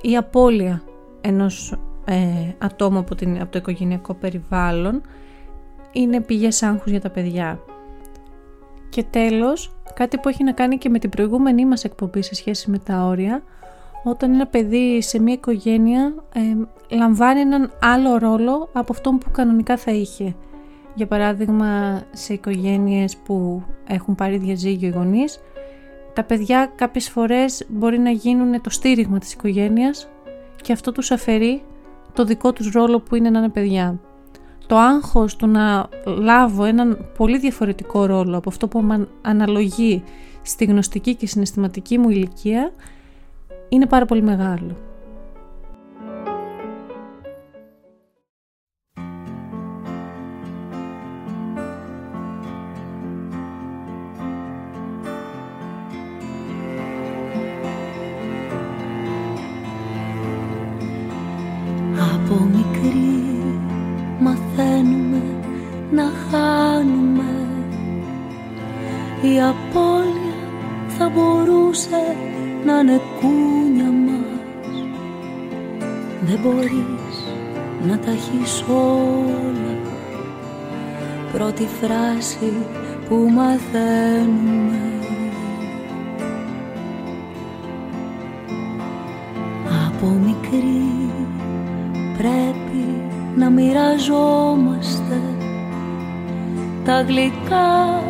η 0.00 0.16
απώλεια 0.16 0.82
ενός 1.20 1.74
ε, 2.04 2.16
ατόμου 2.58 2.98
από, 2.98 3.14
την, 3.14 3.40
από 3.40 3.52
το 3.52 3.58
οικογενειακό 3.58 4.14
περιβάλλον, 4.14 5.02
είναι 5.92 6.20
πηγές 6.20 6.62
άγχους 6.62 6.90
για 6.90 7.00
τα 7.00 7.10
παιδιά. 7.10 7.60
Και 8.88 9.04
τέλος, 9.10 9.74
κάτι 9.94 10.18
που 10.18 10.28
έχει 10.28 10.44
να 10.44 10.52
κάνει 10.52 10.78
και 10.78 10.88
με 10.88 10.98
την 10.98 11.10
προηγούμενη 11.10 11.66
μας 11.66 11.84
εκπομπή 11.84 12.22
σε 12.22 12.34
σχέση 12.34 12.70
με 12.70 12.78
τα 12.78 13.04
όρια, 13.04 13.42
όταν 14.04 14.32
ένα 14.32 14.46
παιδί 14.46 15.02
σε 15.02 15.18
μια 15.18 15.32
οικογένεια 15.32 16.14
ε, 16.34 16.40
λαμβάνει 16.96 17.40
έναν 17.40 17.72
άλλο 17.80 18.18
ρόλο 18.18 18.68
από 18.72 18.92
αυτόν 18.92 19.18
που 19.18 19.30
κανονικά 19.30 19.76
θα 19.76 19.92
είχε. 19.92 20.34
Για 20.94 21.06
παράδειγμα, 21.06 22.02
σε 22.12 22.32
οικογένειες 22.32 23.16
που 23.16 23.62
έχουν 23.86 24.14
πάρει 24.14 24.38
διαζύγιο 24.38 24.88
οι 24.88 24.92
γονείς, 24.92 25.40
τα 26.20 26.26
παιδιά 26.26 26.72
κάποιες 26.74 27.08
φορές 27.08 27.66
μπορεί 27.68 27.98
να 27.98 28.10
γίνουν 28.10 28.60
το 28.60 28.70
στήριγμα 28.70 29.18
της 29.18 29.32
οικογένειας 29.32 30.08
και 30.62 30.72
αυτό 30.72 30.92
τους 30.92 31.10
αφαιρεί 31.10 31.62
το 32.12 32.24
δικό 32.24 32.52
τους 32.52 32.70
ρόλο 32.72 33.00
που 33.00 33.14
είναι 33.14 33.30
να 33.30 33.38
είναι 33.38 33.48
παιδιά 33.48 34.00
το 34.66 34.76
άγχος 34.76 35.36
του 35.36 35.46
να 35.46 35.88
λάβω 36.04 36.64
έναν 36.64 37.10
πολύ 37.16 37.38
διαφορετικό 37.38 38.06
ρόλο 38.06 38.36
από 38.36 38.48
αυτό 38.48 38.68
που 38.68 39.06
αναλογεί 39.22 40.02
στη 40.42 40.64
γνωστική 40.64 41.14
και 41.14 41.26
συναισθηματική 41.26 41.98
μου 41.98 42.10
ηλικία 42.10 42.72
είναι 43.68 43.86
πάρα 43.86 44.04
πολύ 44.04 44.22
μεγάλο. 44.22 44.76
Από 62.30 62.44
μικρή 62.44 63.52
μαθαίνουμε 64.20 65.22
να 65.90 66.02
χάνουμε. 66.30 67.48
Η 69.22 69.40
απώλεια 69.40 70.38
θα 70.88 71.08
μπορούσε 71.08 72.16
να 72.64 72.78
είναι 72.78 73.00
κούνια 73.20 73.90
μας. 73.90 74.82
Δεν 76.20 76.38
μπορείς 76.42 77.24
να 77.86 77.98
τα 77.98 78.10
έχεις 78.10 78.64
όλα. 78.68 79.78
Πρώτη 81.32 81.68
φράση 81.80 82.52
που 83.08 83.30
μαθαίνουμε 83.34 84.99
να 94.00 94.16
μοιραζόμαστε 94.16 95.20
τα 96.84 97.00
γλυκά 97.02 98.02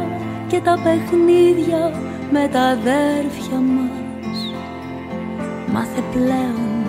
και 0.49 0.61
τα 0.61 0.79
παιχνίδια 0.83 1.93
με 2.31 2.49
τα 2.53 2.61
αδέρφια 2.61 3.59
μας. 3.59 4.55
Μάθε 5.73 6.03
πλέον 6.13 6.87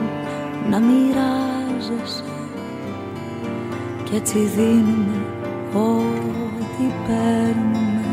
να 0.69 0.79
μοιράζεσαι 0.79 2.23
κι 4.03 4.15
έτσι 4.15 4.39
δίνουμε 4.39 5.25
ό,τι 5.73 6.93
παίρνουμε. 7.07 8.05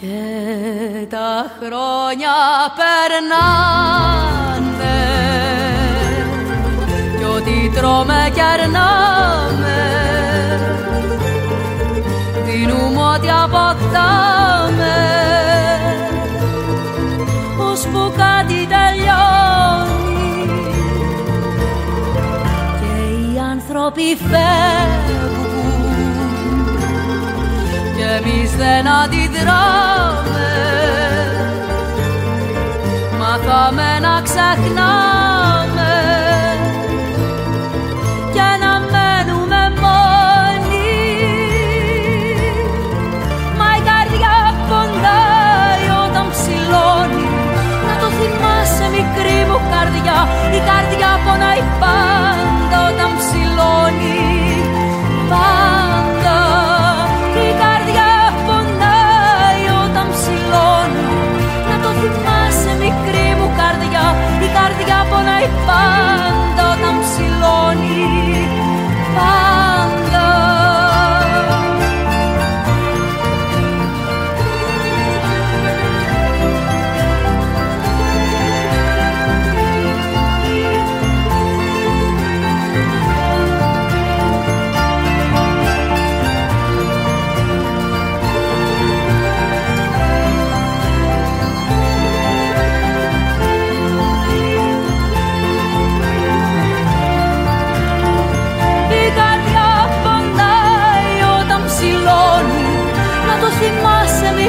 Και 0.00 1.06
τα 1.08 1.50
χρόνια 1.58 2.32
περνάνε 2.76 4.53
τρώμε 7.74 8.30
και 8.34 8.42
αρνάμε. 8.42 9.78
Δίνουμε 12.44 13.02
ό,τι 13.14 13.28
αποκτάμε. 13.44 14.94
Που 17.94 18.12
κάτι 18.16 18.68
τελειώνει. 18.74 20.46
Και 22.80 22.94
οι 23.12 23.38
άνθρωποι 23.50 24.16
φεύγουν. 24.16 25.84
Και 27.96 28.02
εμείς 28.02 28.50
δεν 28.56 28.88
αντιδράμε. 28.88 30.48
Μάθαμε 33.18 33.98
να 34.00 34.20
ξεχνάμε 34.22 35.13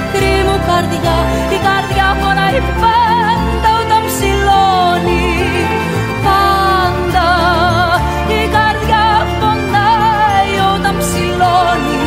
μικρή 0.05 0.35
μου 0.47 0.57
καρδιά 0.69 1.17
Η 1.55 1.57
καρδιά 1.67 2.07
πονάει 2.21 2.59
πάντα 2.81 3.69
όταν 3.81 4.01
ψηλώνει. 4.09 5.27
Πάντα 6.25 7.29
Η 8.39 8.41
καρδιά 8.55 9.05
πονάει 9.39 10.53
όταν 10.75 10.93
ψηλώνει. 11.01 12.03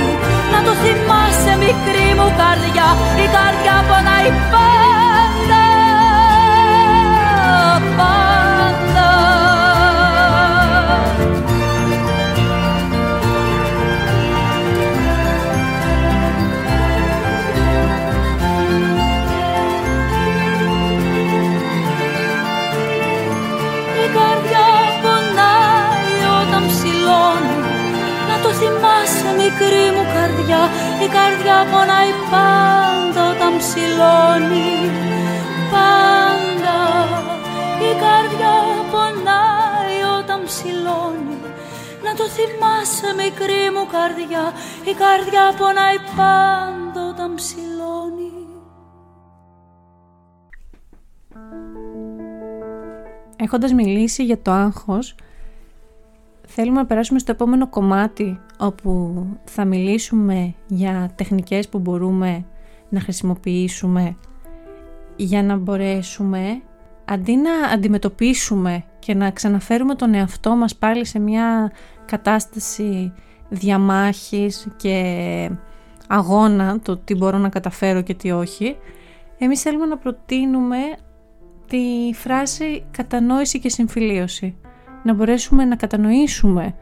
Να 0.53 0.59
το 0.67 0.73
θυμάσαι 0.83 1.53
μικρή 1.65 2.09
μου 2.19 2.29
καρδιά 2.41 2.89
Η 3.25 3.27
καρδιά 3.37 3.77
πονάει 3.89 4.31
πάντα 4.53 4.68
Η 31.05 31.09
καρδιά 31.09 31.59
πονάει 31.73 32.13
πάντα 32.31 33.31
όταν 33.31 33.53
ψηλώνει. 33.59 34.73
Πάντα 35.73 36.79
Η 37.91 37.93
καρδιά 38.05 38.55
πονάει 38.91 39.99
όταν 40.21 40.45
ψηλώνει. 40.45 41.39
Να 42.05 42.15
το 42.15 42.25
θυμάσαι 42.29 43.15
μικρή 43.17 43.65
μου 43.75 43.87
καρδιά 43.93 44.53
Η 44.85 44.93
καρδιά 45.03 45.55
πονάει 45.59 45.99
πάντα 46.17 47.09
όταν 47.09 47.35
ψηλώνει. 47.35 48.33
Έχοντας 53.37 53.73
μιλήσει 53.73 54.25
για 54.25 54.43
το 54.43 54.51
άγχος, 54.51 55.15
θέλουμε 56.61 56.81
να 56.81 56.87
περάσουμε 56.87 57.19
στο 57.19 57.33
επόμενο 57.33 57.69
κομμάτι 57.69 58.41
όπου 58.59 59.25
θα 59.45 59.65
μιλήσουμε 59.65 60.55
για 60.67 61.11
τεχνικές 61.15 61.69
που 61.69 61.79
μπορούμε 61.79 62.45
να 62.89 63.01
χρησιμοποιήσουμε 63.01 64.17
για 65.17 65.43
να 65.43 65.57
μπορέσουμε 65.57 66.63
αντί 67.05 67.37
να 67.37 67.51
αντιμετωπίσουμε 67.73 68.85
και 68.99 69.15
να 69.15 69.31
ξαναφέρουμε 69.31 69.95
τον 69.95 70.15
εαυτό 70.15 70.57
μας 70.57 70.77
πάλι 70.77 71.05
σε 71.05 71.19
μια 71.19 71.73
κατάσταση 72.05 73.13
διαμάχης 73.49 74.69
και 74.77 75.51
αγώνα 76.09 76.81
το 76.81 76.97
τι 76.97 77.15
μπορώ 77.15 77.39
να 77.39 77.49
καταφέρω 77.49 78.03
και 78.03 78.15
τι 78.15 78.31
όχι 78.31 78.77
εμείς 79.39 79.63
θέλουμε 79.63 79.87
να 79.87 79.97
προτείνουμε 79.97 80.79
τη 81.67 82.11
φράση 82.15 82.85
κατανόηση 82.91 83.59
και 83.59 83.69
συμφιλίωση. 83.69 84.57
Να 85.09 85.15
μπορέσουμε 85.15 85.65
να 85.65 85.77
κατανοήσουμε 85.77 86.75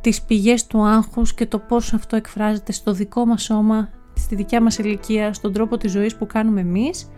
τις 0.00 0.22
πηγές 0.22 0.66
του 0.66 0.86
άγχους 0.86 1.34
και 1.34 1.46
το 1.46 1.58
πώς 1.58 1.92
αυτό 1.92 2.16
εκφράζεται 2.16 2.72
στο 2.72 2.92
δικό 2.92 3.26
μας 3.26 3.42
σώμα, 3.42 3.88
στη 4.14 4.34
δικιά 4.34 4.62
μας 4.62 4.78
ηλικία, 4.78 5.32
στον 5.32 5.52
τρόπο 5.52 5.76
της 5.76 5.90
ζωής 5.90 6.16
που 6.16 6.26
κάνουμε 6.26 6.60
εμείς 6.60 7.10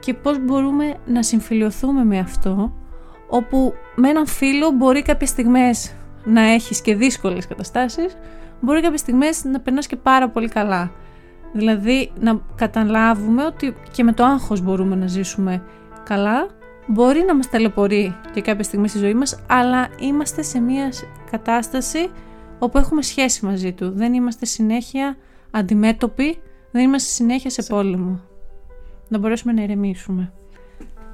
και 0.00 0.14
πώς 0.14 0.44
μπορούμε 0.44 0.94
να 1.06 1.22
συμφιλειωθούμε 1.22 2.04
με 2.04 2.18
αυτό 2.18 2.72
όπου 3.28 3.72
με 3.94 4.08
έναν 4.08 4.26
φίλο 4.26 4.70
μπορεί 4.70 5.02
κάποιες 5.02 5.30
στιγμές 5.30 5.94
να 6.24 6.40
έχεις 6.40 6.80
και 6.80 6.94
δύσκολες 6.94 7.46
καταστάσεις 7.46 8.16
μπορεί 8.60 8.80
κάποιες 8.80 9.00
στιγμές 9.00 9.44
να 9.44 9.60
περνάς 9.60 9.86
και 9.86 9.96
πάρα 9.96 10.28
πολύ 10.28 10.48
καλά. 10.48 10.90
Δηλαδή 11.52 12.12
να 12.20 12.40
καταλάβουμε 12.54 13.44
ότι 13.44 13.74
και 13.92 14.02
με 14.02 14.12
το 14.12 14.24
άγχος 14.24 14.60
μπορούμε 14.60 14.96
να 14.96 15.06
ζήσουμε 15.06 15.62
καλά, 16.04 16.46
μπορεί 16.86 17.24
να 17.26 17.36
μας 17.36 17.50
ταλαιπωρεί 17.50 18.16
και 18.32 18.40
κάποια 18.40 18.64
στιγμή 18.64 18.88
στη 18.88 18.98
ζωή 18.98 19.14
μας, 19.14 19.38
αλλά 19.46 19.88
είμαστε 20.00 20.42
σε 20.42 20.60
μια 20.60 20.92
κατάσταση 21.30 22.10
όπου 22.58 22.78
έχουμε 22.78 23.02
σχέση 23.02 23.44
μαζί 23.44 23.72
του. 23.72 23.90
Δεν 23.90 24.14
είμαστε 24.14 24.46
συνέχεια 24.46 25.16
αντιμέτωποι, 25.50 26.38
δεν 26.70 26.82
είμαστε 26.82 27.10
συνέχεια 27.10 27.50
σε 27.50 27.62
πόλεμο. 27.62 28.20
Να 29.08 29.18
μπορέσουμε 29.18 29.52
να 29.52 29.62
ηρεμήσουμε. 29.62 30.32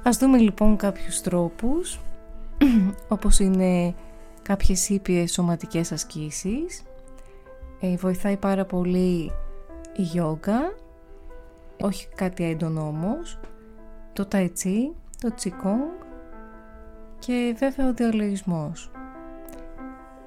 Ας 0.03 0.17
δούμε 0.17 0.37
λοιπόν 0.37 0.77
κάποιους 0.77 1.21
τρόπους, 1.21 1.99
όπως 3.07 3.39
είναι 3.39 3.95
κάποιες 4.41 4.89
ήπιες 4.89 5.31
σωματικές 5.31 5.91
ασκήσεις. 5.91 6.83
Ε, 7.79 7.95
βοηθάει 7.95 8.37
πάρα 8.37 8.65
πολύ 8.65 9.31
η 9.95 10.01
γιόγκα, 10.01 10.73
όχι 11.81 12.07
κάτι 12.15 12.43
έντονο 12.43 12.87
όμως, 12.87 13.39
το 14.13 14.27
tai 14.31 14.47
chi, 14.63 14.93
το 15.19 15.33
qigong 15.43 16.05
και 17.19 17.55
βέβαια 17.57 17.87
ο 17.87 17.93
διαλογισμός. 17.93 18.91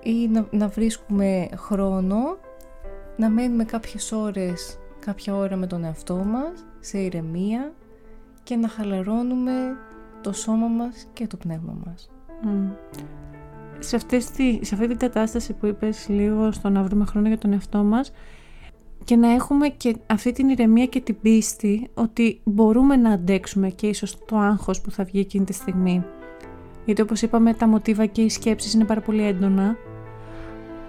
Ή 0.03 0.29
να, 0.29 0.47
να 0.51 0.69
βρίσκουμε 0.69 1.49
χρόνο, 1.57 2.39
να 3.17 3.29
μένουμε 3.29 3.65
κάποιες 3.65 4.13
ώρες, 4.13 4.79
κάποια 4.99 5.35
ώρα 5.35 5.57
με 5.57 5.67
τον 5.67 5.85
εαυτό 5.85 6.15
μας, 6.15 6.67
σε 6.81 6.99
ηρεμία 6.99 7.73
και 8.43 8.57
να 8.57 8.69
χαλαρώνουμε 8.69 9.77
το 10.21 10.33
σώμα 10.33 10.67
μας 10.67 11.07
και 11.13 11.27
το 11.27 11.37
πνεύμα 11.37 11.77
μας. 11.85 12.11
Σε, 13.79 13.97
αυτές 13.97 14.31
τη, 14.31 14.59
σε 14.63 14.75
αυτή 14.75 14.87
την 14.87 14.99
κατάσταση 14.99 15.53
που 15.53 15.67
είπες 15.67 16.09
λίγο 16.09 16.53
στο 16.53 16.69
να 16.69 16.83
βρούμε 16.83 17.05
χρόνο 17.05 17.29
για 17.29 17.39
τον 17.39 17.53
εαυτό 17.53 17.83
μας 17.83 18.13
και 19.05 19.17
να 19.17 19.33
έχουμε 19.33 19.69
και 19.69 19.97
αυτή 20.07 20.33
την 20.33 20.49
ηρεμία 20.49 20.87
και 20.87 21.01
την 21.01 21.17
πίστη 21.23 21.91
ότι 21.95 22.41
μπορούμε 22.45 22.97
να 22.97 23.11
αντέξουμε 23.11 23.69
και 23.69 23.87
ίσως 23.87 24.19
το 24.25 24.37
άγχος 24.37 24.81
που 24.81 24.91
θα 24.91 25.05
βγει 25.05 25.21
εκείνη 25.21 25.45
τη 25.45 25.53
στιγμή. 25.53 26.05
Γιατί 26.85 27.03
όπως 27.03 27.23
είπαμε 27.23 27.55
τα 27.55 27.67
μοτίβα 27.67 28.07
και 28.07 28.23
οι 28.23 28.29
σκέψεις 28.29 28.75
είναι 28.75 28.85
πάρα 28.85 29.01
πολύ 29.01 29.27
έντονα 29.27 29.77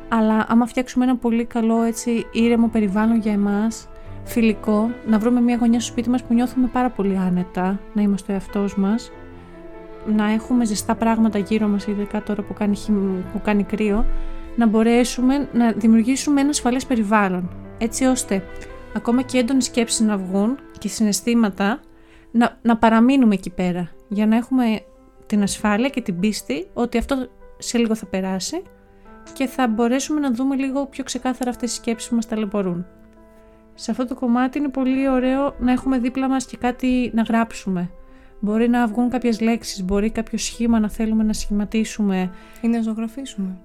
αλλά 0.10 0.46
άμα 0.50 0.66
φτιάξουμε 0.66 1.06
ένα 1.06 1.16
πολύ 1.16 1.46
καλό 1.46 1.82
έτσι 1.82 2.26
ήρεμο 2.32 2.68
περιβάλλον 2.68 3.20
για 3.20 3.32
εμάς 3.32 3.88
φιλικό, 4.24 4.90
να 5.08 5.20
βρούμε 5.20 5.42
μια 5.42 5.56
γωνιά 5.56 5.80
στο 5.80 5.92
σπίτι 5.92 6.10
μας 6.10 6.24
που 6.24 6.34
νιώθουμε 6.34 6.68
πάρα 6.68 6.90
πολύ 6.90 7.18
άνετα, 7.18 7.80
να 7.94 8.02
είμαστε 8.02 8.32
ο 8.32 8.36
εαυτός 8.36 8.78
μας 8.78 9.12
να 10.16 10.32
έχουμε 10.32 10.66
ζεστά 10.66 10.96
πράγματα 10.96 11.38
γύρω 11.38 11.68
μας, 11.68 11.88
ειδικά 11.88 12.24
τώρα 12.24 12.42
που 12.42 12.54
κάνει, 12.54 12.76
χειμ- 12.76 13.32
που 13.34 13.42
κάνει 13.42 13.64
κρύο, 13.64 14.06
να 14.56 14.68
μπορέσουμε 14.68 15.50
να 15.54 15.72
δημιουργήσουμε 15.72 16.42
ένα 16.42 16.50
ασφαλές 16.50 16.86
περιβάλλον, 16.86 17.50
έτσι 17.78 18.06
ώστε 18.06 18.44
ακόμα 18.96 19.22
και 19.22 19.38
έντονες 19.38 19.66
σκέψεις 19.66 20.00
να 20.00 20.18
βγουν 20.18 20.58
και 20.78 20.88
συναισθήματα 20.88 21.80
να, 22.32 22.60
να 22.62 22.78
παραμείνουμε 22.78 23.34
εκεί 23.34 23.50
πέρα, 23.50 23.92
για 24.08 24.28
να 24.28 24.36
έχουμε 24.36 24.82
την 25.26 25.42
ασφάλεια 25.42 25.90
και 25.90 26.02
την 26.02 26.20
πίστη 26.20 26.68
ότι 26.74 26.98
αυτό 26.98 27.28
σε 27.58 27.78
λίγο 27.78 27.96
θα 27.96 28.06
περάσει 28.06 28.62
και 29.34 29.48
θα 29.48 29.68
μπορέσουμε 29.68 30.20
να 30.20 30.32
δούμε 30.32 30.56
λίγο 30.56 30.86
πιο 30.86 31.04
ξεκάθαρα 31.04 31.50
αυτές 31.50 31.72
οι 31.72 31.76
σκέψεις 31.76 32.10
που 32.10 32.16
μας 32.16 32.28
ταλαιπωρούν. 32.28 32.86
Σε 33.74 33.92
αυτό 33.92 34.08
το 34.08 34.16
κομμάτι 34.16 34.58
είναι 34.58 34.70
πολύ 34.70 35.10
ωραίο 35.10 35.56
να 35.60 35.72
έχουμε 35.72 35.98
δίπλα 35.98 36.28
μας 36.30 36.46
και 36.46 36.58
κάτι 36.58 37.12
να 37.14 37.22
γράψουμε. 37.22 37.90
Μπορεί 38.40 38.70
να 38.70 38.88
βγουν 38.88 39.10
κάποιες 39.10 39.42
λέξεις, 39.42 39.84
μπορεί 39.84 40.12
κάποιο 40.12 40.38
σχήμα 40.38 40.80
να 40.80 40.90
θέλουμε 40.90 41.24
να 41.24 41.34
σχηματίσουμε. 41.34 42.32
Ή 42.62 42.68
να 42.68 42.82
ζωγραφίσουμε. 42.82 43.58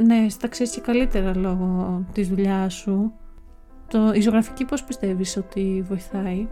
Ναι, 0.00 0.28
στα 0.28 0.48
ξέρεις 0.48 0.72
και 0.72 0.80
καλύτερα 0.80 1.36
λόγω 1.36 2.02
της 2.12 2.28
δουλειάς 2.28 2.74
σου. 2.74 3.12
Το, 3.88 4.12
η 4.12 4.20
ζωγραφική 4.20 4.64
πώς 4.64 4.84
πιστεύεις 4.84 5.36
ότι 5.36 5.84
βοηθάει; 5.88 6.48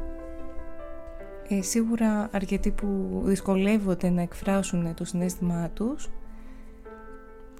Ε, 1.48 1.62
σίγουρα 1.62 2.28
αρκετοί 2.32 2.70
που 2.70 3.20
δυσκολεύονται 3.24 4.10
να 4.10 4.22
εκφράσουν 4.22 4.94
το 4.94 5.04
συνέστημά 5.04 5.70
τους 5.74 6.10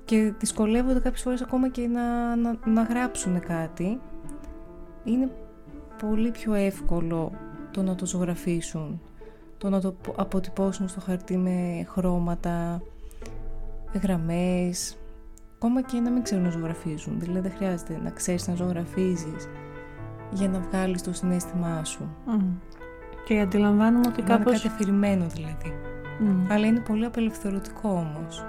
και 0.04 0.32
δυσκολεύονται 0.38 1.00
κάποιες 1.00 1.22
φορές 1.22 1.42
ακόμα 1.42 1.68
και 1.68 1.86
να, 1.86 2.36
να, 2.36 2.58
να 2.66 2.82
γράψουν 2.82 3.40
κάτι 3.40 4.00
είναι 5.04 5.30
πολύ 5.98 6.30
πιο 6.30 6.54
εύκολο 6.54 7.32
το 7.70 7.82
να 7.82 7.94
το 7.94 8.06
ζωγραφίσουν 8.06 9.00
το 9.58 9.70
να 9.70 9.80
το 9.80 9.92
πο- 9.92 10.14
αποτυπώσουν 10.16 10.88
στο 10.88 11.00
χαρτί 11.00 11.36
με 11.36 11.86
χρώματα 11.88 12.82
γραμμές 14.02 14.96
ακόμα 15.56 15.82
και 15.82 16.00
να 16.00 16.10
μην 16.10 16.22
ξέρουν 16.22 16.44
να 16.44 16.50
ζωγραφίζουν 16.50 17.14
δηλαδή 17.18 17.40
δεν 17.48 17.56
χρειάζεται 17.56 18.00
να 18.04 18.10
ξέρεις 18.10 18.48
να 18.48 18.54
ζωγραφίζεις 18.54 19.48
για 20.30 20.48
να 20.48 20.58
βγάλεις 20.60 21.02
το 21.02 21.12
συνέστημά 21.12 21.84
σου 21.84 22.08
Μμ. 22.26 22.40
Και 23.24 23.40
αντιλαμβάνομαι 23.40 24.04
ότι 24.08 24.22
να 24.22 24.26
είναι 24.34 24.36
κάπως... 24.36 24.52
κάτι 24.52 24.66
αφηρημένο 24.66 25.26
δηλαδή. 25.34 25.72
Μμ. 26.20 26.52
Αλλά 26.52 26.66
είναι 26.66 26.80
πολύ 26.80 27.04
απελευθερωτικό 27.04 27.88
όμως. 27.88 28.44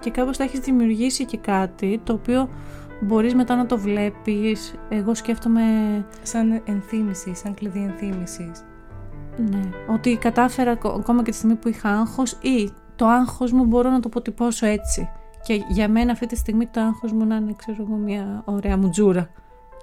και 0.00 0.10
κάπως 0.10 0.36
θα 0.36 0.44
έχεις 0.44 0.58
δημιουργήσει 0.60 1.24
και 1.24 1.36
κάτι 1.36 2.00
το 2.04 2.12
οποίο 2.12 2.48
μπορείς 3.00 3.34
μετά 3.34 3.56
να 3.56 3.66
το 3.66 3.78
βλέπεις. 3.78 4.74
Εγώ 4.88 5.14
σκέφτομαι 5.14 5.62
Σαν 6.22 6.62
ενθύμησης, 6.64 7.38
σαν 7.38 7.54
κλειδί 7.54 7.82
ενθύμησης. 7.82 8.64
ναι, 9.50 9.60
ότι 9.94 10.16
κατάφερα 10.16 10.70
ακο- 10.70 10.88
ακόμα 10.98 11.22
και 11.22 11.30
τη 11.30 11.36
στιγμή 11.36 11.54
που 11.54 11.68
είχα 11.68 11.88
άγχος 11.88 12.32
ή 12.32 12.70
το 12.96 13.06
άγχος 13.06 13.52
μου 13.52 13.64
μπορώ 13.64 13.90
να 13.90 14.00
το 14.00 14.08
αποτυπώσω 14.08 14.66
έτσι. 14.66 15.08
Και 15.42 15.64
για 15.68 15.88
μένα 15.88 16.12
αυτή 16.12 16.26
τη 16.26 16.36
στιγμή 16.36 16.66
το 16.66 16.80
άγχος 16.80 17.12
μου 17.12 17.24
να 17.24 17.36
είναι 17.36 17.54
ξέρω 17.56 17.76
εγώ 17.80 17.94
μια 17.94 18.42
ωραία 18.44 18.76
μουτζούρα. 18.76 19.28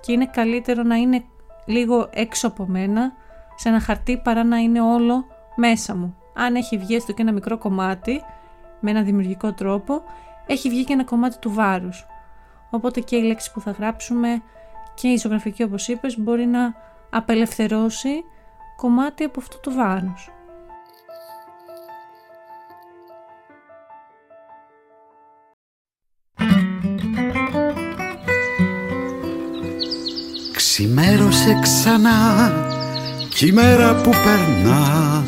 Και 0.01 0.11
είναι 0.11 0.25
καλύτερο 0.25 0.84
να 0.84 0.95
είναι 0.95 1.23
λίγο 1.65 2.09
έξω 2.11 2.47
από 2.47 2.65
μένα 2.67 3.13
σε 3.55 3.69
ένα 3.69 3.79
χαρτί 3.79 4.17
παρά 4.17 4.43
να 4.43 4.57
είναι 4.57 4.81
όλο 4.81 5.25
μέσα 5.55 5.95
μου. 5.95 6.15
Αν 6.34 6.55
έχει 6.55 6.77
βγει 6.77 6.95
έστω 6.95 7.13
και 7.13 7.21
ένα 7.21 7.31
μικρό 7.31 7.57
κομμάτι 7.57 8.21
με 8.79 8.89
ένα 8.89 9.01
δημιουργικό 9.01 9.53
τρόπο, 9.53 10.01
έχει 10.47 10.69
βγει 10.69 10.84
και 10.84 10.93
ένα 10.93 11.03
κομμάτι 11.03 11.38
του 11.39 11.53
βάρους. 11.53 12.05
Οπότε 12.69 12.99
και 12.99 13.15
η 13.15 13.21
λέξη 13.21 13.51
που 13.51 13.61
θα 13.61 13.71
γράψουμε 13.71 14.41
και 14.93 15.07
η 15.07 15.17
ζωγραφική 15.17 15.63
όπως 15.63 15.88
είπες 15.88 16.19
μπορεί 16.19 16.45
να 16.45 16.75
απελευθερώσει 17.09 18.23
κομμάτι 18.75 19.23
από 19.23 19.39
αυτό 19.39 19.59
το 19.59 19.71
βάρος. 19.71 20.31
Ξημέρωσε 30.80 31.60
ξανά 31.61 32.51
κι 33.30 33.47
η 33.47 33.51
μέρα 33.51 33.95
που 33.95 34.10
περνά. 34.10 35.23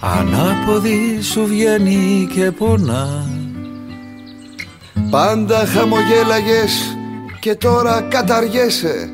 Ανάποδη 0.00 1.22
σου 1.22 1.46
βγαίνει 1.46 2.28
και 2.34 2.50
πονά. 2.50 3.30
Πάντα 5.10 5.66
χαμογέλαγες 5.66 6.96
και 7.40 7.54
τώρα 7.54 8.00
καταργέσαι. 8.00 9.10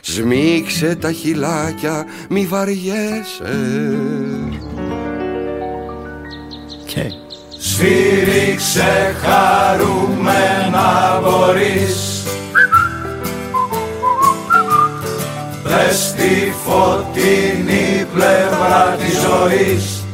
Σμίξε 0.00 0.94
τα 0.94 1.12
χυλάκια, 1.12 2.04
μη 2.28 2.46
βαριέσαι. 2.46 3.96
Και 6.86 7.02
Σφύριξε 7.58 9.16
χαρούμενα 9.22 11.20
μπορείς 11.22 12.11
Δες 15.72 16.14
τη 16.16 16.52
φωτεινή 16.64 18.06
πλευρά 18.14 18.96
της 18.98 19.18
ζωής. 19.20 20.04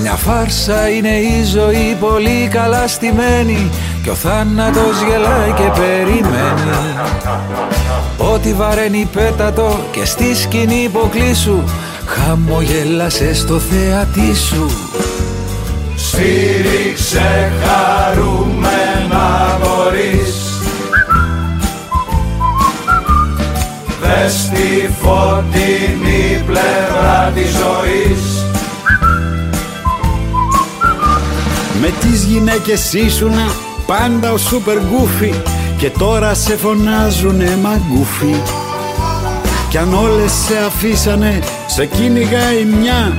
Μια 0.00 0.12
φάρσα 0.12 0.88
είναι 0.88 1.16
η 1.16 1.44
ζωή 1.44 1.96
πολύ 2.00 2.48
καλά 2.52 2.88
στημένη 2.88 3.70
Κι 4.02 4.08
ο 4.08 4.14
θάνατος 4.14 5.02
γελάει 5.08 5.52
και 5.56 5.80
περιμένει. 5.80 6.70
Ό,τι 8.34 8.52
βαραίνει 8.52 9.08
πέτατο 9.12 9.78
και 9.90 10.04
στη 10.04 10.34
σκηνή 10.34 10.82
υποκλήσου 10.82 11.62
Χαμογέλασε 12.06 13.34
στο 13.34 13.58
θεατή 13.58 14.34
σου. 14.34 14.70
Σφύριξε 15.96 17.52
χαρούμενα 17.62 18.65
Δες 24.06 24.48
τη 24.48 24.88
φωτεινή 25.00 26.42
πλευρά 26.46 27.32
της 27.34 27.50
ζωής. 27.50 28.44
Με 31.80 31.92
τις 32.00 32.24
γυναίκες 32.24 32.92
ήσουνα 32.92 33.46
πάντα 33.86 34.32
ο 34.32 34.36
σούπερ 34.36 34.78
γκούφι 34.78 35.34
Και 35.78 35.90
τώρα 35.90 36.34
σε 36.34 36.56
φωνάζουνε 36.56 37.58
μαγκούφι. 37.62 38.34
Κι 39.68 39.78
αν 39.78 39.94
όλες 39.94 40.32
σε 40.32 40.54
αφήσανε 40.66 41.38
σε 41.66 41.86
κυνηγάει 41.86 42.64
μια 42.64 43.16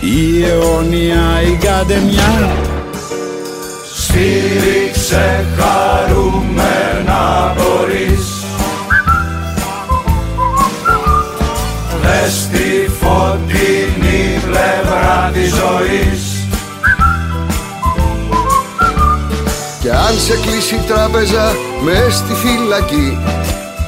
Η 0.00 0.44
αιώνια 0.44 1.42
η 1.52 1.56
καντεμιά 1.64 2.50
Σφύριξε 3.94 5.44
χαρούμενα 5.56 7.49
της 15.32 15.48
ζωής. 15.48 16.44
Κι 19.80 19.90
αν 19.90 20.14
σε 20.26 20.32
κλείσει 20.32 20.74
η 20.74 20.84
τράπεζα 20.88 21.52
με 21.84 22.06
στη 22.10 22.34
φυλακή 22.34 23.18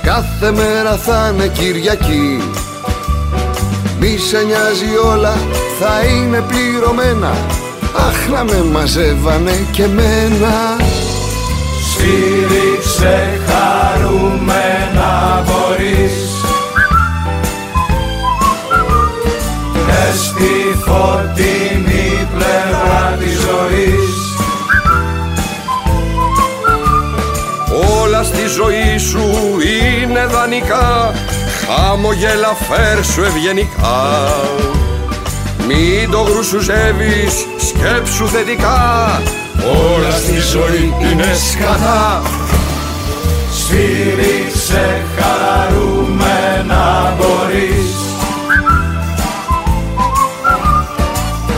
Κάθε 0.03 0.53
μέρα 0.53 0.97
θα 0.97 1.33
είναι 1.35 1.47
Κυριακή. 1.47 2.43
Μη 4.01 4.19
σε 4.19 4.37
νοιάζει 4.37 4.97
όλα 5.15 5.35
θα 5.81 6.07
είναι 6.07 6.45
πληρωμένα. 6.49 7.33
Αχ 7.97 8.29
να 8.29 8.45
με 8.45 8.65
μαζεύανε 8.73 9.67
και 9.71 9.87
μένα 9.87 10.77
Σφύριξε 11.91 13.41
χαρούμενα 13.47 15.43
μπορείς 15.45 16.13
Δες 19.87 20.33
τη 20.37 20.62
φωτεινή 20.93 22.29
πλευρά 22.35 23.17
της 23.19 23.33
ζωής. 23.33 24.11
Όλα 28.03 28.23
στη 28.23 28.47
ζωή 28.47 28.99
σου 28.99 29.25
είναι 29.61 30.27
δανεικά. 30.27 31.15
Χαμογέλα 31.67 32.57
φέρσου 32.69 33.23
ευγενικά. 33.23 34.01
Μην 35.67 36.11
το 36.11 36.21
γρουσουζεύεις, 36.21 37.47
σκέψου 37.57 38.29
θετικά. 38.29 39.23
Όλα 39.95 40.11
στη 40.11 40.39
ζωή 40.53 40.95
είναι 41.01 41.31
σκατά. 41.51 42.23
Σφύριξε 43.59 45.03
χαρούμενα 45.17 47.15
μπορείς 47.19 47.82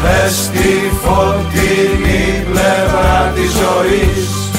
Δες 0.05 0.51
τη 0.53 0.97
φωτεινή 1.03 2.45
πλευρά 2.51 3.33
της 3.35 3.51
ζωής. 3.51 4.51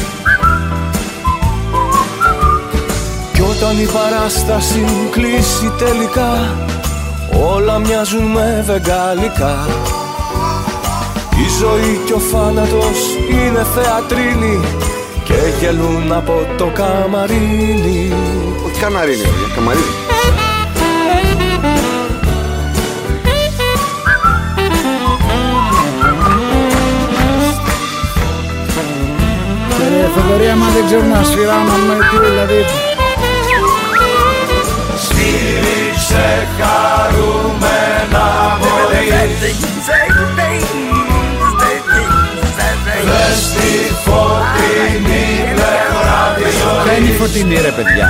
Κι 3.34 3.42
όταν 3.42 3.80
η 3.80 3.86
παράσταση 3.86 4.86
κλείσει 5.12 5.74
τελικά 5.78 6.56
Όλα 7.54 7.80
μοιάζουν 7.80 8.24
με 8.24 8.64
βεγγαλικά. 8.66 9.68
Η 11.32 11.48
ζωή 11.60 12.02
και 12.06 12.14
ο 12.14 12.20
θάνατος 12.20 13.00
είναι 13.30 13.66
θεατρίνη 13.76 14.60
Και 15.24 15.34
γελούν 15.60 16.12
από 16.12 16.48
το 16.58 16.66
καμαρίνι. 16.74 18.14
Όχι 18.66 18.80
καμαρίνι, 18.80 19.24
καμαρίνι 19.56 20.05
Ε, 30.16 30.22
Θοδωρή, 30.22 30.50
άμα 30.50 30.68
δεν 30.76 30.86
ξέρω 30.86 31.04
να 31.04 31.24
σφυράνω 31.24 31.76
με 31.88 31.96
τι 32.10 32.18
δηλαδή. 32.28 32.66
Στήριξε 35.06 36.48
χαρούμενα 36.58 38.28
μωρή 38.60 39.08
Δες 43.06 43.52
τη 43.54 43.94
φωτεινή 44.06 45.28
πλευρά 45.54 46.22
της 46.36 46.56
Ποια 46.84 46.98
είναι 46.98 47.08
η 47.08 47.10
ζωής 47.10 47.20
φωτεινή 47.20 47.56
ρε 47.56 47.72
παιδιά. 47.72 48.10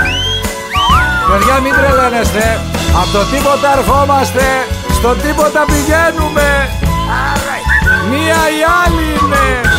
Παιδιά 1.31 1.59
μην 1.63 1.73
τρελαίνεστε 1.73 2.59
Από 3.01 3.11
το 3.17 3.23
τίποτα 3.31 3.67
ερχόμαστε 3.77 4.43
Στο 4.91 5.09
τίποτα 5.23 5.65
πηγαίνουμε. 5.71 6.69
Μία 8.09 8.41
ή 8.57 8.59
άλλη 8.83 9.07
είναι 9.19 9.74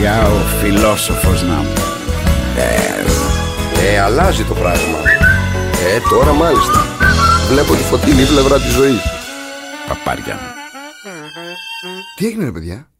Σιγά 0.00 0.26
ο 0.28 0.38
φιλόσοφος 0.60 1.42
να 1.42 1.56
μου. 1.56 1.72
Ε, 3.84 4.00
αλλάζει 4.00 4.44
το 4.44 4.54
πράγμα. 4.54 4.98
Ε, 5.94 6.00
τώρα 6.10 6.32
μάλιστα. 6.32 6.80
Βλέπω 7.50 7.72
τη 7.72 7.82
φωτεινή 7.82 8.24
πλευρά 8.26 8.56
της 8.56 8.72
ζωής. 8.72 9.02
Παπάρια 9.88 10.34
μου. 10.34 10.40
Τι 12.16 12.26
έγινε 12.26 12.44
ρε 12.44 12.52
παιδιά; 12.52 12.90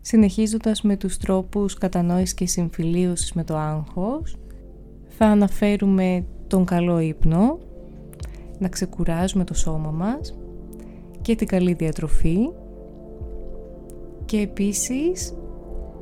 Συνεχίζοντας 0.00 0.82
με 0.82 0.96
τους 0.96 1.16
τρόπους 1.16 1.74
κατανόησης 1.74 2.34
και 2.34 2.46
συμφιλίωσης 2.46 3.32
με 3.32 3.44
το 3.44 3.56
άγχος, 3.56 4.36
θα 5.08 5.26
αναφέρουμε 5.26 6.24
τον 6.46 6.64
καλό 6.64 6.98
ύπνο, 6.98 7.58
να 8.58 8.68
ξεκουράζουμε 8.68 9.44
το 9.44 9.54
σώμα 9.54 9.90
μας 9.90 10.34
και 11.22 11.34
την 11.34 11.46
καλή 11.46 11.72
διατροφή 11.72 12.50
και 14.24 14.38
επίσης 14.38 15.34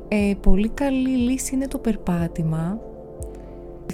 ε, 0.07 0.33
πολύ 0.41 0.69
καλή 0.69 1.09
λύση 1.09 1.55
είναι 1.55 1.67
το 1.67 1.77
περπάτημα, 1.77 2.79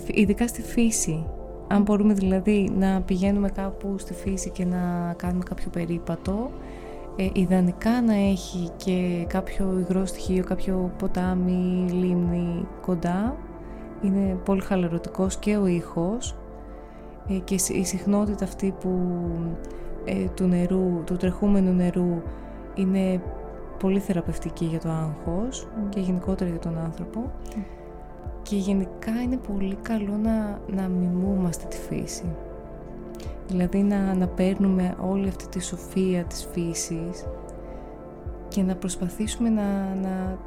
ειδικά 0.07 0.47
στη 0.47 0.61
φύση. 0.61 1.25
Αν 1.67 1.81
μπορούμε 1.81 2.13
δηλαδή 2.13 2.71
να 2.77 3.01
πηγαίνουμε 3.01 3.49
κάπου 3.49 3.95
στη 3.97 4.13
φύση 4.13 4.49
και 4.49 4.65
να 4.65 5.13
κάνουμε 5.17 5.43
κάποιο 5.43 5.69
περίπατο, 5.69 6.51
ε, 7.15 7.29
ιδανικά 7.33 8.01
να 8.01 8.13
έχει 8.13 8.69
και 8.77 9.25
κάποιο 9.27 9.77
υγρό 9.79 10.05
στοιχείο, 10.05 10.43
κάποιο 10.43 10.91
ποτάμι, 10.97 11.87
λίμνη 11.91 12.67
κοντά. 12.81 13.37
Είναι 14.01 14.37
πολύ 14.45 14.61
χαλαρωτικός 14.61 15.37
και 15.37 15.57
ο 15.57 15.65
ήχος 15.65 16.35
ε, 17.27 17.33
και 17.33 17.53
η 17.73 17.83
συχνότητα 17.83 18.45
αυτή 18.45 18.73
που, 18.79 18.89
ε, 20.05 20.25
του 20.33 20.43
νερού, 20.45 21.03
του 21.05 21.15
τρεχούμενου 21.15 21.73
νερού 21.73 22.21
είναι 22.75 23.21
πολύ 23.79 23.99
θεραπευτική 23.99 24.65
για 24.65 24.79
το 24.79 24.89
άγχος 24.89 25.67
και 25.89 25.99
γενικότερα 25.99 26.49
για 26.49 26.59
τον 26.59 26.77
άνθρωπο 26.77 27.31
και 28.41 28.55
γενικά 28.55 29.21
είναι 29.23 29.37
πολύ 29.37 29.77
καλό 29.81 30.17
να, 30.23 30.59
να 30.67 30.87
μιμούμαστε 30.87 31.65
τη 31.67 31.77
φύση. 31.77 32.35
Δηλαδή 33.47 33.83
να, 33.83 34.13
να 34.13 34.27
παίρνουμε 34.27 34.95
όλη 35.09 35.27
αυτή 35.27 35.47
τη 35.47 35.63
σοφία 35.63 36.23
της 36.23 36.47
φύσης 36.51 37.25
και 38.47 38.63
να 38.63 38.75
προσπαθήσουμε 38.75 39.49
να, 39.49 39.95
να, 40.01 40.37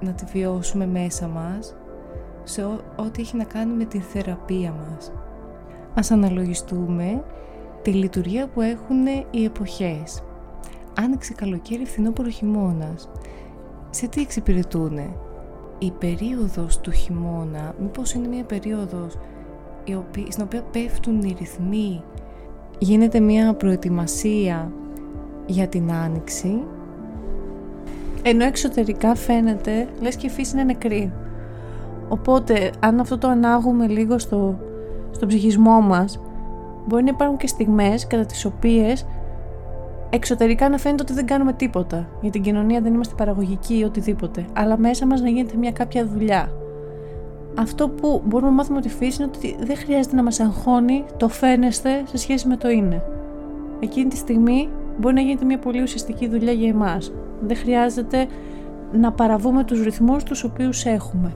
να 0.00 0.12
τη 0.12 0.24
βιώσουμε 0.24 0.86
μέσα 0.86 1.28
μας 1.28 1.76
σε 2.44 2.64
ό, 2.64 2.80
ό,τι 2.96 3.22
έχει 3.22 3.36
να 3.36 3.44
κάνει 3.44 3.72
με 3.72 3.84
τη 3.84 3.98
θεραπεία 3.98 4.72
μας. 4.72 5.12
Ας 5.94 6.10
αναλογιστούμε 6.10 7.24
τη 7.84 7.90
λειτουργία 7.90 8.46
που 8.46 8.60
έχουν 8.60 9.06
οι 9.30 9.44
εποχές. 9.44 10.22
Άνοιξε 10.98 11.32
καλοκαίρι, 11.32 11.84
φθινόπωρο 11.84 12.28
χειμώνας. 12.28 13.08
Σε 13.90 14.08
τι 14.08 14.20
εξυπηρετούνε; 14.20 15.16
Η 15.78 15.90
περίοδος 15.90 16.80
του 16.80 16.90
χειμώνα, 16.90 17.74
μήπως 17.80 18.12
είναι 18.12 18.28
μια 18.28 18.44
περίοδος 18.44 19.18
η 19.84 19.94
οποία, 19.94 20.30
στην 20.30 20.44
οποία 20.44 20.62
πέφτουν 20.62 21.22
οι 21.22 21.36
ρυθμοί; 21.38 22.02
Γίνεται 22.78 23.20
μια 23.20 23.54
προετοιμασία 23.54 24.72
για 25.46 25.68
την 25.68 25.92
άνοιξη; 25.92 26.62
Ενώ 28.22 28.44
εξωτερικά 28.44 29.14
φαίνεται 29.14 29.88
λες 30.00 30.16
και 30.16 30.26
η 30.26 30.30
φύση 30.30 30.54
είναι 30.54 30.64
νεκρή. 30.64 31.12
Οπότε 32.08 32.70
αν 32.80 33.00
αυτό 33.00 33.18
το 33.18 33.28
ανάγουμε 33.28 33.86
λίγο 33.86 34.18
στο, 34.18 34.58
στο 35.10 35.26
ψυχισμό 35.26 35.80
μας 35.80 36.18
μπορεί 36.86 37.02
να 37.02 37.10
υπάρχουν 37.10 37.36
και 37.36 37.46
στιγμές 37.46 38.06
κατά 38.06 38.26
τις 38.26 38.44
οποίες 38.44 39.06
εξωτερικά 40.10 40.68
να 40.68 40.78
φαίνεται 40.78 41.02
ότι 41.02 41.12
δεν 41.12 41.26
κάνουμε 41.26 41.52
τίποτα. 41.52 42.08
Για 42.20 42.30
την 42.30 42.42
κοινωνία 42.42 42.80
δεν 42.80 42.94
είμαστε 42.94 43.14
παραγωγικοί 43.14 43.78
ή 43.78 43.84
οτιδήποτε. 43.84 44.44
Αλλά 44.52 44.78
μέσα 44.78 45.06
μας 45.06 45.20
να 45.20 45.28
γίνεται 45.28 45.56
μια 45.56 45.72
κάποια 45.72 46.06
δουλειά. 46.06 46.52
Αυτό 47.58 47.88
που 47.88 48.22
μπορούμε 48.24 48.50
να 48.50 48.56
μάθουμε 48.56 48.78
από 48.78 48.86
τη 48.86 48.94
φύση 48.94 49.22
είναι 49.22 49.30
ότι 49.36 49.56
δεν 49.64 49.76
χρειάζεται 49.76 50.16
να 50.16 50.22
μας 50.22 50.40
αγχώνει 50.40 51.04
το 51.16 51.28
φαίνεστε 51.28 52.02
σε 52.04 52.16
σχέση 52.16 52.48
με 52.48 52.56
το 52.56 52.68
είναι. 52.70 53.02
Εκείνη 53.80 54.08
τη 54.08 54.16
στιγμή 54.16 54.68
μπορεί 54.98 55.14
να 55.14 55.20
γίνεται 55.20 55.44
μια 55.44 55.58
πολύ 55.58 55.82
ουσιαστική 55.82 56.28
δουλειά 56.28 56.52
για 56.52 56.68
εμάς. 56.68 57.12
Δεν 57.40 57.56
χρειάζεται 57.56 58.26
να 58.92 59.12
παραβούμε 59.12 59.64
τους 59.64 59.82
ρυθμούς 59.82 60.22
τους 60.22 60.44
οποίους 60.44 60.84
έχουμε. 60.84 61.32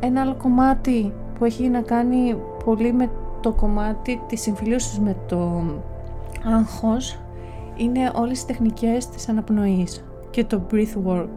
Ένα 0.00 0.20
άλλο 0.20 0.34
κομμάτι 0.34 1.12
που 1.38 1.44
έχει 1.44 1.68
να 1.68 1.80
κάνει 1.80 2.36
πολύ 2.64 2.92
με 2.92 3.10
το 3.40 3.52
κομμάτι 3.52 4.22
της 4.26 4.40
συμφιλίωσης 4.40 4.98
με 4.98 5.16
το 5.26 5.62
άγχος 6.44 7.18
είναι 7.76 8.10
όλες 8.14 8.40
οι 8.40 8.46
τεχνικές 8.46 9.08
της 9.08 9.28
αναπνοής 9.28 10.04
και 10.30 10.44
το 10.44 10.62
breath 10.72 11.06
work. 11.06 11.28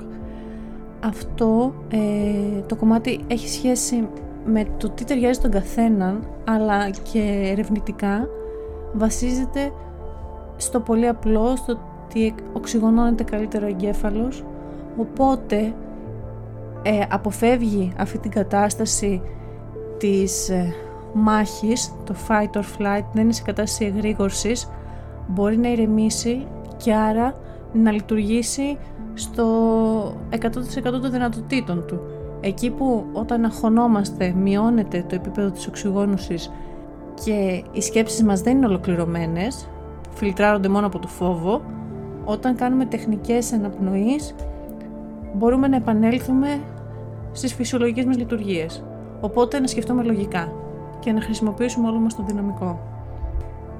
Αυτό 1.03 1.73
ε, 1.90 2.61
το 2.68 2.76
κομμάτι 2.76 3.19
έχει 3.28 3.49
σχέση 3.49 4.07
με 4.45 4.65
το 4.78 4.90
τι 4.90 5.06
ταιριάζει 5.06 5.40
στον 5.40 5.52
καθέναν 5.52 6.28
αλλά 6.45 6.90
και 6.90 7.49
ερευνητικά 7.52 8.28
βασίζεται 8.94 9.72
στο 10.57 10.80
πολύ 10.80 11.07
απλό, 11.07 11.56
στο 11.56 11.80
ότι 12.06 12.36
οξυγονώνεται 12.53 13.23
καλύτερα 13.23 13.65
ο 13.65 13.69
εγκέφαλος 13.69 14.44
οπότε 14.98 15.73
ε, 16.84 16.99
αποφεύγει 17.10 17.94
αυτή 17.98 18.18
την 18.18 18.32
κατάσταση 18.32 19.22
της 19.98 20.49
ε, 20.49 20.73
μάχης, 21.14 21.94
το 22.04 22.16
fight 22.28 22.58
or 22.58 22.64
flight, 22.78 23.06
δεν 23.14 23.24
είναι 23.24 23.34
σε 23.34 23.42
κατάσταση 23.42 23.86
εγρήγορσης, 23.86 24.70
μπορεί 25.28 25.58
να 25.58 25.72
ηρεμήσει 25.72 26.48
και 26.78 26.94
άρα 26.94 27.34
να 27.74 27.92
λειτουργήσει 27.92 28.78
στο 29.14 29.46
100% 30.30 31.02
των 31.02 31.12
δυνατοτήτων 31.12 31.84
του. 31.88 32.00
Εκεί 32.42 32.70
που 32.70 33.06
όταν 33.14 33.46
αγχωνόμαστε 33.46 34.34
μειώνεται 34.38 35.06
το 35.10 35.16
επίπεδο 35.16 35.50
της 35.50 35.68
οξυγόνωσης 35.68 36.52
και 37.24 37.64
οι 37.72 37.82
σκέψεις 37.82 38.24
μας 38.24 38.42
δεν 38.42 38.58
είναι 38.58 38.66
ολοκληρωμένες, 38.66 39.70
φιλτράρονται 40.14 40.68
μόνο 40.68 40.88
από 40.88 41.00
το 41.00 41.08
φόβο, 41.08 41.62
όταν 42.26 42.56
κάνουμε 42.56 42.86
τεχνικές 42.86 43.54
αναπνοής 43.54 44.36
μπορούμε 45.34 45.68
να 45.68 45.76
επανέλθουμε 45.76 46.62
στις 47.32 47.54
φυσιολογικές 47.54 48.06
μας 48.06 48.18
λειτουργίες. 48.18 48.84
Οπότε 49.22 49.60
να 49.60 49.68
σκεφτούμε 49.68 50.04
λογικά 50.04 50.61
και 51.02 51.11
να 51.11 51.22
χρησιμοποιήσουμε 51.22 51.88
όλο 51.88 51.99
μας 51.99 52.15
το 52.15 52.23
δυναμικό. 52.28 52.80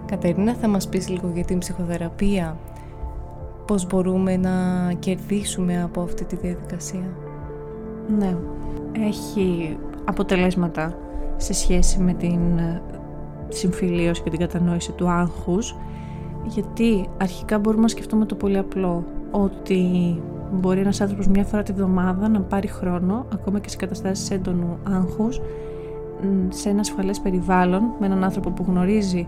Κατερίνα 0.06 0.54
θα 0.54 0.68
μας 0.68 0.88
πεις 0.88 1.10
λίγο 1.10 1.32
για 1.34 1.46
την 1.46 1.60
ψυχοθεραπεία 1.60 2.58
πώς 3.66 3.88
μπορούμε 3.88 4.38
να 4.38 4.52
κερδίσουμε 5.00 5.82
από 5.82 6.02
αυτή 6.02 6.26
τη 6.26 6.36
διαδικασία; 6.36 7.10
Ναι, 8.18 8.36
έχει 9.06 9.78
αποτελέσματα 10.06 10.98
σε 11.38 11.54
σχέση 11.54 12.00
με 12.00 12.14
την 12.14 12.58
ε, 12.58 12.82
συμφιλίωση 13.50 14.22
και 14.22 14.30
την 14.30 14.40
κατανόηση 14.40 14.92
του 14.92 15.10
άγχους 15.10 15.76
γιατί 16.46 17.10
αρχικά 17.18 17.60
μπορούμε 17.60 17.82
να 17.82 17.88
σκεφτούμε 17.88 18.26
το 18.26 18.36
πολύ 18.36 18.58
απλό 18.58 19.04
ότι 19.32 19.82
μπορεί 20.52 20.80
ένας 20.80 21.02
άνθρωπος 21.02 21.28
μια 21.28 21.44
φορά 21.44 21.64
τη 21.64 21.72
βδομάδα 21.72 22.30
να 22.30 22.42
πάρει 22.42 22.68
χρόνο 22.68 23.26
ακόμα 23.34 23.60
και 23.60 23.70
σε 23.70 23.78
καταστάσεις 23.78 24.32
έντονου 24.32 24.78
άγχους 24.84 25.42
σε 26.50 26.70
ένα 26.70 26.80
ασφαλές 26.80 27.20
περιβάλλον 27.20 27.84
με 28.00 28.06
έναν 28.06 28.24
άνθρωπο 28.24 28.52
που 28.52 28.66
γνωρίζει 28.68 29.28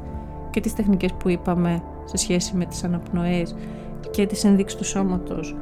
και 0.50 0.60
τις 0.60 0.74
τεχνικές 0.74 1.14
που 1.14 1.30
είπαμε 1.30 1.82
σε 2.04 2.18
σχέση 2.18 2.56
με 2.56 2.66
τις 2.66 2.84
αναπνοές 2.84 3.56
και 4.12 4.26
τις 4.26 4.44
ενδείξεις 4.44 4.78
του 4.78 4.86
σώματος 4.86 5.56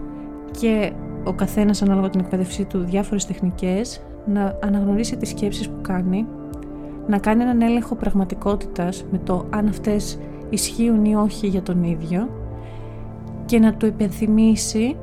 και 0.59 0.91
ο 1.23 1.33
καθένας 1.33 1.81
ανάλογα 1.81 2.09
την 2.09 2.19
εκπαίδευσή 2.19 2.65
του 2.65 2.79
διάφορες 2.79 3.25
τεχνικές 3.25 4.01
να 4.25 4.57
αναγνωρίσει 4.63 5.17
τις 5.17 5.29
σκέψεις 5.29 5.69
που 5.69 5.81
κάνει, 5.81 6.25
να 7.07 7.17
κάνει 7.17 7.41
έναν 7.41 7.61
έλεγχο 7.61 7.95
πραγματικότητας 7.95 9.05
με 9.11 9.17
το 9.17 9.45
αν 9.49 9.67
αυτές 9.67 10.19
ισχύουν 10.49 11.05
ή 11.05 11.15
όχι 11.15 11.47
για 11.47 11.61
τον 11.61 11.83
ίδιο 11.83 12.29
και 13.45 13.59
να 13.59 13.73
του 13.73 13.85
υπενθυμίσει 13.85 14.95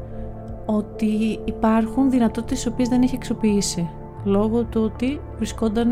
ότι 0.67 1.41
υπάρχουν 1.45 2.11
δυνατότητες 2.11 2.59
τις 2.59 2.67
οποίες 2.67 2.89
δεν 2.89 3.03
έχει 3.03 3.17
αξιοποιήσει 3.17 3.91
λόγω 4.29 4.63
του 4.63 4.83
ότι 4.85 5.21
βρισκόταν 5.37 5.91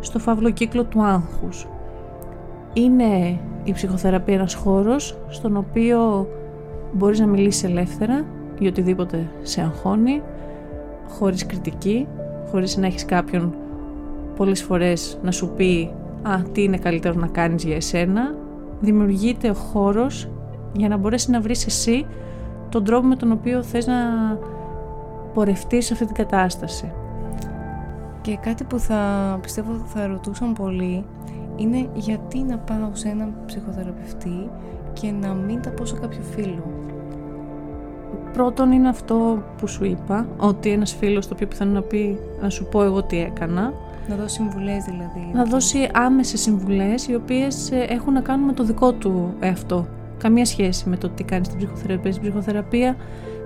στο 0.00 0.18
φαύλο 0.18 0.50
κύκλο 0.50 0.84
του 0.84 1.02
άγχους. 1.02 1.66
Είναι 2.72 3.38
η 3.64 3.72
ψυχοθεραπεία 3.72 4.34
ένας 4.34 4.54
χώρος 4.54 5.18
στον 5.28 5.56
οποίο 5.56 6.28
μπορείς 6.92 7.20
να 7.20 7.26
μιλήσεις 7.26 7.64
ελεύθερα 7.64 8.24
για 8.58 8.70
οτιδήποτε 8.70 9.30
σε 9.42 9.60
αγχώνει, 9.60 10.22
χωρίς 11.08 11.46
κριτική, 11.46 12.08
χωρίς 12.50 12.76
να 12.76 12.86
έχεις 12.86 13.04
κάποιον 13.04 13.54
πολλές 14.36 14.62
φορές 14.62 15.18
να 15.22 15.30
σου 15.30 15.48
πει 15.56 15.90
«Α, 16.22 16.42
τι 16.52 16.62
είναι 16.62 16.76
καλύτερο 16.76 17.14
να 17.14 17.26
κάνεις 17.26 17.64
για 17.64 17.76
εσένα». 17.76 18.34
Δημιουργείται 18.80 19.50
ο 19.50 19.54
χώρος 19.54 20.28
για 20.72 20.88
να 20.88 20.96
μπορέσεις 20.96 21.28
να 21.28 21.40
βρεις 21.40 21.66
εσύ 21.66 22.06
τον 22.68 22.84
τρόπο 22.84 23.06
με 23.06 23.16
τον 23.16 23.32
οποίο 23.32 23.62
θες 23.62 23.86
να 23.86 23.94
πορευτείς 25.34 25.86
σε 25.86 25.92
αυτή 25.92 26.06
την 26.06 26.14
κατάσταση. 26.14 26.92
Και 28.22 28.36
κάτι 28.36 28.64
που 28.64 28.78
θα 28.78 29.38
πιστεύω 29.42 29.72
θα 29.86 30.06
ρωτούσαν 30.06 30.52
πολύ 30.52 31.04
είναι 31.56 31.88
γιατί 31.94 32.38
να 32.38 32.58
πάω 32.58 32.90
σε 32.92 33.08
έναν 33.08 33.34
ψυχοθεραπευτή 33.46 34.50
και 34.92 35.10
να 35.10 35.34
μην 35.34 35.62
τα 35.62 35.70
πω 35.70 35.84
σε 35.84 35.94
κάποιο 36.00 36.20
φίλο. 36.22 36.64
Πρώτον 38.32 38.72
είναι 38.72 38.88
αυτό 38.88 39.42
που 39.58 39.66
σου 39.66 39.84
είπα, 39.84 40.26
ότι 40.36 40.70
ένας 40.70 40.94
φίλος 40.94 41.26
το 41.26 41.34
οποίο 41.34 41.46
πιθανό 41.46 41.72
να 41.72 41.82
πει 41.82 42.18
να 42.40 42.50
σου 42.50 42.64
πω 42.64 42.82
εγώ 42.82 43.02
τι 43.02 43.18
έκανα. 43.18 43.72
Να 44.08 44.16
δώσει 44.16 44.34
συμβουλές 44.34 44.84
δηλαδή. 44.84 45.30
Να 45.32 45.44
δώσει 45.44 45.88
άμεσες 45.92 46.40
συμβουλές 46.40 47.08
οι 47.08 47.14
οποίες 47.14 47.70
ε, 47.70 47.86
έχουν 47.88 48.12
να 48.12 48.20
κάνουν 48.20 48.46
με 48.46 48.52
το 48.52 48.64
δικό 48.64 48.92
του 48.92 49.34
εαυτό. 49.40 49.86
Καμία 50.18 50.44
σχέση 50.44 50.88
με 50.88 50.96
το 50.96 51.08
τι 51.08 51.24
κάνει 51.24 51.44
στην 51.44 51.58
ψυχοθεραπεία. 51.58 52.12
Στην 52.12 52.22
ψυχοθεραπεία 52.22 52.96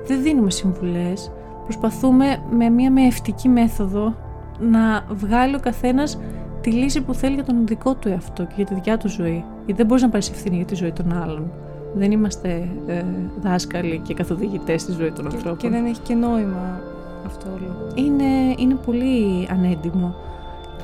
δεν 0.06 0.22
δίνουμε 0.22 0.50
συμβουλές. 0.50 1.32
Προσπαθούμε 1.62 2.42
με 2.50 2.68
μια 2.68 2.90
μεευτική 2.90 3.48
μέθοδο 3.48 4.14
να 4.60 5.04
βγάλει 5.08 5.54
ο 5.54 5.60
καθένας 5.60 6.18
τη 6.60 6.70
λύση 6.70 7.00
που 7.00 7.14
θέλει 7.14 7.34
για 7.34 7.44
τον 7.44 7.66
δικό 7.66 7.94
του 7.94 8.08
εαυτό 8.08 8.42
και 8.42 8.52
για 8.56 8.64
τη 8.64 8.74
δικιά 8.74 8.96
του 8.96 9.08
ζωή. 9.08 9.44
Γιατί 9.56 9.72
δεν 9.72 9.86
μπορείς 9.86 10.02
να 10.02 10.08
πάρεις 10.08 10.30
ευθύνη 10.30 10.56
για 10.56 10.64
τη 10.64 10.74
ζωή 10.74 10.92
των 10.92 11.22
άλλων. 11.22 11.50
Δεν 11.94 12.10
είμαστε 12.10 12.68
ε, 12.86 13.04
δάσκαλοι 13.40 13.98
και 13.98 14.14
καθοδηγητές 14.14 14.82
στη 14.82 14.92
ζωή 14.92 15.10
των 15.10 15.24
ανθρώπων. 15.24 15.56
Και 15.56 15.68
δεν 15.68 15.84
έχει 15.84 16.00
και 16.00 16.14
νόημα 16.14 16.80
αυτό 17.26 17.46
όλο. 17.50 17.92
Είναι, 17.94 18.54
είναι 18.58 18.74
πολύ 18.74 19.48
ανέντιμο. 19.50 20.14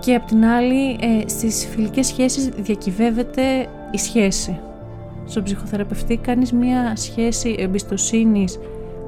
Και 0.01 0.15
απ' 0.15 0.27
την 0.27 0.45
άλλη, 0.45 0.91
ε, 0.91 1.29
στις 1.29 1.67
φιλικές 1.67 2.07
σχέσεις 2.07 2.49
διακυβεύεται 2.49 3.43
η 3.91 3.99
σχέση. 3.99 4.61
Στον 5.25 5.43
ψυχοθεραπευτή 5.43 6.17
κάνεις 6.17 6.53
μια 6.53 6.97
σχέση 6.97 7.57
εμπιστοσύνης, 7.59 8.59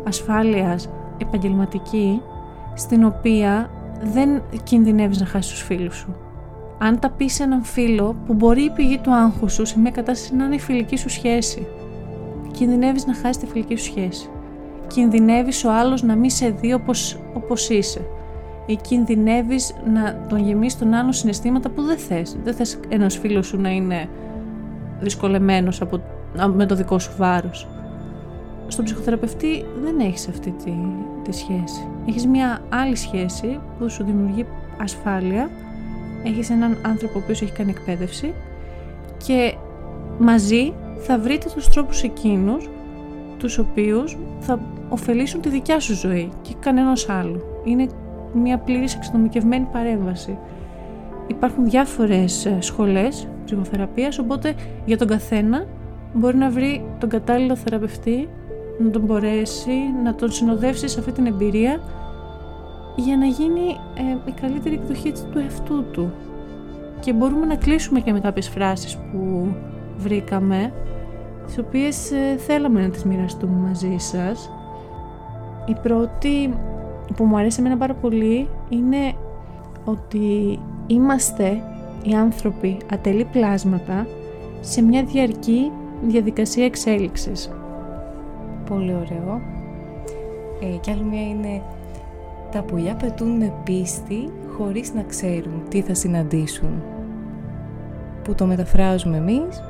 ασφάλειας, 0.07 0.89
επαγγελματική, 1.19 2.21
στην 2.75 3.05
οποία 3.05 3.71
δεν 4.13 4.43
κινδυνεύεις 4.63 5.21
να 5.21 5.27
χάσεις 5.27 5.51
τους 5.53 5.63
φίλους 5.63 5.97
σου. 5.97 6.17
Αν 6.79 6.99
τα 6.99 7.11
πεις 7.11 7.35
σε 7.35 7.43
έναν 7.43 7.63
φίλο 7.63 8.17
που 8.27 8.35
μπορεί 8.35 8.63
η 8.63 8.71
πηγή 8.71 8.99
του 8.99 9.15
άγχους 9.15 9.53
σου 9.53 9.67
σε 9.67 9.79
μια 9.79 9.91
κατάσταση 9.91 10.35
να 10.35 10.45
είναι 10.45 10.55
η 10.55 10.61
φιλική 10.61 10.97
σου 10.97 11.09
σχέση, 11.09 11.67
κινδυνεύεις 12.51 13.07
να 13.07 13.15
χάσεις 13.15 13.37
τη 13.37 13.47
φιλική 13.47 13.77
σου 13.77 13.85
σχέση. 13.85 14.29
Κινδυνεύεις 14.87 15.65
ο 15.65 15.73
άλλος 15.73 16.03
να 16.03 16.15
μην 16.15 16.31
σε 16.31 16.51
δει 16.51 16.73
όπως, 16.73 17.19
όπως 17.35 17.69
είσαι. 17.69 18.01
Ή 18.67 18.77
κινδυνεύεις 18.77 19.75
να 19.93 20.27
τον 20.29 20.39
γεμίσεις 20.39 20.79
τον 20.79 20.95
άλλο 20.95 21.13
συναισθήματα 21.13 21.71
που 21.71 21.83
δεν 21.83 21.99
θες. 21.99 22.37
Δεν 22.45 22.55
θες 22.55 22.79
ένας 22.89 23.19
φίλος 23.19 23.47
σου 23.47 23.61
να 23.61 23.71
είναι 23.71 24.09
δυσκολεμένος 25.01 25.81
από, 25.81 26.01
με 26.55 26.67
το 26.67 26.75
δικό 26.75 26.99
σου 26.99 27.13
βάρος. 27.17 27.69
Στον 28.67 28.85
ψυχοθεραπευτή 28.85 29.65
δεν 29.83 30.01
έχεις 30.01 30.29
αυτή 30.29 30.51
τη, 30.51 30.73
τη 31.23 31.33
σχέση. 31.33 31.89
Έχεις 32.09 32.27
μια 32.27 32.61
άλλη 32.69 32.97
σχέση 32.97 33.61
που 33.79 33.91
σου 33.91 34.05
δημιουργεί 34.05 34.47
ασφάλεια. 34.81 35.51
Έχεις 36.25 36.51
έναν 36.51 36.77
άνθρωπο 36.83 37.19
ο 37.19 37.23
οποίος 37.23 37.43
έχει 37.43 37.53
κάνει 37.53 37.71
εκπαίδευση 37.71 38.33
και 39.27 39.55
μαζί 40.19 40.73
θα 40.99 41.19
βρείτε 41.19 41.49
τους 41.55 41.69
τρόπους 41.69 42.03
εκείνους 42.03 42.69
τους 43.39 43.59
οποίους 43.59 44.17
θα 44.41 44.61
ωφελήσουν 44.89 45.41
τη 45.41 45.49
δικιά 45.49 45.81
σου 45.81 45.95
ζωή 45.95 46.31
και 46.43 46.55
κανένας 46.61 47.09
άλλου. 47.09 47.41
Είναι 47.65 47.87
μια 48.35 48.59
πλήρης 48.59 48.95
εξατομικευμένη 48.95 49.67
παρέμβαση. 49.73 50.39
Υπάρχουν 51.27 51.71
διάφορες 51.71 52.47
ε, 52.47 52.57
σχολές 52.61 53.29
ψυχοθεραπείας, 53.45 54.19
οπότε 54.19 54.55
για 54.85 54.99
τον 54.99 55.09
καθένα 55.09 55.65
μπορεί 56.13 56.37
να 56.37 56.51
βρει 56.51 56.85
τον 56.99 57.09
κατάλληλο 57.09 57.57
θεραπευτή, 57.57 58.29
να 58.79 58.91
τον 58.91 59.03
μπορέσει, 59.03 59.73
να 60.05 60.15
τον 60.15 60.31
συνοδεύσει 60.31 60.89
σε 60.89 60.99
αυτή 60.99 61.13
την 61.13 61.27
εμπειρία 61.27 61.81
για 62.97 63.17
να 63.17 63.27
γίνει 63.27 63.77
ε, 63.95 64.31
η 64.31 64.33
καλύτερη 64.41 64.75
εκδοχή 64.75 65.13
του 65.13 65.39
εαυτού 65.39 65.85
του. 65.93 66.13
Και 67.01 67.13
μπορούμε 67.13 67.47
να 67.47 67.57
κλείσουμε 67.57 68.01
και 68.01 68.13
με 68.13 68.21
κάποιες 68.21 68.49
φράσεις 68.49 68.97
που 68.97 69.47
βρήκαμε, 69.97 70.73
τις 71.47 71.59
οποίες 71.59 72.11
ε, 72.11 72.37
θέλαμε 72.37 72.81
να 72.81 72.89
τις 72.89 73.05
μοιραστούμε 73.05 73.57
μαζί 73.69 73.97
σας. 73.99 74.51
Η 75.67 75.77
πρώτη 75.83 76.55
που 77.17 77.25
μου 77.25 77.37
αρέσει 77.37 77.61
εμένα 77.61 77.77
πάρα 77.77 77.95
πολύ 77.95 78.49
είναι 78.69 79.13
ότι 79.85 80.59
είμαστε 80.87 81.63
οι 82.03 82.15
άνθρωποι 82.15 82.77
ατελεί 82.93 83.25
πλάσματα 83.25 84.07
σε 84.61 84.83
μια 84.83 85.05
διαρκή 85.05 85.71
διαδικασία 86.07 86.65
εξέλιξης. 86.65 87.51
Πολύ 88.69 88.95
ωραίο. 88.95 89.41
Ε, 90.61 90.77
και 90.81 90.91
άλλη 90.91 91.03
μια 91.03 91.29
είναι 91.29 91.63
τα 92.51 92.63
πουλιά 92.63 92.95
πετούν 92.95 93.37
με 93.37 93.53
πίστη 93.65 94.31
χωρίς 94.57 94.95
να 94.95 95.03
ξέρουν 95.03 95.63
τι 95.69 95.81
θα 95.81 95.95
συναντήσουν. 95.95 96.83
Που 98.25 98.35
το 98.35 98.47
μεταφράζουμε 98.47 99.17
εμείς 99.17 99.63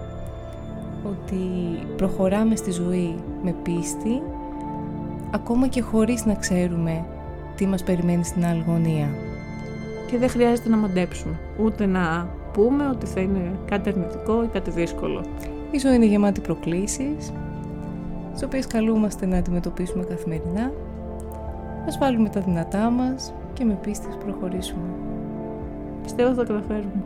ότι 1.05 1.39
προχωράμε 1.97 2.57
στη 2.57 2.71
ζωή 2.71 3.15
με 3.43 3.55
πίστη 3.63 4.23
ακόμα 5.31 5.67
και 5.67 5.81
χωρίς 5.81 6.25
να 6.25 6.35
ξέρουμε 6.35 7.05
τι 7.57 7.67
μας 7.67 7.83
περιμένει 7.83 8.25
στην 8.25 8.45
άλλη 8.45 8.65
γωνία 8.67 9.09
και 10.07 10.19
δεν 10.19 10.29
χρειάζεται 10.29 10.69
να 10.69 10.77
μαντέψουμε. 10.77 11.39
Ούτε 11.65 11.87
να 11.87 12.29
πούμε 12.53 12.89
ότι 12.89 13.07
θα 13.07 13.21
είναι 13.21 13.59
κάτι 13.65 13.89
αρνητικό 13.89 14.43
ή 14.43 14.47
κάτι 14.47 14.71
δύσκολο. 14.71 15.25
Η 15.71 15.79
ζωή 15.79 15.95
είναι 15.95 16.05
γεμάτη 16.05 16.41
προκλήσεις, 16.41 17.33
τις 18.35 18.43
οποίες 18.43 18.67
καλούμαστε 18.67 19.27
να 19.27 19.37
αντιμετωπίσουμε 19.37 20.05
καθημερινά. 20.05 20.73
Ας 21.87 21.99
βάλουμε 21.99 22.29
τα 22.29 22.41
δυνατά 22.41 22.91
μας 22.91 23.35
και 23.53 23.65
με 23.65 23.75
πίστη 23.75 24.07
προχωρήσουμε. 24.25 24.89
Πιστεύω 26.03 26.35
θα 26.35 26.45
τα 26.45 26.53
καταφέρουμε. 26.53 27.03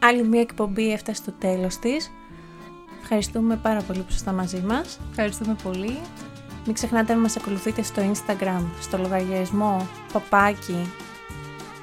Άλλη 0.00 0.28
μία 0.28 0.40
εκπομπή 0.40 0.92
έφτασε 0.92 1.22
στο 1.22 1.32
τέλος 1.32 1.78
της. 1.78 2.10
Ευχαριστούμε 3.02 3.56
πάρα 3.56 3.82
πολύ 3.82 3.98
που 3.98 4.06
ήσασταν 4.08 4.34
μαζί 4.34 4.60
μας. 4.60 5.00
Ευχαριστούμε 5.10 5.56
πολύ. 5.62 5.98
Μην 6.64 6.74
ξεχνάτε 6.74 7.14
να 7.14 7.20
μας 7.20 7.36
ακολουθείτε 7.36 7.82
στο 7.82 8.02
Instagram, 8.12 8.62
στο 8.80 8.98
λογαριασμό 8.98 9.88
παπάκι, 10.12 10.92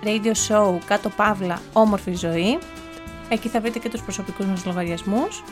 radio 0.04 0.34
show, 0.48 0.78
κάτω 0.86 1.10
παύλα, 1.10 1.62
όμορφη 1.74 2.16
ζωή. 2.16 2.60
Εκεί 3.30 3.50
θα 3.50 3.62
βρείτε 3.62 3.80
και 3.80 3.90
τους 3.90 4.02
προσωπικούς 4.02 4.46
μας 4.46 4.66
λογαριασμούς. 4.66 5.44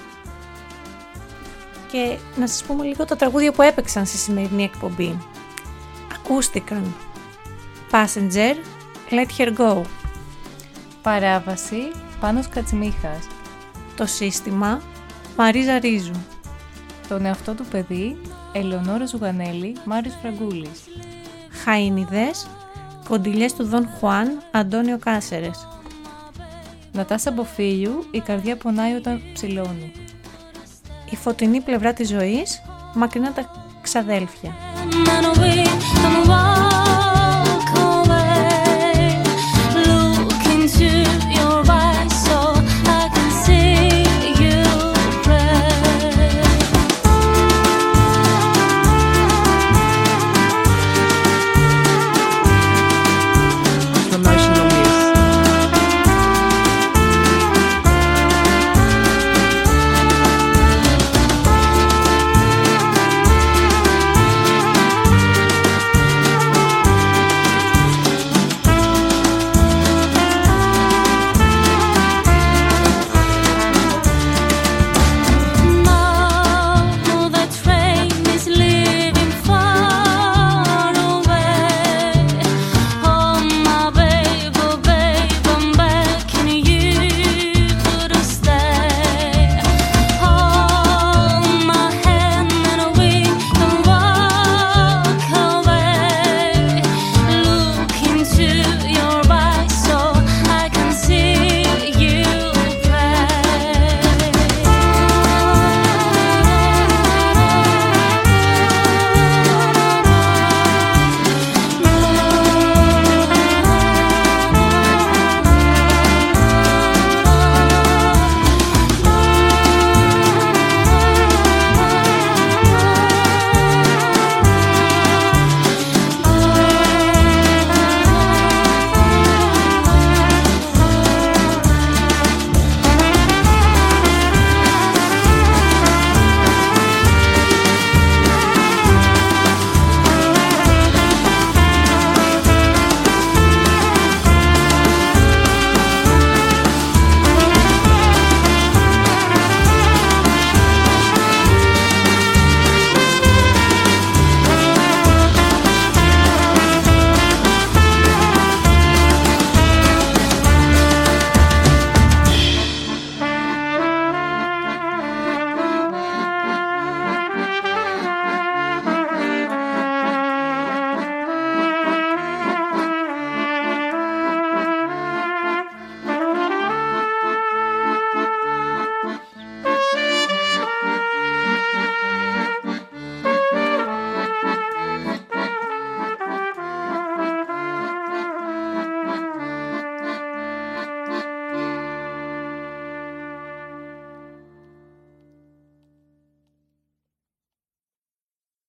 Και 1.91 2.17
να 2.35 2.47
σας 2.47 2.63
πούμε 2.63 2.85
λίγο 2.85 3.05
τα 3.05 3.15
τραγούδια 3.15 3.51
που 3.51 3.61
έπαιξαν 3.61 4.05
στη 4.05 4.17
σημερινή 4.17 4.63
εκπομπή. 4.63 5.17
Ακούστηκαν 6.13 6.95
Passenger, 7.91 8.55
Let 9.09 9.27
Her 9.37 9.57
Go. 9.57 9.81
Παράβαση, 11.01 11.91
Πάνος 12.19 12.47
Κατσιμίχας. 12.47 13.27
Το 13.95 14.05
σύστημα 14.05 14.81
Μαρίζα 15.37 15.79
Ρίζου. 15.79 16.25
Τον 17.07 17.25
εαυτό 17.25 17.53
του 17.53 17.65
παιδί 17.65 18.17
Ελεονόρα 18.53 19.05
Ζουγανέλη, 19.05 19.75
Μάριος 19.85 20.15
Φραγκούλης. 20.21 20.79
Χαΐνιδες 21.65 22.47
Κοντιλιές 23.09 23.53
του 23.53 23.65
Δον 23.65 23.89
Χουάν, 23.99 24.41
Αντώνιο 24.51 24.97
Κάσερες. 24.97 25.67
Νατάσα 26.91 27.31
Μποφίλιου, 27.31 28.07
η 28.11 28.19
καρδιά 28.19 28.57
πονάει 28.57 28.93
όταν 28.93 29.21
ψηλώνει. 29.33 29.91
Η 31.09 31.15
φωτεινή 31.15 31.61
πλευρά 31.61 31.93
της 31.93 32.07
ζωής, 32.07 32.61
μακρινά 32.93 33.33
τα 33.33 33.51
ξαδέλφια. 33.81 34.55